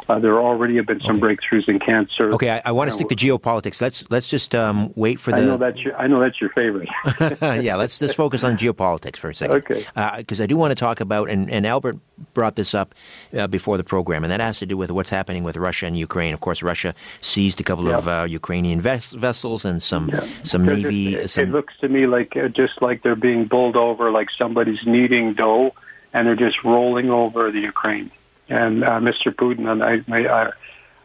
[0.09, 1.35] Uh, there already have been some okay.
[1.35, 2.33] breakthroughs in cancer.
[2.35, 3.81] Okay, I, I want to stick to geopolitics.
[3.81, 5.39] Let's let's just um, wait for the.
[5.39, 6.89] I know that's your, I know that's your favorite.
[7.65, 9.57] yeah, let's just focus on geopolitics for a second.
[9.57, 9.85] Okay.
[10.19, 11.99] Because uh, I do want to talk about, and, and Albert
[12.35, 12.95] brought this up
[13.37, 15.99] uh, before the program, and that has to do with what's happening with Russia and
[15.99, 16.35] Ukraine.
[16.35, 17.99] Of course, Russia seized a couple yep.
[17.99, 20.25] of uh, Ukrainian ves- vessels and some yeah.
[20.45, 21.13] some navy.
[21.13, 21.45] Just, some...
[21.45, 25.35] It looks to me like uh, just like they're being bowled over, like somebody's kneading
[25.35, 25.75] dough,
[26.17, 28.11] and they're just rolling over the Ukraine.
[28.49, 29.35] And uh, Mr.
[29.35, 29.97] Putin, and I,
[30.33, 30.51] I,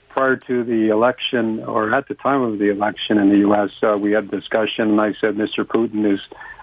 [0.07, 3.97] prior to the election, or at the time of the election in the U.S., uh,
[3.97, 5.65] we had discussion, and I said Mr.
[5.65, 6.21] Putin is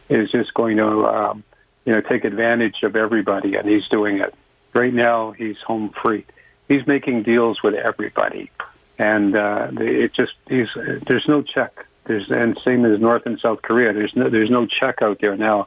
[0.09, 1.45] is just going to, um,
[1.85, 4.35] you know, take advantage of everybody, and he's doing it.
[4.73, 6.25] Right now, he's home free.
[6.69, 8.51] He's making deals with everybody,
[8.99, 10.69] and uh, it just he's
[11.07, 11.85] there's no check.
[12.07, 13.93] There's and same as North and South Korea.
[13.93, 15.67] There's no there's no check out there now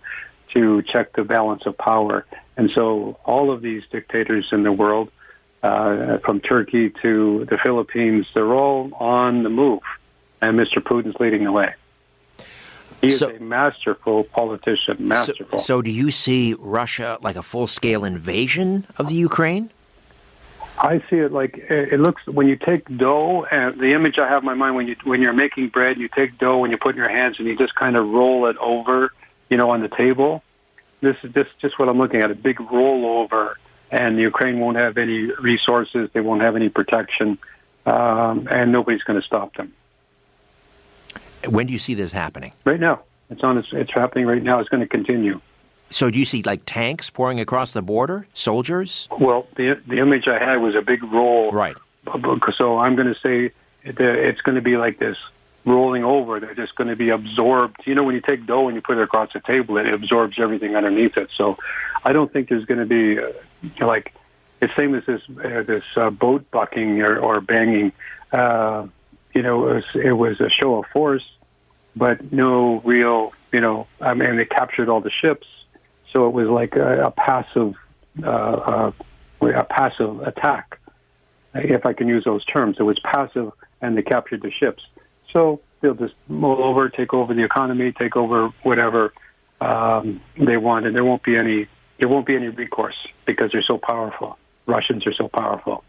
[0.55, 2.25] to check the balance of power,
[2.57, 5.11] and so all of these dictators in the world
[5.63, 9.81] uh, from Turkey to the Philippines, they're all on the move,
[10.41, 10.77] and Mr.
[10.77, 11.73] Putin's leading the way.
[13.01, 15.59] He is a masterful politician, masterful.
[15.59, 19.71] So, so, do you see Russia like a full scale invasion of the Ukraine?
[20.77, 24.43] I see it like it looks when you take dough, and the image I have
[24.43, 26.91] in my mind when you when you're making bread, you take dough and you put
[26.91, 29.11] in your hands and you just kind of roll it over,
[29.49, 30.43] you know, on the table.
[31.01, 33.55] This is just just what I'm looking at—a big rollover
[33.91, 37.37] and Ukraine won't have any resources, they won't have any protection,
[37.85, 39.73] um, and nobody's going to stop them.
[41.49, 42.53] When do you see this happening?
[42.63, 43.01] Right now.
[43.29, 43.57] It's on.
[43.57, 44.59] It's, it's happening right now.
[44.59, 45.39] It's going to continue.
[45.87, 49.07] So, do you see like tanks pouring across the border, soldiers?
[49.19, 51.51] Well, the the image I had was a big roll.
[51.51, 51.75] Right.
[52.57, 53.53] So I'm going to say
[53.83, 55.17] it's going to be like this
[55.65, 56.39] rolling over.
[56.39, 57.77] They're just going to be absorbed.
[57.85, 60.37] You know, when you take dough and you put it across a table, it absorbs
[60.39, 61.29] everything underneath it.
[61.37, 61.57] So
[62.03, 64.13] I don't think there's going to be uh, like
[64.61, 67.91] it's same as this uh, this uh, boat bucking or, or banging.
[68.31, 68.87] Uh,
[69.33, 71.27] you know, it was, it was a show of force,
[71.95, 73.33] but no real.
[73.51, 75.47] You know, I mean, they captured all the ships,
[76.11, 77.75] so it was like a, a passive
[78.23, 78.91] uh, uh,
[79.41, 80.79] a passive attack,
[81.55, 82.77] if I can use those terms.
[82.79, 83.51] It was passive,
[83.81, 84.83] and they captured the ships.
[85.33, 89.13] So they'll just roll over, take over the economy, take over whatever
[89.59, 91.67] um, they want, and there won't be any
[91.99, 92.95] there won't be any recourse
[93.25, 94.37] because they're so powerful.
[94.65, 95.83] Russians are so powerful.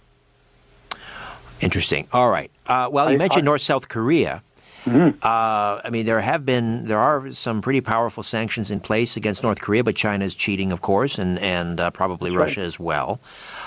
[1.60, 2.06] Interesting.
[2.12, 2.51] All right.
[2.66, 4.43] Uh, well, you I, mentioned North South Korea.
[4.85, 5.19] Mm-hmm.
[5.23, 9.43] Uh, I mean, there have been there are some pretty powerful sanctions in place against
[9.43, 12.66] North Korea, but China is cheating, of course, and and uh, probably That's Russia right.
[12.66, 13.20] as well.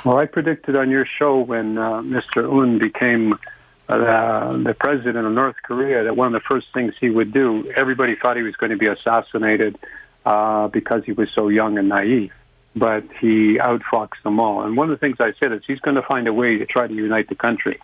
[0.03, 2.43] Well, I predicted on your show when uh, Mr.
[2.43, 3.39] Un became
[3.87, 7.71] uh, the president of North Korea that one of the first things he would do,
[7.75, 9.77] everybody thought he was going to be assassinated
[10.25, 12.31] uh, because he was so young and naive.
[12.75, 14.63] But he outfoxed them all.
[14.63, 16.65] And one of the things I said is he's going to find a way to
[16.65, 17.79] try to unite the country.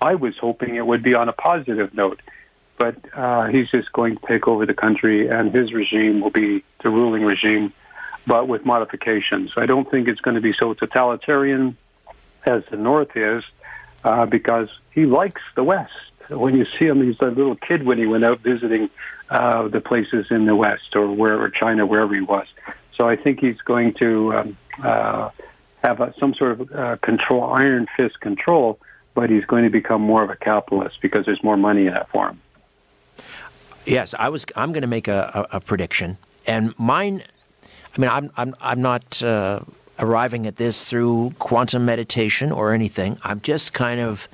[0.00, 2.20] I was hoping it would be on a positive note,
[2.78, 6.64] but uh, he's just going to take over the country, and his regime will be
[6.82, 7.72] the ruling regime,
[8.26, 9.52] but with modifications.
[9.56, 11.76] I don't think it's going to be so totalitarian
[12.46, 13.44] as the North is
[14.04, 15.92] uh, because he likes the West.
[16.28, 18.90] When you see him, he's a little kid when he went out visiting
[19.28, 22.46] uh, the places in the West or wherever China, wherever he was.
[22.96, 25.30] So I think he's going to um, uh,
[25.82, 28.78] have a, some sort of uh, control, iron fist control,
[29.14, 32.08] but he's going to become more of a capitalist because there's more money in that
[32.10, 32.40] for him.
[33.84, 34.46] Yes, I was.
[34.54, 37.24] I'm going to make a, a, a prediction, and mine.
[37.96, 39.60] I mean, I'm I'm I'm not uh,
[40.02, 43.18] arriving at this through quantum meditation or anything.
[43.24, 44.28] I'm just kind of.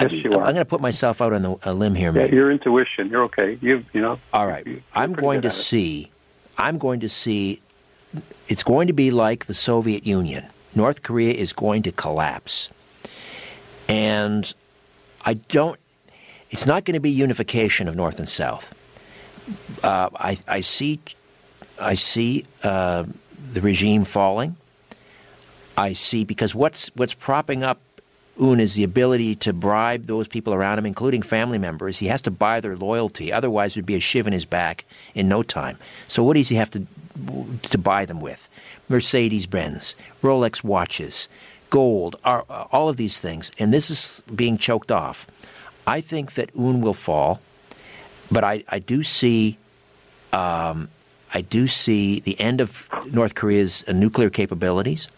[0.00, 2.24] Yes, I, you am going to put myself out on the, a limb here, Yeah,
[2.24, 2.36] maybe.
[2.36, 3.10] your intuition.
[3.10, 3.58] You're okay.
[3.60, 4.18] You you know.
[4.32, 4.66] All right.
[4.94, 6.10] I'm going to see.
[6.58, 7.60] I'm going to see.
[8.48, 10.46] It's going to be like the Soviet Union.
[10.74, 12.70] North Korea is going to collapse,
[13.88, 14.52] and
[15.26, 15.78] I don't.
[16.50, 18.74] It's not going to be unification of North and South.
[19.82, 21.00] Uh, I, I see,
[21.80, 23.04] I see uh,
[23.52, 24.56] the regime falling.
[25.76, 27.80] I see because what's what's propping up
[28.40, 31.98] Un is the ability to bribe those people around him, including family members.
[31.98, 34.84] He has to buy their loyalty, otherwise there'd be a shiv in his back
[35.14, 35.78] in no time.
[36.06, 36.86] So what does he have to
[37.62, 38.48] to buy them with?
[38.88, 41.28] Mercedes Benz, Rolex watches,
[41.68, 45.26] gold, all of these things, and this is being choked off.
[45.86, 47.40] I think that Un will fall,
[48.30, 49.58] but I, I do see
[50.32, 50.88] um,
[51.34, 55.08] I do see the end of North Korea's uh, nuclear capabilities,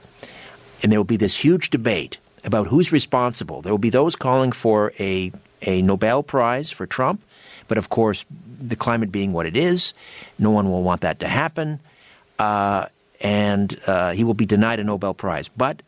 [0.82, 3.62] and there will be this huge debate about who's responsible.
[3.62, 5.32] There will be those calling for a
[5.62, 7.22] a Nobel Prize for Trump,
[7.68, 8.26] but of course,
[8.60, 9.94] the climate being what it is,
[10.38, 11.80] no one will want that to happen,
[12.38, 12.86] uh,
[13.22, 15.48] and uh, he will be denied a Nobel Prize.
[15.48, 15.82] But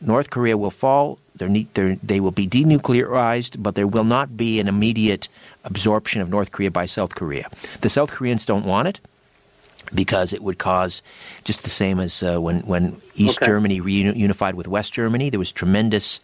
[0.00, 1.18] North Korea will fall.
[1.34, 5.28] They're, they will be denuclearized, but there will not be an immediate
[5.64, 7.50] absorption of North Korea by South Korea.
[7.80, 9.00] The South Koreans don't want it
[9.94, 11.02] because it would cause
[11.44, 13.46] just the same as uh, when when East okay.
[13.46, 15.30] Germany reunified with West Germany.
[15.30, 16.20] There was tremendous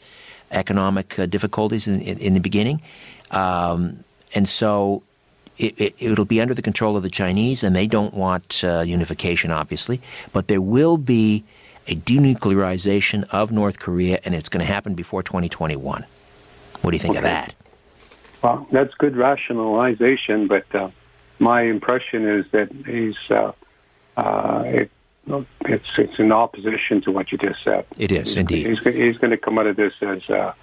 [0.50, 2.82] economic uh, difficulties in, in, in, the beginning,
[3.30, 5.02] um, and so
[5.56, 8.80] it, will it, be under the control of the Chinese, and they don't want uh,
[8.80, 10.00] unification, obviously.
[10.32, 11.44] But there will be
[11.88, 16.04] a denuclearization of North Korea, and it's going to happen before 2021.
[16.80, 17.18] What do you think okay.
[17.18, 17.54] of that?
[18.42, 20.90] Well, that's good rationalization, but uh,
[21.42, 23.52] my impression is that he's uh,
[24.16, 24.90] uh, it,
[25.66, 27.84] it's it's in opposition to what you just said.
[27.98, 28.66] It is indeed.
[28.68, 30.54] He's, he's going to come out of this as uh,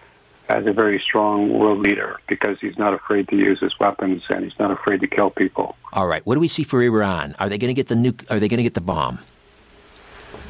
[0.47, 4.43] as a very strong world leader because he's not afraid to use his weapons and
[4.43, 5.75] he's not afraid to kill people.
[5.93, 6.25] All right.
[6.25, 7.35] What do we see for Iran?
[7.39, 8.29] Are they going to get the nuke?
[8.31, 9.19] Are they going to get the bomb?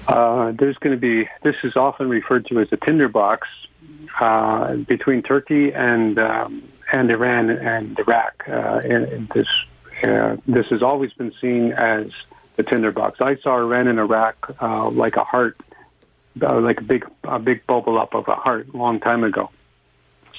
[0.08, 3.48] Uh, there's going to be, this is often referred to as a tinderbox
[4.20, 8.44] uh, between Turkey and um, and Iran and Iraq.
[8.48, 9.48] Uh, and this
[10.48, 12.08] this has always been seen as
[12.56, 13.20] the tinderbox.
[13.22, 15.58] I saw Iran and Iraq uh, like a heart,
[16.42, 19.50] uh, like a big a big bubble up of a heart, a long time ago.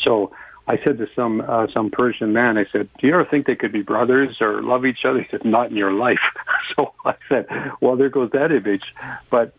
[0.05, 0.32] So
[0.66, 3.57] I said to some uh, some Persian man, I said, "Do you ever think they
[3.57, 6.20] could be brothers or love each other?" He said, "Not in your life."
[6.77, 7.47] so I said,
[7.81, 8.85] "Well, there goes that image."
[9.31, 9.55] But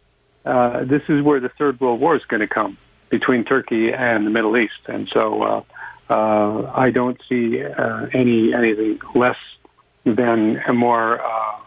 [0.46, 2.78] uh, this is where the Third World War is going to come
[3.10, 5.64] between Turkey and the Middle East, and so uh,
[6.10, 9.38] uh, I don't see uh, any anything less
[10.04, 11.60] than a more uh,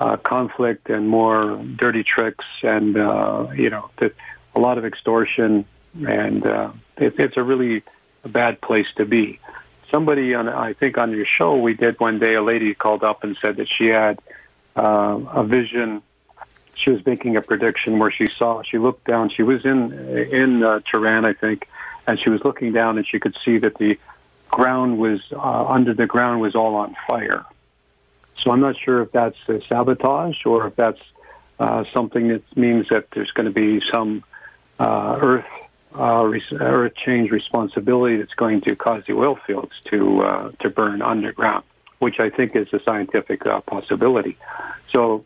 [0.00, 4.14] uh, conflict and more dirty tricks, and uh, you know, that
[4.54, 5.64] a lot of extortion,
[6.06, 7.82] and uh, it, it's a really
[8.24, 9.40] bad place to be.
[9.90, 13.24] Somebody on, I think, on your show we did one day, a lady called up
[13.24, 14.20] and said that she had
[14.76, 16.02] uh, a vision
[16.78, 19.92] she was making a prediction where she saw she looked down she was in
[20.32, 21.68] in uh, Tehran I think
[22.06, 23.98] and she was looking down and she could see that the
[24.48, 27.44] ground was uh, under the ground was all on fire
[28.42, 31.00] so I'm not sure if that's a sabotage or if that's
[31.58, 34.24] uh, something that means that there's going to be some
[34.78, 35.44] uh, earth
[35.94, 41.02] uh, earth change responsibility that's going to cause the oil fields to uh, to burn
[41.02, 41.64] underground,
[41.98, 44.36] which I think is a scientific uh, possibility.
[44.92, 45.24] So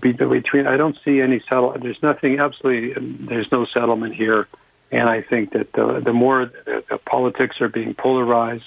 [0.00, 1.76] between I don't see any settle.
[1.80, 2.94] There's nothing absolutely.
[3.26, 4.48] There's no settlement here,
[4.90, 8.64] and I think that the the more the, the politics are being polarized,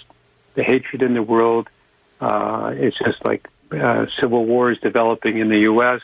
[0.53, 1.67] the hatred in the world,
[2.21, 6.01] uh, it's just like uh, civil war is developing in the U.S.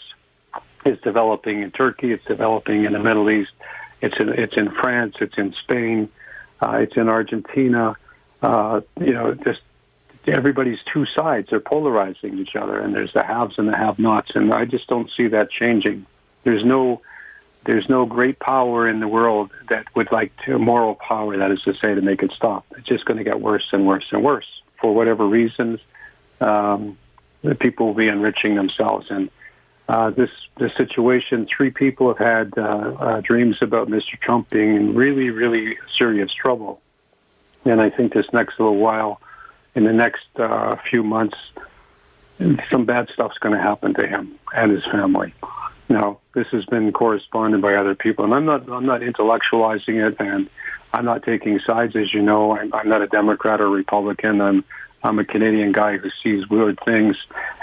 [0.85, 2.11] It's developing in Turkey.
[2.11, 3.51] It's developing in the Middle East.
[4.01, 5.15] It's in it's in France.
[5.21, 6.09] It's in Spain.
[6.61, 7.95] Uh, it's in Argentina.
[8.41, 9.61] Uh, you know, just
[10.27, 11.49] everybody's two sides.
[11.49, 14.31] They're polarizing each other, and there's the haves and the have-nots.
[14.35, 16.05] And I just don't see that changing.
[16.43, 17.01] There's no
[17.65, 21.37] there's no great power in the world that would like to moral power.
[21.37, 22.65] That is to say, to make it stop.
[22.75, 24.47] It's just going to get worse and worse and worse
[24.79, 25.79] for whatever reasons.
[26.39, 26.97] Um,
[27.41, 29.29] the people will be enriching themselves, and
[29.89, 31.47] uh, this this situation.
[31.55, 34.19] Three people have had uh, uh, dreams about Mr.
[34.21, 36.81] Trump being in really, really serious trouble,
[37.65, 39.21] and I think this next little while
[39.75, 41.37] in the next uh, few months,
[42.69, 45.33] some bad stuff's going to happen to him and his family.
[45.89, 50.15] Now, this has been corresponded by other people, and I'm not I'm not intellectualizing it,
[50.19, 50.49] and
[50.93, 51.95] I'm not taking sides.
[51.95, 54.41] As you know, I'm, I'm not a Democrat or Republican.
[54.41, 54.63] I'm
[55.03, 57.15] I'm a Canadian guy who sees weird things,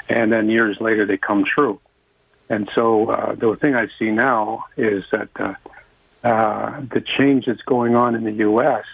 [0.09, 1.81] and then years later they come true.
[2.49, 5.55] And so uh, the thing I see now is that uh,
[6.25, 8.85] uh, the change that's going on in the U.S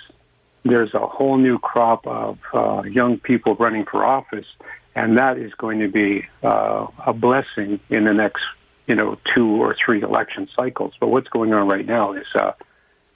[0.64, 4.46] there's a whole new crop of uh, young people running for office,
[4.94, 8.42] and that is going to be uh, a blessing in the next,
[8.86, 10.94] you know, two or three election cycles.
[10.98, 12.52] But what's going on right now is uh,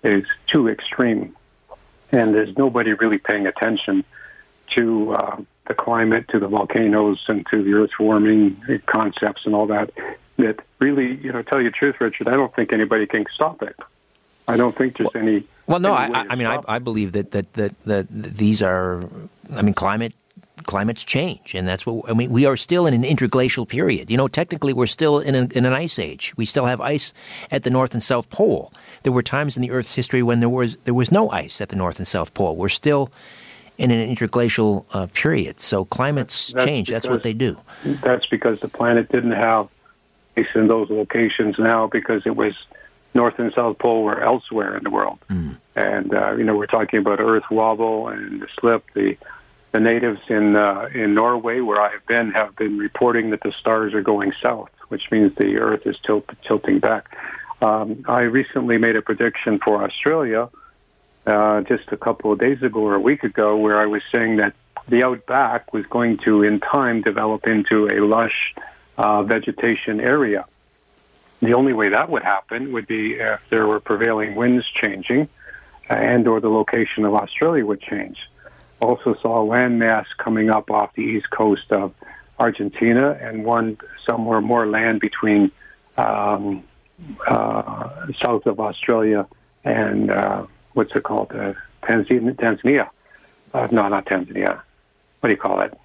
[0.04, 1.34] is too extreme,
[2.12, 4.04] and there's nobody really paying attention
[4.76, 5.36] to uh,
[5.66, 9.90] the climate, to the volcanoes, and to the Earth warming concepts and all that.
[10.36, 13.62] That really, you know, tell you the truth, Richard, I don't think anybody can stop
[13.62, 13.76] it.
[14.46, 15.44] I don't think there's any.
[15.66, 16.60] Well, no, any I, I mean, I.
[16.66, 19.08] I believe that, that, that, that these are,
[19.52, 20.14] I mean, climate
[20.64, 22.30] climates change, and that's what I mean.
[22.30, 24.10] We are still in an interglacial period.
[24.10, 26.34] You know, technically, we're still in, a, in an ice age.
[26.36, 27.12] We still have ice
[27.50, 28.72] at the North and South Pole.
[29.02, 31.70] There were times in the Earth's history when there was there was no ice at
[31.70, 32.56] the North and South Pole.
[32.56, 33.10] We're still
[33.78, 35.60] in an interglacial uh, period.
[35.60, 36.90] So climates That's change.
[36.90, 37.58] That's what they do.
[37.84, 39.68] That's because the planet didn't have
[40.36, 42.54] ice in those locations now because it was
[43.14, 45.18] North and South Pole were elsewhere in the world.
[45.76, 48.84] And uh, you know, we're talking about Earth wobble and the slip.
[48.94, 49.16] The
[49.70, 53.52] the natives in uh, in Norway, where I have been, have been reporting that the
[53.52, 57.16] stars are going south, which means the Earth is tilt, tilting back.
[57.60, 60.48] Um, I recently made a prediction for Australia
[61.28, 64.36] uh, just a couple of days ago or a week ago, where I was saying
[64.36, 64.54] that
[64.88, 68.54] the outback was going to, in time, develop into a lush
[68.96, 70.46] uh, vegetation area.
[71.40, 75.28] The only way that would happen would be if there were prevailing winds changing,
[75.88, 78.18] and or the location of Australia would change.
[78.80, 81.94] Also saw a landmass coming up off the east coast of
[82.38, 83.76] Argentina, and one
[84.08, 85.50] somewhere more land between
[85.96, 86.64] um,
[87.26, 89.26] uh, south of Australia
[89.64, 90.46] and uh,
[90.78, 92.34] what's it called, uh, Tanzania?
[92.36, 92.88] Tanzania.
[93.52, 94.62] Uh, no, not Tanzania.
[95.18, 95.76] What do you call it?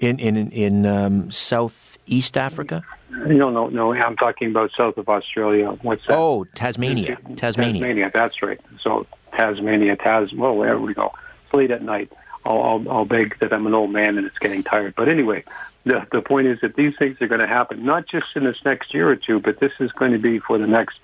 [0.00, 2.82] In in in um, Southeast Africa.
[3.10, 3.94] No, no, no.
[3.94, 5.68] I'm talking about south of Australia.
[5.82, 6.18] What's that?
[6.18, 7.18] Oh, Tasmania.
[7.36, 7.72] Tasmania.
[7.74, 8.10] Tasmania.
[8.12, 8.60] That's right.
[8.82, 10.32] So Tasmania, Tas.
[10.32, 11.12] Well, there we go.
[11.44, 12.10] It's late at night.
[12.44, 14.94] I'll, I'll, I'll beg that I'm an old man and it's getting tired.
[14.96, 15.44] But anyway,
[15.84, 18.56] the the point is that these things are going to happen not just in this
[18.64, 20.96] next year or two, but this is going to be for the next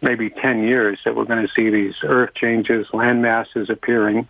[0.00, 4.28] maybe ten years that we're going to see these earth changes, land masses appearing.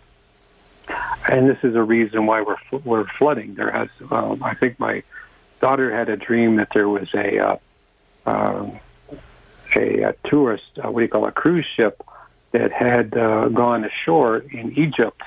[1.29, 3.55] And this is a reason why we're we're flooding.
[3.55, 5.03] There has, um, I think, my
[5.59, 7.57] daughter had a dream that there was a uh,
[8.25, 8.79] um,
[9.75, 12.01] a, a tourist, uh, what do you call it, a cruise ship
[12.51, 15.21] that had uh, gone ashore in Egypt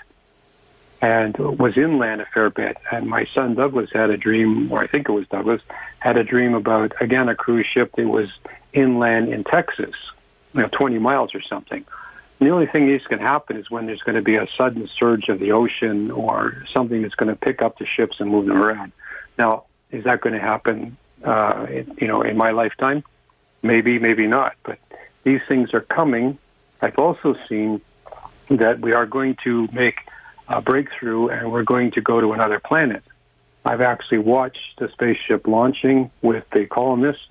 [1.03, 2.77] and was inland a fair bit.
[2.91, 5.63] And my son Douglas had a dream, or I think it was Douglas,
[5.99, 8.29] had a dream about again a cruise ship that was
[8.73, 9.95] inland in Texas,
[10.55, 11.85] you know, 20 miles or something.
[12.39, 14.47] And the only thing that's going to happen is when there's going to be a
[14.59, 18.31] sudden surge of the ocean or something that's going to pick up the ships and
[18.31, 18.93] move them around.
[19.39, 20.97] Now, is that going to happen?
[21.23, 23.05] Uh, in, you know, in my lifetime,
[23.63, 24.55] maybe, maybe not.
[24.63, 24.79] But
[25.23, 26.39] these things are coming.
[26.81, 27.83] I've also seen
[28.49, 29.99] that we are going to make
[30.49, 33.03] a breakthrough, and we're going to go to another planet.
[33.67, 37.23] I've actually watched the spaceship launching with the colonists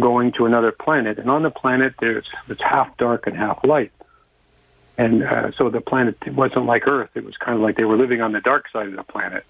[0.00, 3.92] going to another planet, and on the planet there's it's half dark and half light.
[4.96, 7.96] And uh, so the planet wasn't like Earth; it was kind of like they were
[7.96, 9.44] living on the dark side of the planet,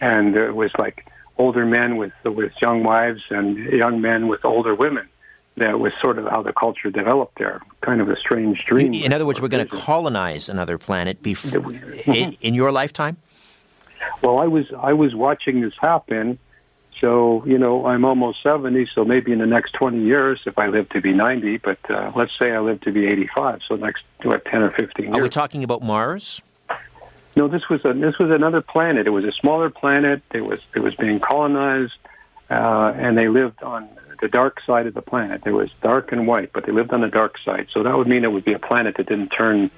[0.00, 1.06] and it was like
[1.38, 5.08] older men with with young wives and young men with older women.
[5.56, 7.60] That was sort of how the culture developed there.
[7.82, 8.94] Kind of a strange dream.
[8.94, 11.72] In other words, we're going to colonize another planet before
[12.06, 13.18] in, in your lifetime.
[14.22, 16.38] Well, I was I was watching this happen.
[17.00, 18.86] So you know, I'm almost seventy.
[18.94, 22.12] So maybe in the next twenty years, if I live to be ninety, but uh,
[22.14, 23.60] let's say I live to be eighty-five.
[23.66, 25.16] So next what ten or fifteen years.
[25.16, 26.42] Are we talking about Mars?
[27.36, 29.06] No, this was a, this was another planet.
[29.06, 30.22] It was a smaller planet.
[30.34, 31.92] It was it was being colonized,
[32.50, 33.88] uh, and they lived on
[34.20, 35.42] the dark side of the planet.
[35.46, 37.68] It was dark and white, but they lived on the dark side.
[37.72, 39.70] So that would mean it would be a planet that didn't turn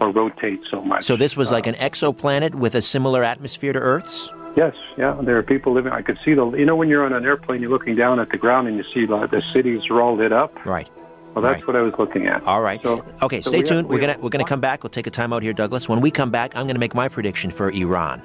[0.00, 1.02] or rotate so much.
[1.02, 4.30] So this was like an exoplanet with a similar atmosphere to Earth's.
[4.56, 5.92] Yes, yeah, there are people living.
[5.92, 6.50] I could see the.
[6.52, 8.84] You know, when you're on an airplane, you're looking down at the ground and you
[8.92, 10.64] see the, the cities are all lit up.
[10.66, 10.88] Right.
[11.34, 12.42] Well, that's what I was looking at.
[12.44, 12.82] All right.
[12.82, 13.88] So, Okay, so stay we have- tuned.
[13.88, 14.82] we we're gonna have- we're gonna come back.
[14.82, 15.88] We'll take a time out here, Douglas.
[15.88, 18.22] When we come back, I'm gonna make my prediction for Iran.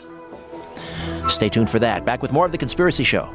[1.28, 2.06] Stay tuned for that.
[2.06, 3.30] Back with more of the Conspiracy Show.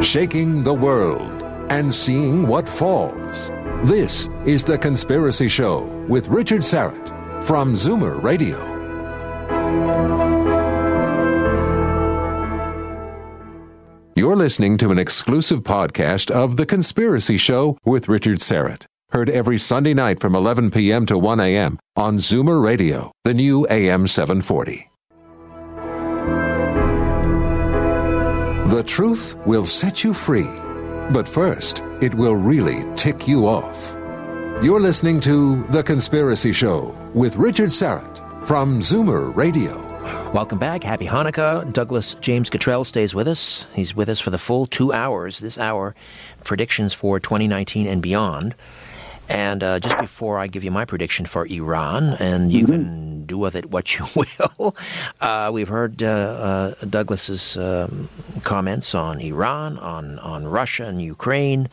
[0.00, 3.50] Shaking the world and seeing what falls.
[3.82, 7.08] This is The Conspiracy Show with Richard Syrett
[7.42, 8.73] from Zoomer Radio.
[14.16, 18.86] You're listening to an exclusive podcast of The Conspiracy Show with Richard Syrett.
[19.10, 21.04] Heard every Sunday night from 11 p.m.
[21.06, 21.78] to 1 a.m.
[21.94, 24.90] on Zoomer Radio, the new AM 740.
[28.70, 30.50] The truth will set you free,
[31.12, 33.94] but first, it will really tick you off.
[34.64, 38.13] You're listening to The Conspiracy Show with Richard Syrett
[38.46, 39.80] from Zoomer Radio.
[40.32, 40.84] Welcome back.
[40.84, 41.72] Happy Hanukkah.
[41.72, 43.66] Douglas James Cottrell stays with us.
[43.74, 45.38] He's with us for the full two hours.
[45.38, 45.94] This hour,
[46.44, 48.54] predictions for 2019 and beyond.
[49.28, 53.38] And uh, just before I give you my prediction for Iran, and you can do
[53.38, 54.76] with it what you will,
[55.22, 58.10] uh, we've heard uh, uh, Douglas's um,
[58.42, 61.70] comments on Iran, on, on Russia and Ukraine,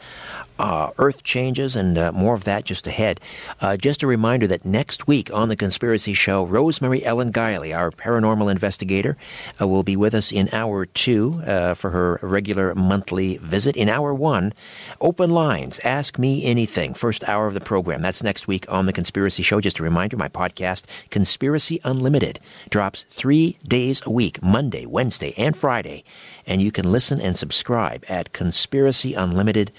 [0.62, 3.20] uh, Earth changes, and uh, more of that just ahead.
[3.60, 7.90] Uh, just a reminder that next week on The Conspiracy Show, Rosemary Ellen Guiley, our
[7.90, 9.18] paranormal investigator,
[9.60, 13.76] uh, will be with us in hour two uh, for her regular monthly visit.
[13.76, 14.54] In hour one,
[15.00, 18.02] open lines, ask me anything, first hour of the program.
[18.02, 19.62] That's next week on The Conspiracy Show.
[19.62, 22.40] Just a reminder, my podcast, Conspiracy Unlimited,
[22.70, 26.04] drops three days a week, Monday, Wednesday, and Friday.
[26.46, 29.72] And you can listen and subscribe at Conspiracy Unlimited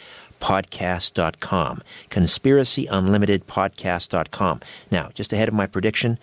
[0.42, 1.82] podcast.com.
[2.10, 4.60] Conspiracyunlimitedpodcast.com.
[4.90, 6.18] Now, just ahead of my prediction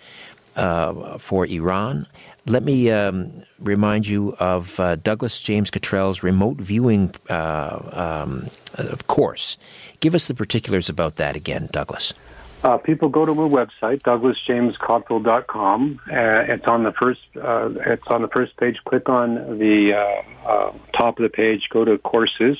[0.54, 2.06] uh, for Iran,
[2.46, 8.96] let me um, remind you of uh, Douglas James Cottrell's remote viewing uh, um, uh,
[9.06, 9.56] course.
[10.00, 12.14] Give us the particulars about that again, Douglas.
[12.62, 16.00] Uh, people go to my website, douglasjamescottrell.com.
[16.06, 17.20] Uh, it's on the first.
[17.36, 18.76] Uh, it's on the first page.
[18.84, 21.62] Click on the uh, uh, top of the page.
[21.70, 22.58] Go to courses,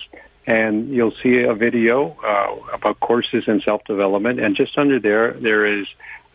[0.51, 4.41] and you'll see a video uh, about courses in self development.
[4.41, 5.87] And just under there, there is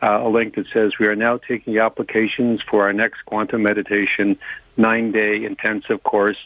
[0.01, 4.37] uh, a link that says we are now taking applications for our next quantum meditation
[4.77, 6.37] nine day intensive course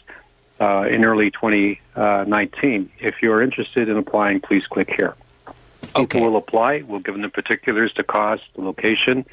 [0.60, 2.90] uh, in early 2019.
[2.98, 5.14] If you're interested in applying, please click here.
[5.94, 6.18] Okay.
[6.18, 6.82] People will apply.
[6.82, 9.24] We'll give them the particulars, the cost, the location.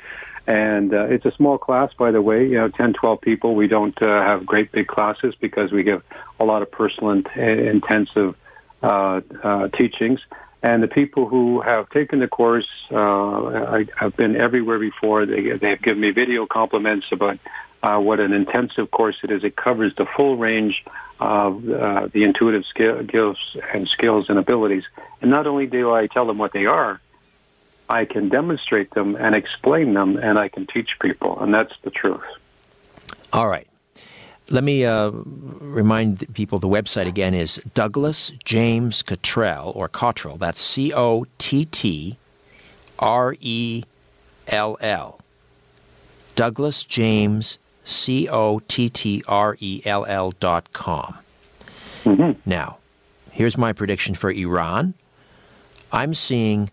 [0.47, 3.53] And uh, it's a small class, by the way, you know, 10, 12 people.
[3.53, 6.01] We don't uh, have great big classes because we give
[6.39, 8.33] a lot of personal and intensive
[8.81, 10.21] uh, uh, teachings.
[10.63, 15.25] And the people who have taken the course uh, I, have been everywhere before.
[15.25, 17.39] They, they've given me video compliments about
[17.83, 19.43] uh, what an intensive course it is.
[19.43, 20.83] It covers the full range
[21.19, 23.35] of uh, the intuitive skill,
[23.73, 24.83] and skills and abilities.
[25.21, 27.01] And not only do I tell them what they are,
[27.89, 31.91] I can demonstrate them and explain them, and I can teach people, and that's the
[31.91, 32.23] truth.
[33.33, 33.67] All right.
[34.49, 40.37] Let me uh, remind people the website again is Douglas James Cottrell, or Cottrell.
[40.37, 42.17] That's C O T T
[42.99, 43.83] R E
[44.47, 45.19] L L.
[46.35, 51.17] Douglas James, C O T T R E L L dot com.
[52.05, 52.39] Mm-hmm.
[52.49, 52.77] Now,
[53.31, 54.93] here's my prediction for Iran.
[55.91, 56.69] I'm seeing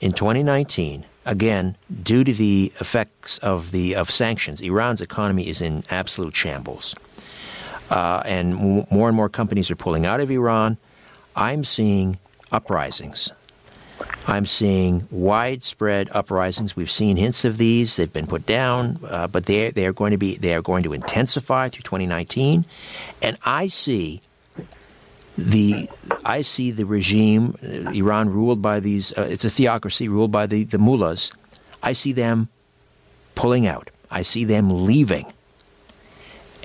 [0.00, 5.82] in 2019 again due to the effects of the of sanctions iran's economy is in
[5.90, 6.94] absolute shambles.
[7.90, 10.76] Uh, and m- more and more companies are pulling out of iran.
[11.34, 12.18] I'm seeing
[12.52, 13.32] uprisings.
[14.26, 16.76] I'm seeing widespread uprisings.
[16.76, 17.96] We've seen hints of these.
[17.96, 20.82] They've been put down uh, but they they are going to be they are going
[20.84, 22.64] to intensify through 2019
[23.22, 24.20] and i see
[25.38, 25.88] the
[26.24, 30.46] I see the regime, uh, Iran ruled by these, uh, it's a theocracy ruled by
[30.46, 31.32] the, the mullahs.
[31.82, 32.48] I see them
[33.36, 33.88] pulling out.
[34.10, 35.32] I see them leaving.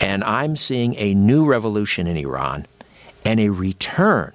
[0.01, 2.65] And I'm seeing a new revolution in Iran
[3.23, 4.33] and a return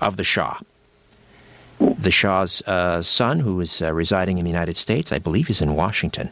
[0.00, 0.58] of the Shah.
[1.78, 5.62] The Shah's uh, son, who is uh, residing in the United States, I believe he's
[5.62, 6.30] in Washington.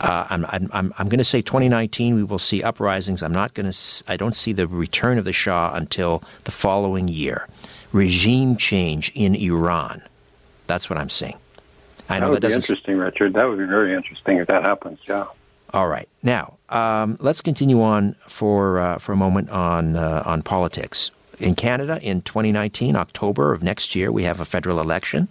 [0.00, 3.22] Uh, I'm, I'm, I'm, I'm going to say 2019 we will see uprisings.
[3.22, 4.04] I'm not going to.
[4.06, 7.48] I don't see the return of the Shah until the following year.
[7.92, 10.02] Regime change in Iran.
[10.66, 11.36] That's what I'm saying.
[12.08, 13.34] I know that would that be interesting, Richard.
[13.34, 14.98] That would be very interesting if that happens.
[15.06, 15.26] Yeah.
[15.74, 16.08] All right.
[16.22, 21.10] Now um, let's continue on for uh, for a moment on uh, on politics.
[21.38, 25.30] In Canada, in 2019, October of next year, we have a federal election.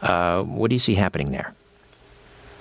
[0.00, 1.52] Uh, what do you see happening there?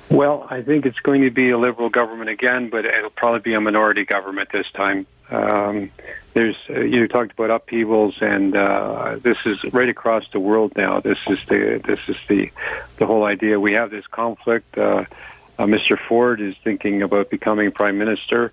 [0.09, 3.53] Well, I think it's going to be a liberal government again, but it'll probably be
[3.53, 5.07] a minority government this time.
[5.31, 5.91] Um,
[6.33, 10.99] there's uh, you talked about upheavals, and uh, this is right across the world now.
[10.99, 12.51] This is the this is the
[12.97, 13.59] the whole idea.
[13.59, 14.77] We have this conflict.
[14.77, 15.05] Uh,
[15.57, 15.97] uh, Mr.
[16.07, 18.51] Ford is thinking about becoming prime minister.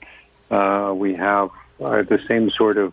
[0.50, 1.50] Uh, we have
[1.80, 2.92] uh, the same sort of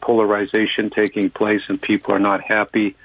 [0.00, 2.96] polarization taking place, and people are not happy.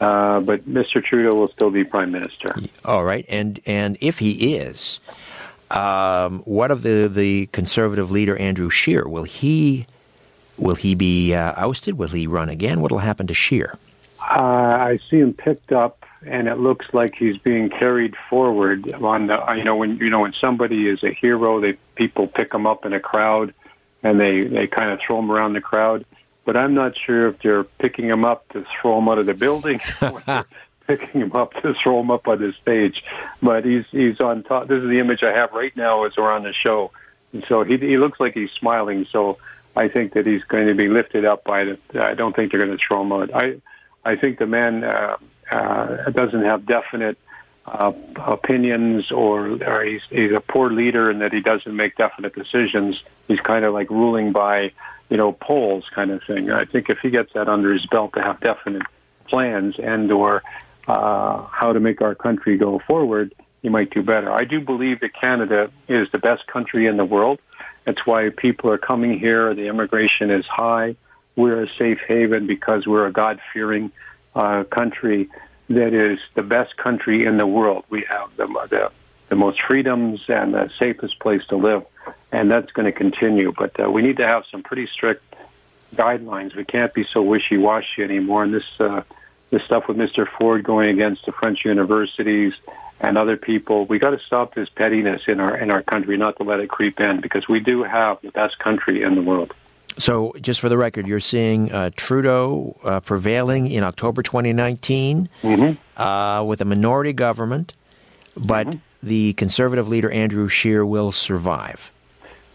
[0.00, 1.04] Uh, but Mr.
[1.04, 2.50] Trudeau will still be prime minister.
[2.84, 5.00] All right, and and if he is,
[5.70, 9.06] um, what of the the conservative leader Andrew Scheer?
[9.06, 9.86] Will he
[10.56, 11.98] will he be uh, ousted?
[11.98, 12.80] Will he run again?
[12.80, 13.78] What will happen to Scheer?
[14.20, 18.92] Uh, I see him picked up, and it looks like he's being carried forward.
[18.94, 22.52] On the, you know, when you know when somebody is a hero, they people pick
[22.52, 23.54] him up in a crowd,
[24.02, 26.04] and they they kind of throw him around the crowd.
[26.50, 29.34] But I'm not sure if they're picking him up to throw him out of the
[29.34, 29.78] building,
[30.88, 33.04] picking him up to throw him up on the stage.
[33.40, 34.66] But he's he's on top.
[34.66, 36.90] This is the image I have right now as we're on the show,
[37.32, 39.06] and so he he looks like he's smiling.
[39.12, 39.38] So
[39.76, 41.78] I think that he's going to be lifted up by the.
[41.94, 43.30] I don't think they're going to throw him out.
[43.32, 43.60] I
[44.04, 45.18] I think the man uh,
[45.52, 47.16] uh, doesn't have definite
[47.64, 47.92] uh,
[48.26, 53.00] opinions, or, or he's, he's a poor leader, and that he doesn't make definite decisions.
[53.28, 54.72] He's kind of like ruling by,
[55.10, 56.50] you know, polls, kind of thing.
[56.50, 58.82] I think if he gets that under his belt to have definite
[59.28, 60.42] plans and or
[60.88, 64.32] uh, how to make our country go forward, he might do better.
[64.32, 67.40] I do believe that Canada is the best country in the world.
[67.84, 69.54] That's why people are coming here.
[69.54, 70.96] The immigration is high.
[71.36, 73.92] We're a safe haven because we're a God fearing
[74.34, 75.28] uh, country
[75.68, 77.84] that is the best country in the world.
[77.90, 78.90] We have the, the,
[79.28, 81.84] the most freedoms and the safest place to live,
[82.32, 83.52] and that's going to continue.
[83.56, 85.34] But uh, we need to have some pretty strict
[85.94, 86.54] guidelines.
[86.54, 88.44] We can't be so wishy washy anymore.
[88.44, 89.02] And this uh,
[89.50, 90.26] this stuff with Mr.
[90.38, 92.54] Ford going against the French universities
[93.00, 96.36] and other people, we got to stop this pettiness in our in our country, not
[96.36, 99.52] to let it creep in, because we do have the best country in the world.
[99.98, 106.00] So, just for the record, you're seeing uh, Trudeau uh, prevailing in October 2019 mm-hmm.
[106.00, 107.72] uh, with a minority government,
[108.36, 108.78] but mm-hmm.
[109.02, 111.90] The conservative leader Andrew Scheer will survive.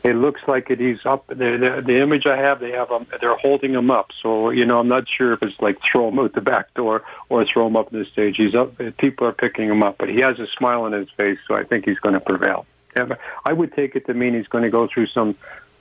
[0.03, 0.79] It looks like it.
[0.79, 1.25] He's up.
[1.27, 3.07] The, the, the image I have, they have him.
[3.19, 4.11] They're holding him up.
[4.21, 7.03] So you know, I'm not sure if it's like throw him out the back door
[7.29, 8.37] or throw him up on the stage.
[8.37, 8.77] He's up.
[8.99, 11.63] People are picking him up, but he has a smile on his face, so I
[11.63, 12.67] think he's going to prevail.
[13.45, 15.35] I would take it to mean he's going to go through some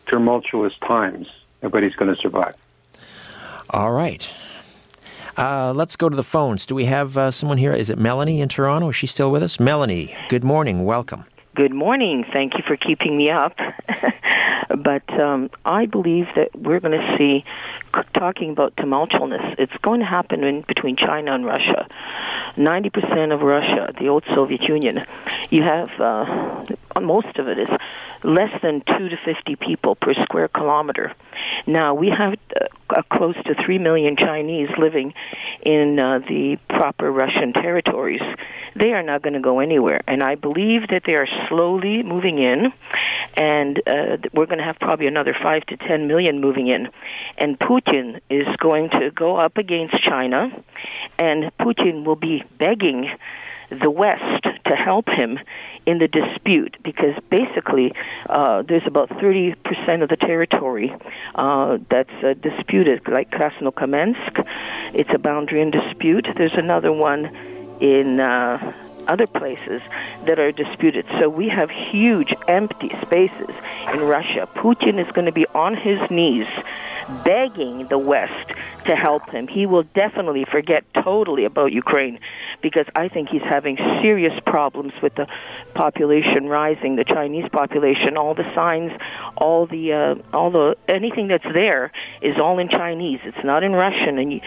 [0.07, 1.29] tumultuous times
[1.71, 2.55] but he's going to survive.
[3.71, 4.29] All right.
[5.37, 6.65] Uh, let's go to the phones.
[6.65, 7.73] Do we have uh, someone here?
[7.73, 8.91] Is it Melanie in Toronto?
[8.91, 9.59] Is she still with us?
[9.59, 10.85] Melanie, good morning.
[10.85, 11.25] Welcome.
[11.57, 12.25] Good morning.
[12.33, 13.57] Thank you for keeping me up.
[14.79, 17.45] but um, I believe that we're going to see,
[18.13, 21.87] talking about tumultuousness, it's going to happen in between China and Russia.
[22.57, 25.05] 90% of Russia, the old Soviet Union,
[25.51, 26.65] you have, uh,
[27.01, 27.69] most of it is
[28.25, 31.15] less than 2 to 50 people per square kilometer.
[31.67, 32.35] Now, we have
[32.91, 35.13] uh, close to 3 million Chinese living
[35.63, 38.23] in uh, the proper Russian territories.
[38.77, 40.01] They are not going to go anywhere.
[40.09, 42.73] And I believe that they are slowly moving in,
[43.37, 46.89] and uh, we're going to have probably another 5 to 10 million moving in.
[47.39, 50.51] And Putin is going to go up against China,
[51.19, 53.11] and Putin will be begging
[53.71, 55.39] the West to help him
[55.87, 57.93] in the dispute because basically
[58.29, 60.95] uh, there's about 30% of the territory
[61.35, 64.47] uh, that's uh, disputed, like Krasnokamensk.
[64.95, 66.27] It's a boundary in dispute.
[66.37, 67.27] There's another one
[67.81, 68.73] in uh,
[69.09, 69.81] other places
[70.27, 71.07] that are disputed.
[71.21, 73.55] So we have huge empty spaces
[73.93, 74.49] in Russia.
[74.55, 76.47] Putin is going to be on his knees
[77.25, 78.49] begging the West
[78.87, 79.47] to help him.
[79.49, 82.19] He will definitely forget totally about Ukraine
[82.63, 85.27] because I think he's having serious problems with the
[85.75, 88.17] population rising, the Chinese population.
[88.17, 88.93] All the signs,
[89.37, 93.21] all the uh, all the anything that's there is all in Chinese.
[93.25, 94.41] It's not in Russian, and you,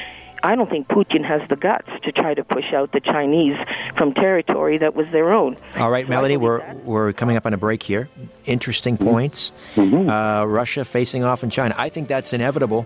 [0.43, 3.57] I don't think Putin has the guts to try to push out the Chinese
[3.97, 5.57] from territory that was their own.
[5.77, 8.09] All right, So Melanie, we're that- we're coming up on a break here.
[8.45, 9.51] Interesting points.
[9.77, 11.75] Uh, Russia facing off in China.
[11.77, 12.85] I think that's inevitable.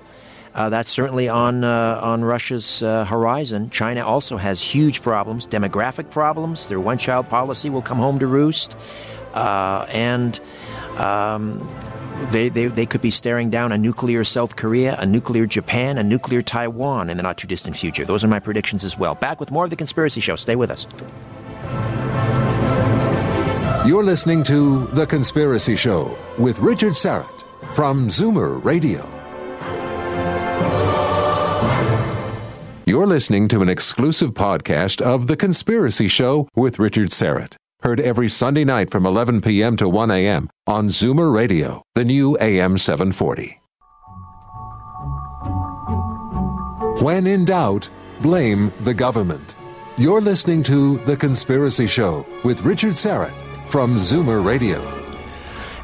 [0.53, 3.69] Uh, that's certainly on uh, on Russia's uh, horizon.
[3.69, 6.67] China also has huge problems, demographic problems.
[6.67, 8.75] Their one-child policy will come home to roost,
[9.33, 10.37] uh, and
[10.97, 11.67] um,
[12.31, 16.03] they, they they could be staring down a nuclear South Korea, a nuclear Japan, a
[16.03, 18.05] nuclear Taiwan in the not too distant future.
[18.05, 19.15] Those are my predictions as well.
[19.15, 20.35] Back with more of the Conspiracy Show.
[20.35, 20.87] Stay with us.
[23.87, 27.43] You're listening to The Conspiracy Show with Richard Syrett
[27.73, 29.09] from Zoomer Radio.
[32.85, 37.55] You're listening to an exclusive podcast of The Conspiracy Show with Richard Syrett.
[37.83, 39.75] Heard every Sunday night from 11 p.m.
[39.77, 40.51] to 1 a.m.
[40.67, 43.59] on Zoomer Radio, the new AM 740.
[47.03, 47.89] When in doubt,
[48.21, 49.55] blame the government.
[49.97, 53.33] You're listening to The Conspiracy Show with Richard Syrett
[53.67, 54.79] from Zoomer Radio.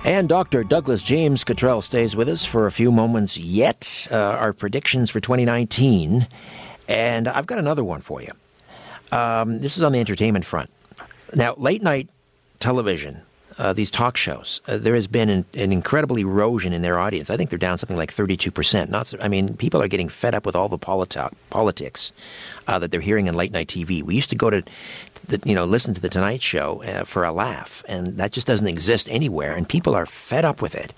[0.06, 0.64] And Dr.
[0.64, 4.08] Douglas James Cottrell stays with us for a few moments yet.
[4.12, 6.28] Uh, our predictions for 2019.
[6.88, 8.32] And I've got another one for you.
[9.12, 10.70] Um, this is on the entertainment front.
[11.36, 12.10] Now, late night
[12.60, 13.22] television,
[13.58, 17.30] uh, these talk shows, uh, there has been an, an incredible erosion in their audience.
[17.30, 18.90] I think they're down something like 32%.
[18.90, 22.14] Not, I mean, people are getting fed up with all the politi- politics
[22.68, 24.04] uh, that they're hearing in late night TV.
[24.04, 24.64] We used to go to,
[25.28, 28.48] the, you know, listen to the Tonight Show uh, for a laugh, and that just
[28.48, 30.94] doesn't exist anywhere, and people are fed up with it.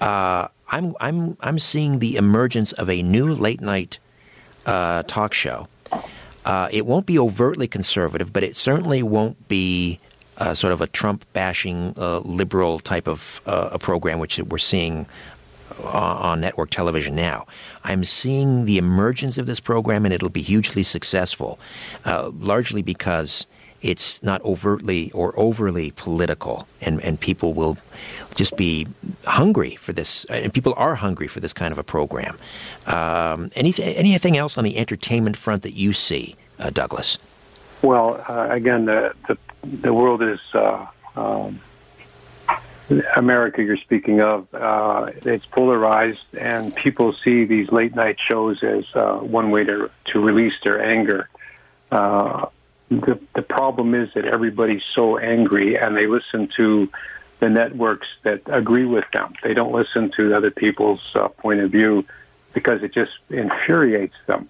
[0.00, 3.98] Uh, I'm, I'm, I'm seeing the emergence of a new late night
[4.66, 5.68] uh, talk show.
[6.46, 9.98] Uh, it won't be overtly conservative, but it certainly won't be
[10.38, 14.56] uh, sort of a Trump bashing uh, liberal type of uh, a program, which we're
[14.56, 15.06] seeing
[15.82, 17.46] on network television now.
[17.84, 21.58] I'm seeing the emergence of this program, and it'll be hugely successful,
[22.04, 23.46] uh, largely because
[23.82, 27.76] it's not overtly or overly political, and, and people will
[28.34, 28.86] just be
[29.24, 32.38] hungry for this, and people are hungry for this kind of a program.
[32.86, 37.18] Um, anything, anything else on the entertainment front that you see, uh, Douglas?
[37.82, 41.60] Well, uh, again, the, the, the world is uh, um,
[43.16, 43.62] America.
[43.62, 49.16] You're speaking of uh, it's polarized, and people see these late night shows as uh,
[49.18, 51.28] one way to to release their anger.
[51.90, 52.46] Uh,
[52.88, 56.88] the the problem is that everybody's so angry, and they listen to
[57.40, 59.34] the networks that agree with them.
[59.42, 62.04] They don't listen to other people's uh, point of view
[62.54, 64.48] because it just infuriates them.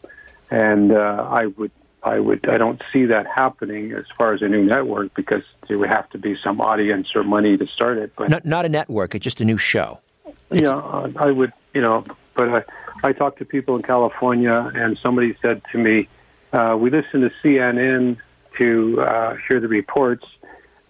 [0.51, 1.73] And uh, I would
[2.03, 5.79] I would I don't see that happening as far as a new network because there
[5.79, 8.13] would have to be some audience or money to start it.
[8.17, 10.01] But not, not a network; it's just a new show.
[10.51, 12.05] It's, yeah, I would you know,
[12.35, 16.09] but I I talked to people in California, and somebody said to me,
[16.53, 18.19] uh, "We listen to CNN
[18.59, 20.25] to uh, hear the reports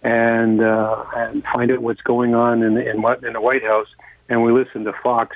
[0.03, 3.87] and uh, and find out what's going on in in what in the White House,
[4.29, 5.35] and we listen to Fox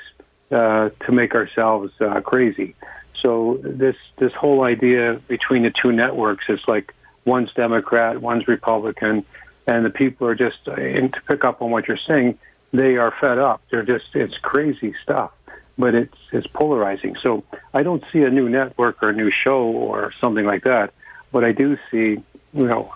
[0.50, 2.74] uh, to make ourselves uh, crazy."
[3.22, 6.94] So this this whole idea between the two networks is like
[7.24, 9.24] one's Democrat, one's Republican,
[9.66, 12.38] and the people are just and to pick up on what you're saying.
[12.72, 13.60] They are fed up.
[13.70, 15.32] They're just it's crazy stuff,
[15.76, 17.16] but it's it's polarizing.
[17.22, 17.44] So
[17.74, 20.94] I don't see a new network or a new show or something like that,
[21.32, 22.22] but I do see
[22.52, 22.94] you know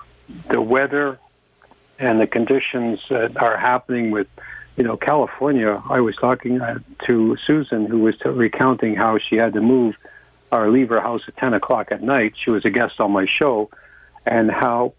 [0.49, 1.19] the weather
[1.99, 4.29] and the conditions that are happening with
[4.77, 5.83] you know California.
[5.89, 9.97] I was talking uh, to Susan who was recounting how she had to move
[10.53, 12.35] or leave her house at 10 o'clock at night.
[12.43, 13.71] She was a guest on my show,
[14.25, 14.95] and how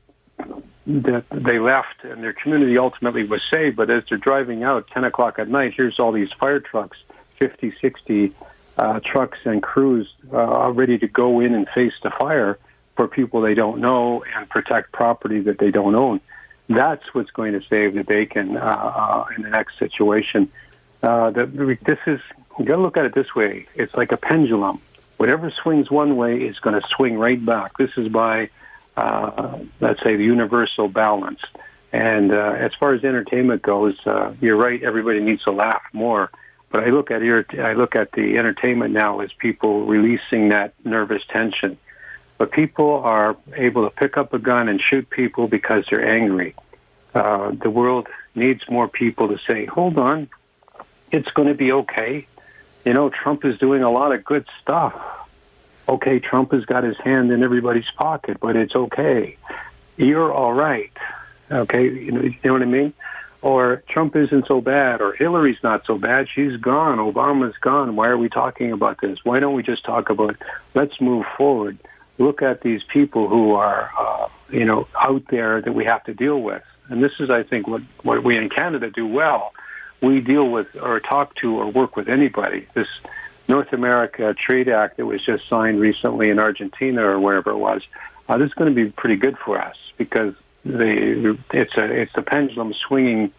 [0.85, 3.75] that they left and their community ultimately was saved.
[3.75, 6.97] But as they're driving out 10 o'clock at night, here's all these fire trucks,
[7.39, 8.33] 50, 60
[8.77, 12.57] uh, trucks and crews uh, ready to go in and face the fire
[12.97, 16.19] for people they don't know and protect property that they don't own.
[16.67, 20.51] That's what's going to save the bacon uh, uh, in the next situation.
[21.01, 22.19] Uh, the, this is
[22.59, 23.67] you got to look at it this way.
[23.75, 24.81] It's like a pendulum
[25.17, 27.77] whatever swings one way is going to swing right back.
[27.77, 28.49] This is by,
[28.95, 31.41] uh, let's say, the universal balance.
[31.91, 34.81] And uh, as far as entertainment goes, uh, you're right.
[34.81, 36.29] Everybody needs to laugh more.
[36.69, 41.21] But I look at I look at the entertainment now as people releasing that nervous
[41.29, 41.77] tension.
[42.37, 46.55] But people are able to pick up a gun and shoot people because they're angry.
[47.15, 50.29] Uh, the world needs more people to say, "Hold on,
[51.11, 52.27] it's going to be okay."
[52.87, 54.95] you know, Trump is doing a lot of good stuff.
[55.89, 59.35] Okay, Trump has got his hand in everybody's pocket, but it's okay.
[59.97, 60.91] You're all right.
[61.51, 62.93] Okay, you know, you know what I mean?
[63.41, 66.29] Or Trump isn't so bad, or Hillary's not so bad.
[66.33, 66.97] She's gone.
[66.97, 67.97] Obama's gone.
[67.97, 69.19] Why are we talking about this?
[69.25, 70.37] Why don't we just talk about
[70.73, 71.77] let's move forward?
[72.17, 76.13] Look at these people who are, uh, you know, out there that we have to
[76.13, 76.63] deal with.
[76.89, 79.53] And this is, I think, what, what we in Canada do well
[80.01, 82.67] we deal with or talk to or work with anybody.
[82.73, 82.87] This
[83.47, 87.81] North America Trade Act that was just signed recently in Argentina or wherever it was,
[88.27, 92.11] uh, this is going to be pretty good for us because the it's a it's
[92.13, 93.31] the pendulum swinging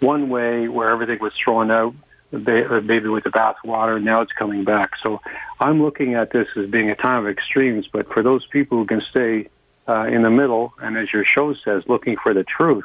[0.00, 1.94] one way where everything was thrown out,
[2.30, 4.02] maybe with the bathwater.
[4.02, 4.90] Now it's coming back.
[5.02, 5.20] So
[5.60, 7.86] I'm looking at this as being a time of extremes.
[7.92, 9.48] But for those people who can stay
[9.88, 12.84] uh, in the middle, and as your show says, looking for the truth,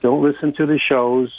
[0.00, 1.30] don't listen to the shows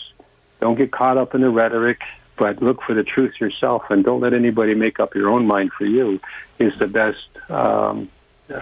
[0.59, 2.01] don't get caught up in the rhetoric,
[2.35, 5.71] but look for the truth yourself and don't let anybody make up your own mind
[5.77, 6.19] for you
[6.59, 8.09] is the best um,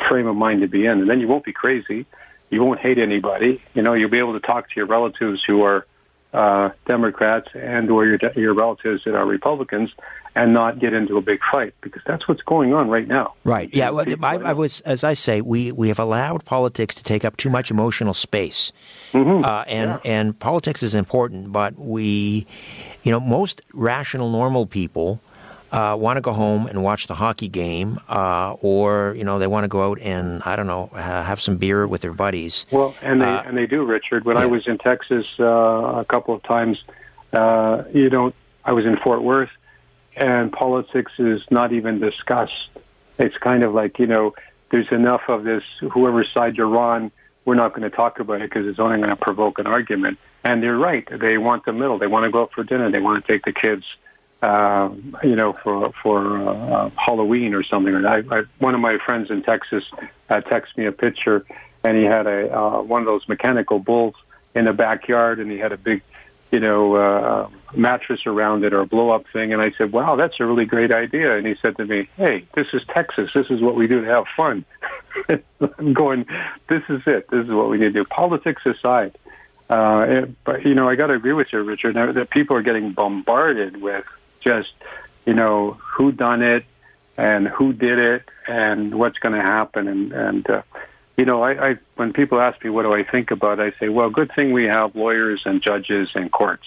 [0.10, 1.02] frame of mind to be in.
[1.02, 2.06] And then you won't be crazy.
[2.50, 3.62] You won't hate anybody.
[3.74, 5.86] You know, you'll be able to talk to your relatives who are
[6.36, 9.90] uh, Democrats and or your your relatives that are Republicans
[10.36, 13.34] and not get into a big fight because that's what's going on right now.
[13.46, 13.70] Right.
[13.74, 13.92] Yeah.
[13.92, 17.38] Well, I, I, was, as I say, we, we have allowed politics to take up
[17.38, 18.74] too much emotional space,
[19.14, 19.46] mm-hmm.
[19.46, 20.12] uh, and yeah.
[20.12, 22.46] and politics is important, but we,
[23.04, 25.22] you know, most rational, normal people.
[25.76, 29.48] Uh, want to go home and watch the hockey game, uh, or you know they
[29.48, 32.66] want to go out and I don't know have some beer with their buddies.
[32.72, 34.24] Well, and they uh, and they do, Richard.
[34.24, 34.44] When yeah.
[34.44, 36.78] I was in Texas uh, a couple of times,
[37.34, 38.34] uh, you don't.
[38.64, 39.50] I was in Fort Worth,
[40.16, 42.70] and politics is not even discussed.
[43.20, 44.34] It's kind of like, you know,
[44.72, 47.12] there's enough of this, whoever side you're on,
[47.46, 50.18] we're not going to talk about it because it's only going to provoke an argument.
[50.44, 51.08] And they're right.
[51.20, 51.98] They want the middle.
[51.98, 52.92] They want to go out for dinner.
[52.92, 53.84] They want to take the kids,
[54.46, 54.90] uh,
[55.24, 57.96] you know, for for uh, Halloween or something.
[57.96, 59.84] I, I, one of my friends in Texas
[60.30, 61.46] uh, texted me a picture,
[61.84, 64.16] and he had a uh, one of those mechanical bulls
[64.54, 66.02] in the backyard, and he had a big
[66.52, 69.52] you know, uh, mattress around it or a blow up thing.
[69.52, 71.36] And I said, wow, that's a really great idea.
[71.36, 73.30] And he said to me, hey, this is Texas.
[73.36, 74.64] This is what we do to have fun.
[75.80, 76.26] I'm going,
[76.70, 77.30] this is it.
[77.30, 78.06] This is what we need to do.
[78.06, 79.18] Politics aside.
[79.70, 82.62] Uh, it, but, you know, I got to agree with you, Richard, that people are
[82.62, 84.06] getting bombarded with
[84.46, 84.74] just,
[85.26, 86.66] you know, who done it
[87.18, 89.88] and who did it and what's going to happen.
[89.88, 90.62] And, and, uh,
[91.18, 93.80] you know, I, I when people ask me what do I think about, it, I
[93.80, 96.66] say, well, good thing we have lawyers and judges and courts,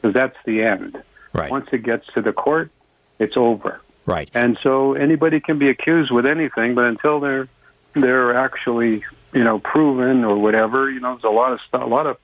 [0.00, 1.02] because that's the end.
[1.32, 1.50] Right.
[1.50, 2.70] Once it gets to the court,
[3.18, 3.80] it's over.
[4.06, 4.30] Right.
[4.34, 7.48] And so anybody can be accused with anything, but until they're
[7.94, 11.82] they're actually you know proven or whatever, you know, there's a lot of stuff.
[11.82, 12.16] A lot of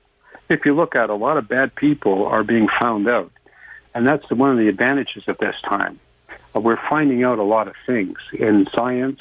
[0.49, 3.31] if you look at a lot of bad people are being found out,
[3.93, 5.99] and that's one of the advantages of this time.
[6.55, 9.19] Uh, we're finding out a lot of things in science,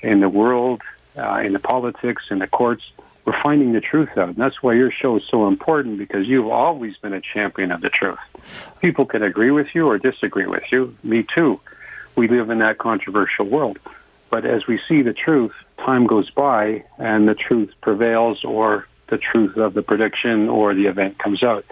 [0.00, 0.82] in the world,
[1.16, 2.82] uh, in the politics, in the courts.
[3.24, 4.30] We're finding the truth out.
[4.30, 7.80] And that's why your show is so important because you've always been a champion of
[7.80, 8.18] the truth.
[8.80, 10.94] People can agree with you or disagree with you.
[11.02, 11.60] Me too.
[12.16, 13.78] We live in that controversial world.
[14.30, 19.18] But as we see the truth, time goes by and the truth prevails or the
[19.18, 21.64] truth of the prediction or the event comes out.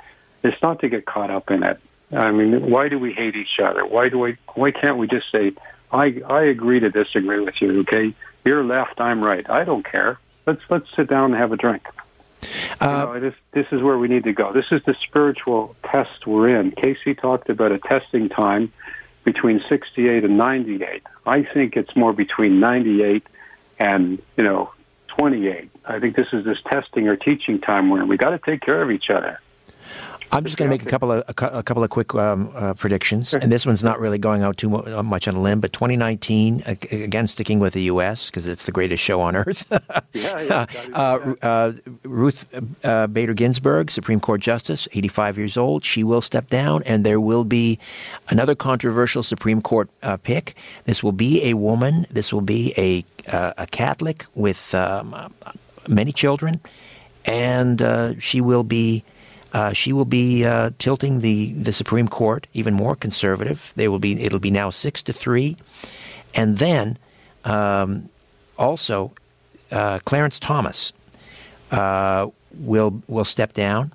[0.42, 1.78] It's not to get caught up in it.
[2.12, 3.86] I mean, why do we hate each other?
[3.86, 4.36] Why do we?
[4.54, 5.52] Why can't we just say,
[5.90, 7.80] "I I agree to disagree with you"?
[7.80, 8.14] Okay,
[8.44, 9.48] you're left, I'm right.
[9.48, 10.18] I don't care.
[10.46, 11.86] Let's let's sit down and have a drink.
[12.80, 14.52] Uh, you know, this this is where we need to go.
[14.52, 16.72] This is the spiritual test we're in.
[16.72, 18.72] Cayce talked about a testing time
[19.24, 21.02] between 68 and 98.
[21.24, 23.24] I think it's more between 98
[23.78, 24.72] and you know
[25.18, 25.70] 28.
[25.84, 28.82] I think this is this testing or teaching time where we got to take care
[28.82, 29.40] of each other.
[30.32, 32.72] I'm just going to make a couple of a, a couple of quick um, uh,
[32.72, 35.60] predictions, and this one's not really going out too uh, much on a limb.
[35.60, 38.30] But 2019, again, sticking with the U.S.
[38.30, 39.66] because it's the greatest show on earth.
[40.14, 41.72] yeah, yeah, uh, uh,
[42.04, 42.46] Ruth
[42.82, 47.20] uh, Bader Ginsburg, Supreme Court Justice, 85 years old, she will step down, and there
[47.20, 47.78] will be
[48.30, 50.54] another controversial Supreme Court uh, pick.
[50.84, 52.06] This will be a woman.
[52.10, 55.32] This will be a a Catholic with um,
[55.86, 56.58] many children,
[57.24, 57.80] and
[58.20, 59.04] she will be
[59.52, 63.72] uh, she will be uh, tilting the, the Supreme Court even more conservative.
[63.76, 65.56] They will be it'll be now six to three,
[66.34, 66.98] and then
[67.44, 68.08] um,
[68.58, 69.12] also
[69.70, 70.92] uh, Clarence Thomas
[71.70, 73.92] uh, will will step down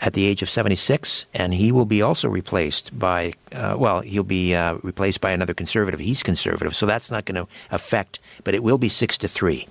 [0.00, 4.24] at the age of 76, and he will be also replaced by, uh, well, he'll
[4.24, 6.00] be uh, replaced by another conservative.
[6.00, 9.68] He's conservative, so that's not going to affect, but it will be six to three.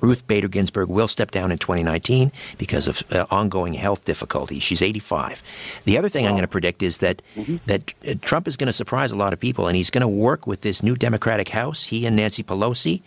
[0.00, 4.62] Ruth Bader Ginsburg will step down in 2019 because of uh, ongoing health difficulties.
[4.62, 5.42] She's 85.
[5.84, 6.30] The other thing wow.
[6.30, 7.56] I'm going to predict is that mm-hmm.
[7.66, 10.08] that uh, Trump is going to surprise a lot of people, and he's going to
[10.08, 13.02] work with this new Democratic House, he and Nancy Pelosi,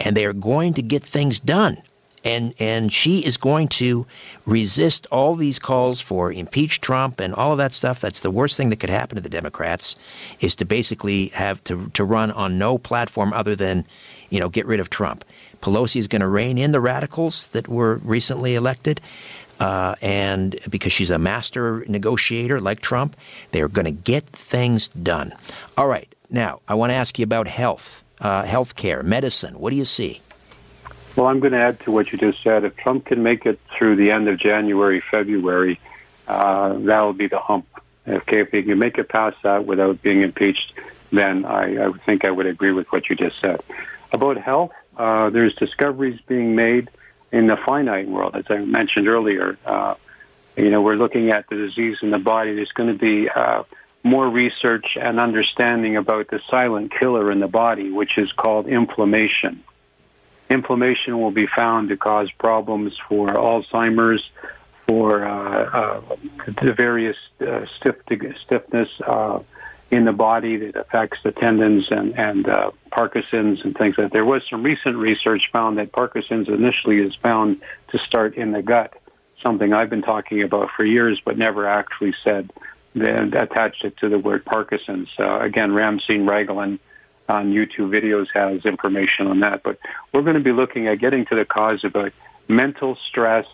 [0.00, 1.78] and they are going to get things done.
[2.24, 4.04] And and she is going to
[4.44, 8.00] resist all these calls for impeach Trump and all of that stuff.
[8.00, 9.94] That's the worst thing that could happen to the Democrats,
[10.40, 13.86] is to basically have to to run on no platform other than,
[14.28, 15.24] you know, get rid of Trump.
[15.66, 19.00] Pelosi is going to rein in the radicals that were recently elected.
[19.58, 23.16] Uh, and because she's a master negotiator like Trump,
[23.50, 25.34] they're going to get things done.
[25.76, 26.08] All right.
[26.30, 29.58] Now, I want to ask you about health, uh, health care, medicine.
[29.58, 30.20] What do you see?
[31.16, 32.62] Well, I'm going to add to what you just said.
[32.62, 35.80] If Trump can make it through the end of January, February,
[36.28, 37.66] uh, that'll be the hump.
[38.06, 40.74] If, if he can make it past that without being impeached,
[41.10, 43.60] then I, I think I would agree with what you just said.
[44.12, 46.90] About health, uh, there's discoveries being made
[47.32, 49.58] in the finite world, as I mentioned earlier.
[49.64, 49.94] Uh,
[50.56, 52.54] you know, we're looking at the disease in the body.
[52.54, 53.64] There's going to be uh,
[54.02, 59.62] more research and understanding about the silent killer in the body, which is called inflammation.
[60.48, 64.22] Inflammation will be found to cause problems for Alzheimer's,
[64.86, 66.16] for uh, uh,
[66.62, 67.96] the various uh, stiff,
[68.44, 68.88] stiffness,
[69.90, 74.12] in the body that affects the tendons and, and uh, Parkinson's and things like that.
[74.12, 77.60] There was some recent research found that Parkinson's initially is found
[77.92, 78.94] to start in the gut,
[79.44, 82.50] something I've been talking about for years, but never actually said,
[82.94, 85.08] then attached it to the word Parkinson's.
[85.20, 86.80] Uh, again, Ramseen Raglan
[87.28, 89.62] on YouTube videos has information on that.
[89.62, 89.78] But
[90.12, 92.12] we're going to be looking at getting to the cause about
[92.48, 93.46] mental stress,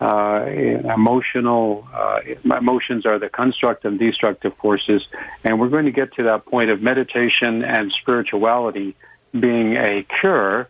[0.00, 2.20] uh, emotional uh,
[2.56, 5.02] emotions are the constructive and destructive forces,
[5.42, 8.94] and we're going to get to that point of meditation and spirituality
[9.32, 10.68] being a cure,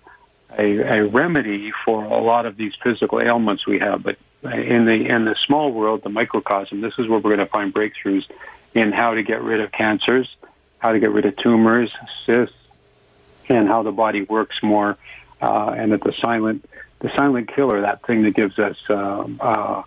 [0.59, 4.03] a, a remedy for a lot of these physical ailments we have.
[4.03, 7.47] But in the in the small world, the microcosm, this is where we're going to
[7.47, 8.25] find breakthroughs
[8.75, 10.29] in how to get rid of cancers,
[10.79, 11.93] how to get rid of tumors,
[12.25, 12.55] cysts,
[13.49, 14.97] and how the body works more,
[15.43, 16.65] uh, and that the silent
[17.01, 19.83] the silent killer, that thing that gives us uh, uh,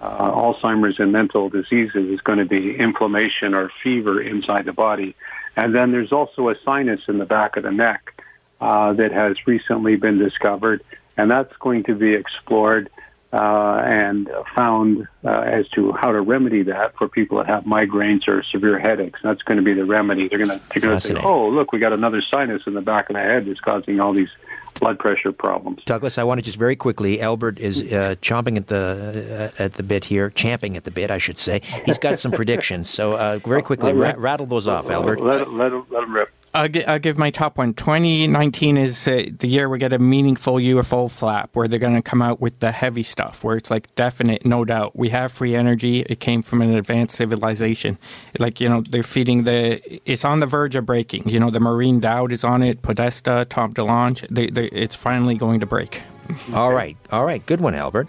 [0.00, 5.14] uh, Alzheimer's and mental diseases is going to be inflammation or fever inside the body.
[5.56, 8.20] And then there's also a sinus in the back of the neck
[8.60, 10.82] uh, that has recently been discovered,
[11.16, 12.90] and that's going to be explored
[13.32, 18.28] uh, and found uh, as to how to remedy that for people that have migraines
[18.28, 19.20] or severe headaches.
[19.22, 20.28] That's going to be the remedy.
[20.28, 22.82] They're going to, they're going to say, oh, look, we got another sinus in the
[22.82, 24.30] back of the head that's causing all these
[24.74, 25.82] blood pressure problems.
[25.84, 27.20] Douglas, I want to just very quickly.
[27.20, 31.10] Albert is uh, chomping at the uh, at the bit here, champing at the bit,
[31.10, 31.60] I should say.
[31.86, 35.20] He's got some predictions, so uh, very quickly, ra- rattle those off, Albert.
[35.20, 36.30] Let, let, let him rip.
[36.54, 37.72] I'll, gi- I'll give my top one.
[37.72, 42.02] 2019 is uh, the year we get a meaningful UFO flap where they're going to
[42.02, 44.94] come out with the heavy stuff, where it's like definite, no doubt.
[44.94, 46.00] We have free energy.
[46.00, 47.96] It came from an advanced civilization.
[48.38, 51.28] Like, you know, they're feeding the, it's on the verge of breaking.
[51.28, 54.28] You know, the Marine Dowd is on it, Podesta, Tom DeLonge.
[54.28, 56.02] They, they, it's finally going to break.
[56.54, 58.08] All right, all right, good one, Albert.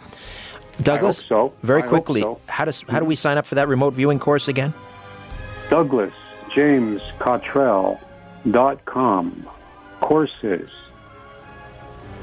[0.82, 1.54] Douglas, so.
[1.62, 2.40] very I hope quickly, so.
[2.48, 4.74] how does how do we sign up for that remote viewing course again?
[5.70, 6.14] Douglas
[6.54, 8.00] James Cottrell
[8.50, 9.48] dot com
[10.00, 10.70] courses.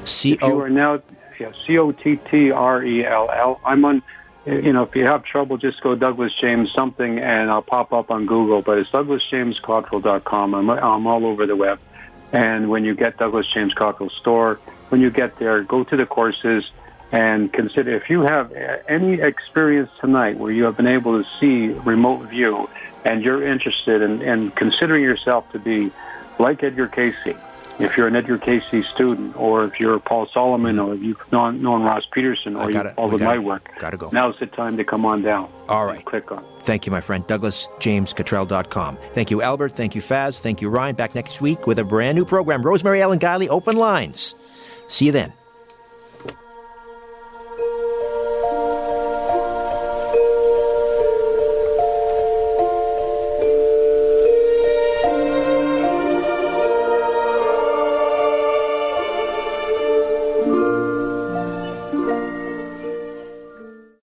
[0.05, 1.01] C If you are now
[1.39, 3.59] yeah, C O T T R E L L.
[3.65, 4.03] I'm on.
[4.45, 8.09] You know, if you have trouble, just go Douglas James something, and I'll pop up
[8.09, 8.63] on Google.
[8.63, 10.55] But it's DouglasJamesCottrell.com.
[10.55, 11.79] I'm I'm all over the web.
[12.31, 16.05] And when you get Douglas James Cottrell store, when you get there, go to the
[16.05, 16.63] courses
[17.11, 21.29] and consider if you have uh, any experience tonight where you have been able to
[21.39, 22.69] see remote view
[23.03, 25.91] and you're interested in, in considering yourself to be
[26.41, 27.15] like Edgar Cayce,
[27.79, 31.61] if you're an Edgar Cayce student, or if you're Paul Solomon, or if you've known,
[31.61, 34.09] known Ross Peterson, or gotta- you've followed we my work, gotta go.
[34.11, 35.47] now's the time to come on down.
[35.69, 36.03] All right.
[36.05, 36.43] Click on.
[36.59, 37.25] Thank you, my friend.
[37.25, 38.97] Douglas DouglasJamesCottrell.com.
[39.13, 39.71] Thank you, Albert.
[39.71, 40.39] Thank you, Faz.
[40.41, 40.95] Thank you, Ryan.
[40.95, 42.61] Back next week with a brand new program.
[42.61, 44.35] Rosemary Ellen Guiley, Open Lines.
[44.87, 45.33] See you then.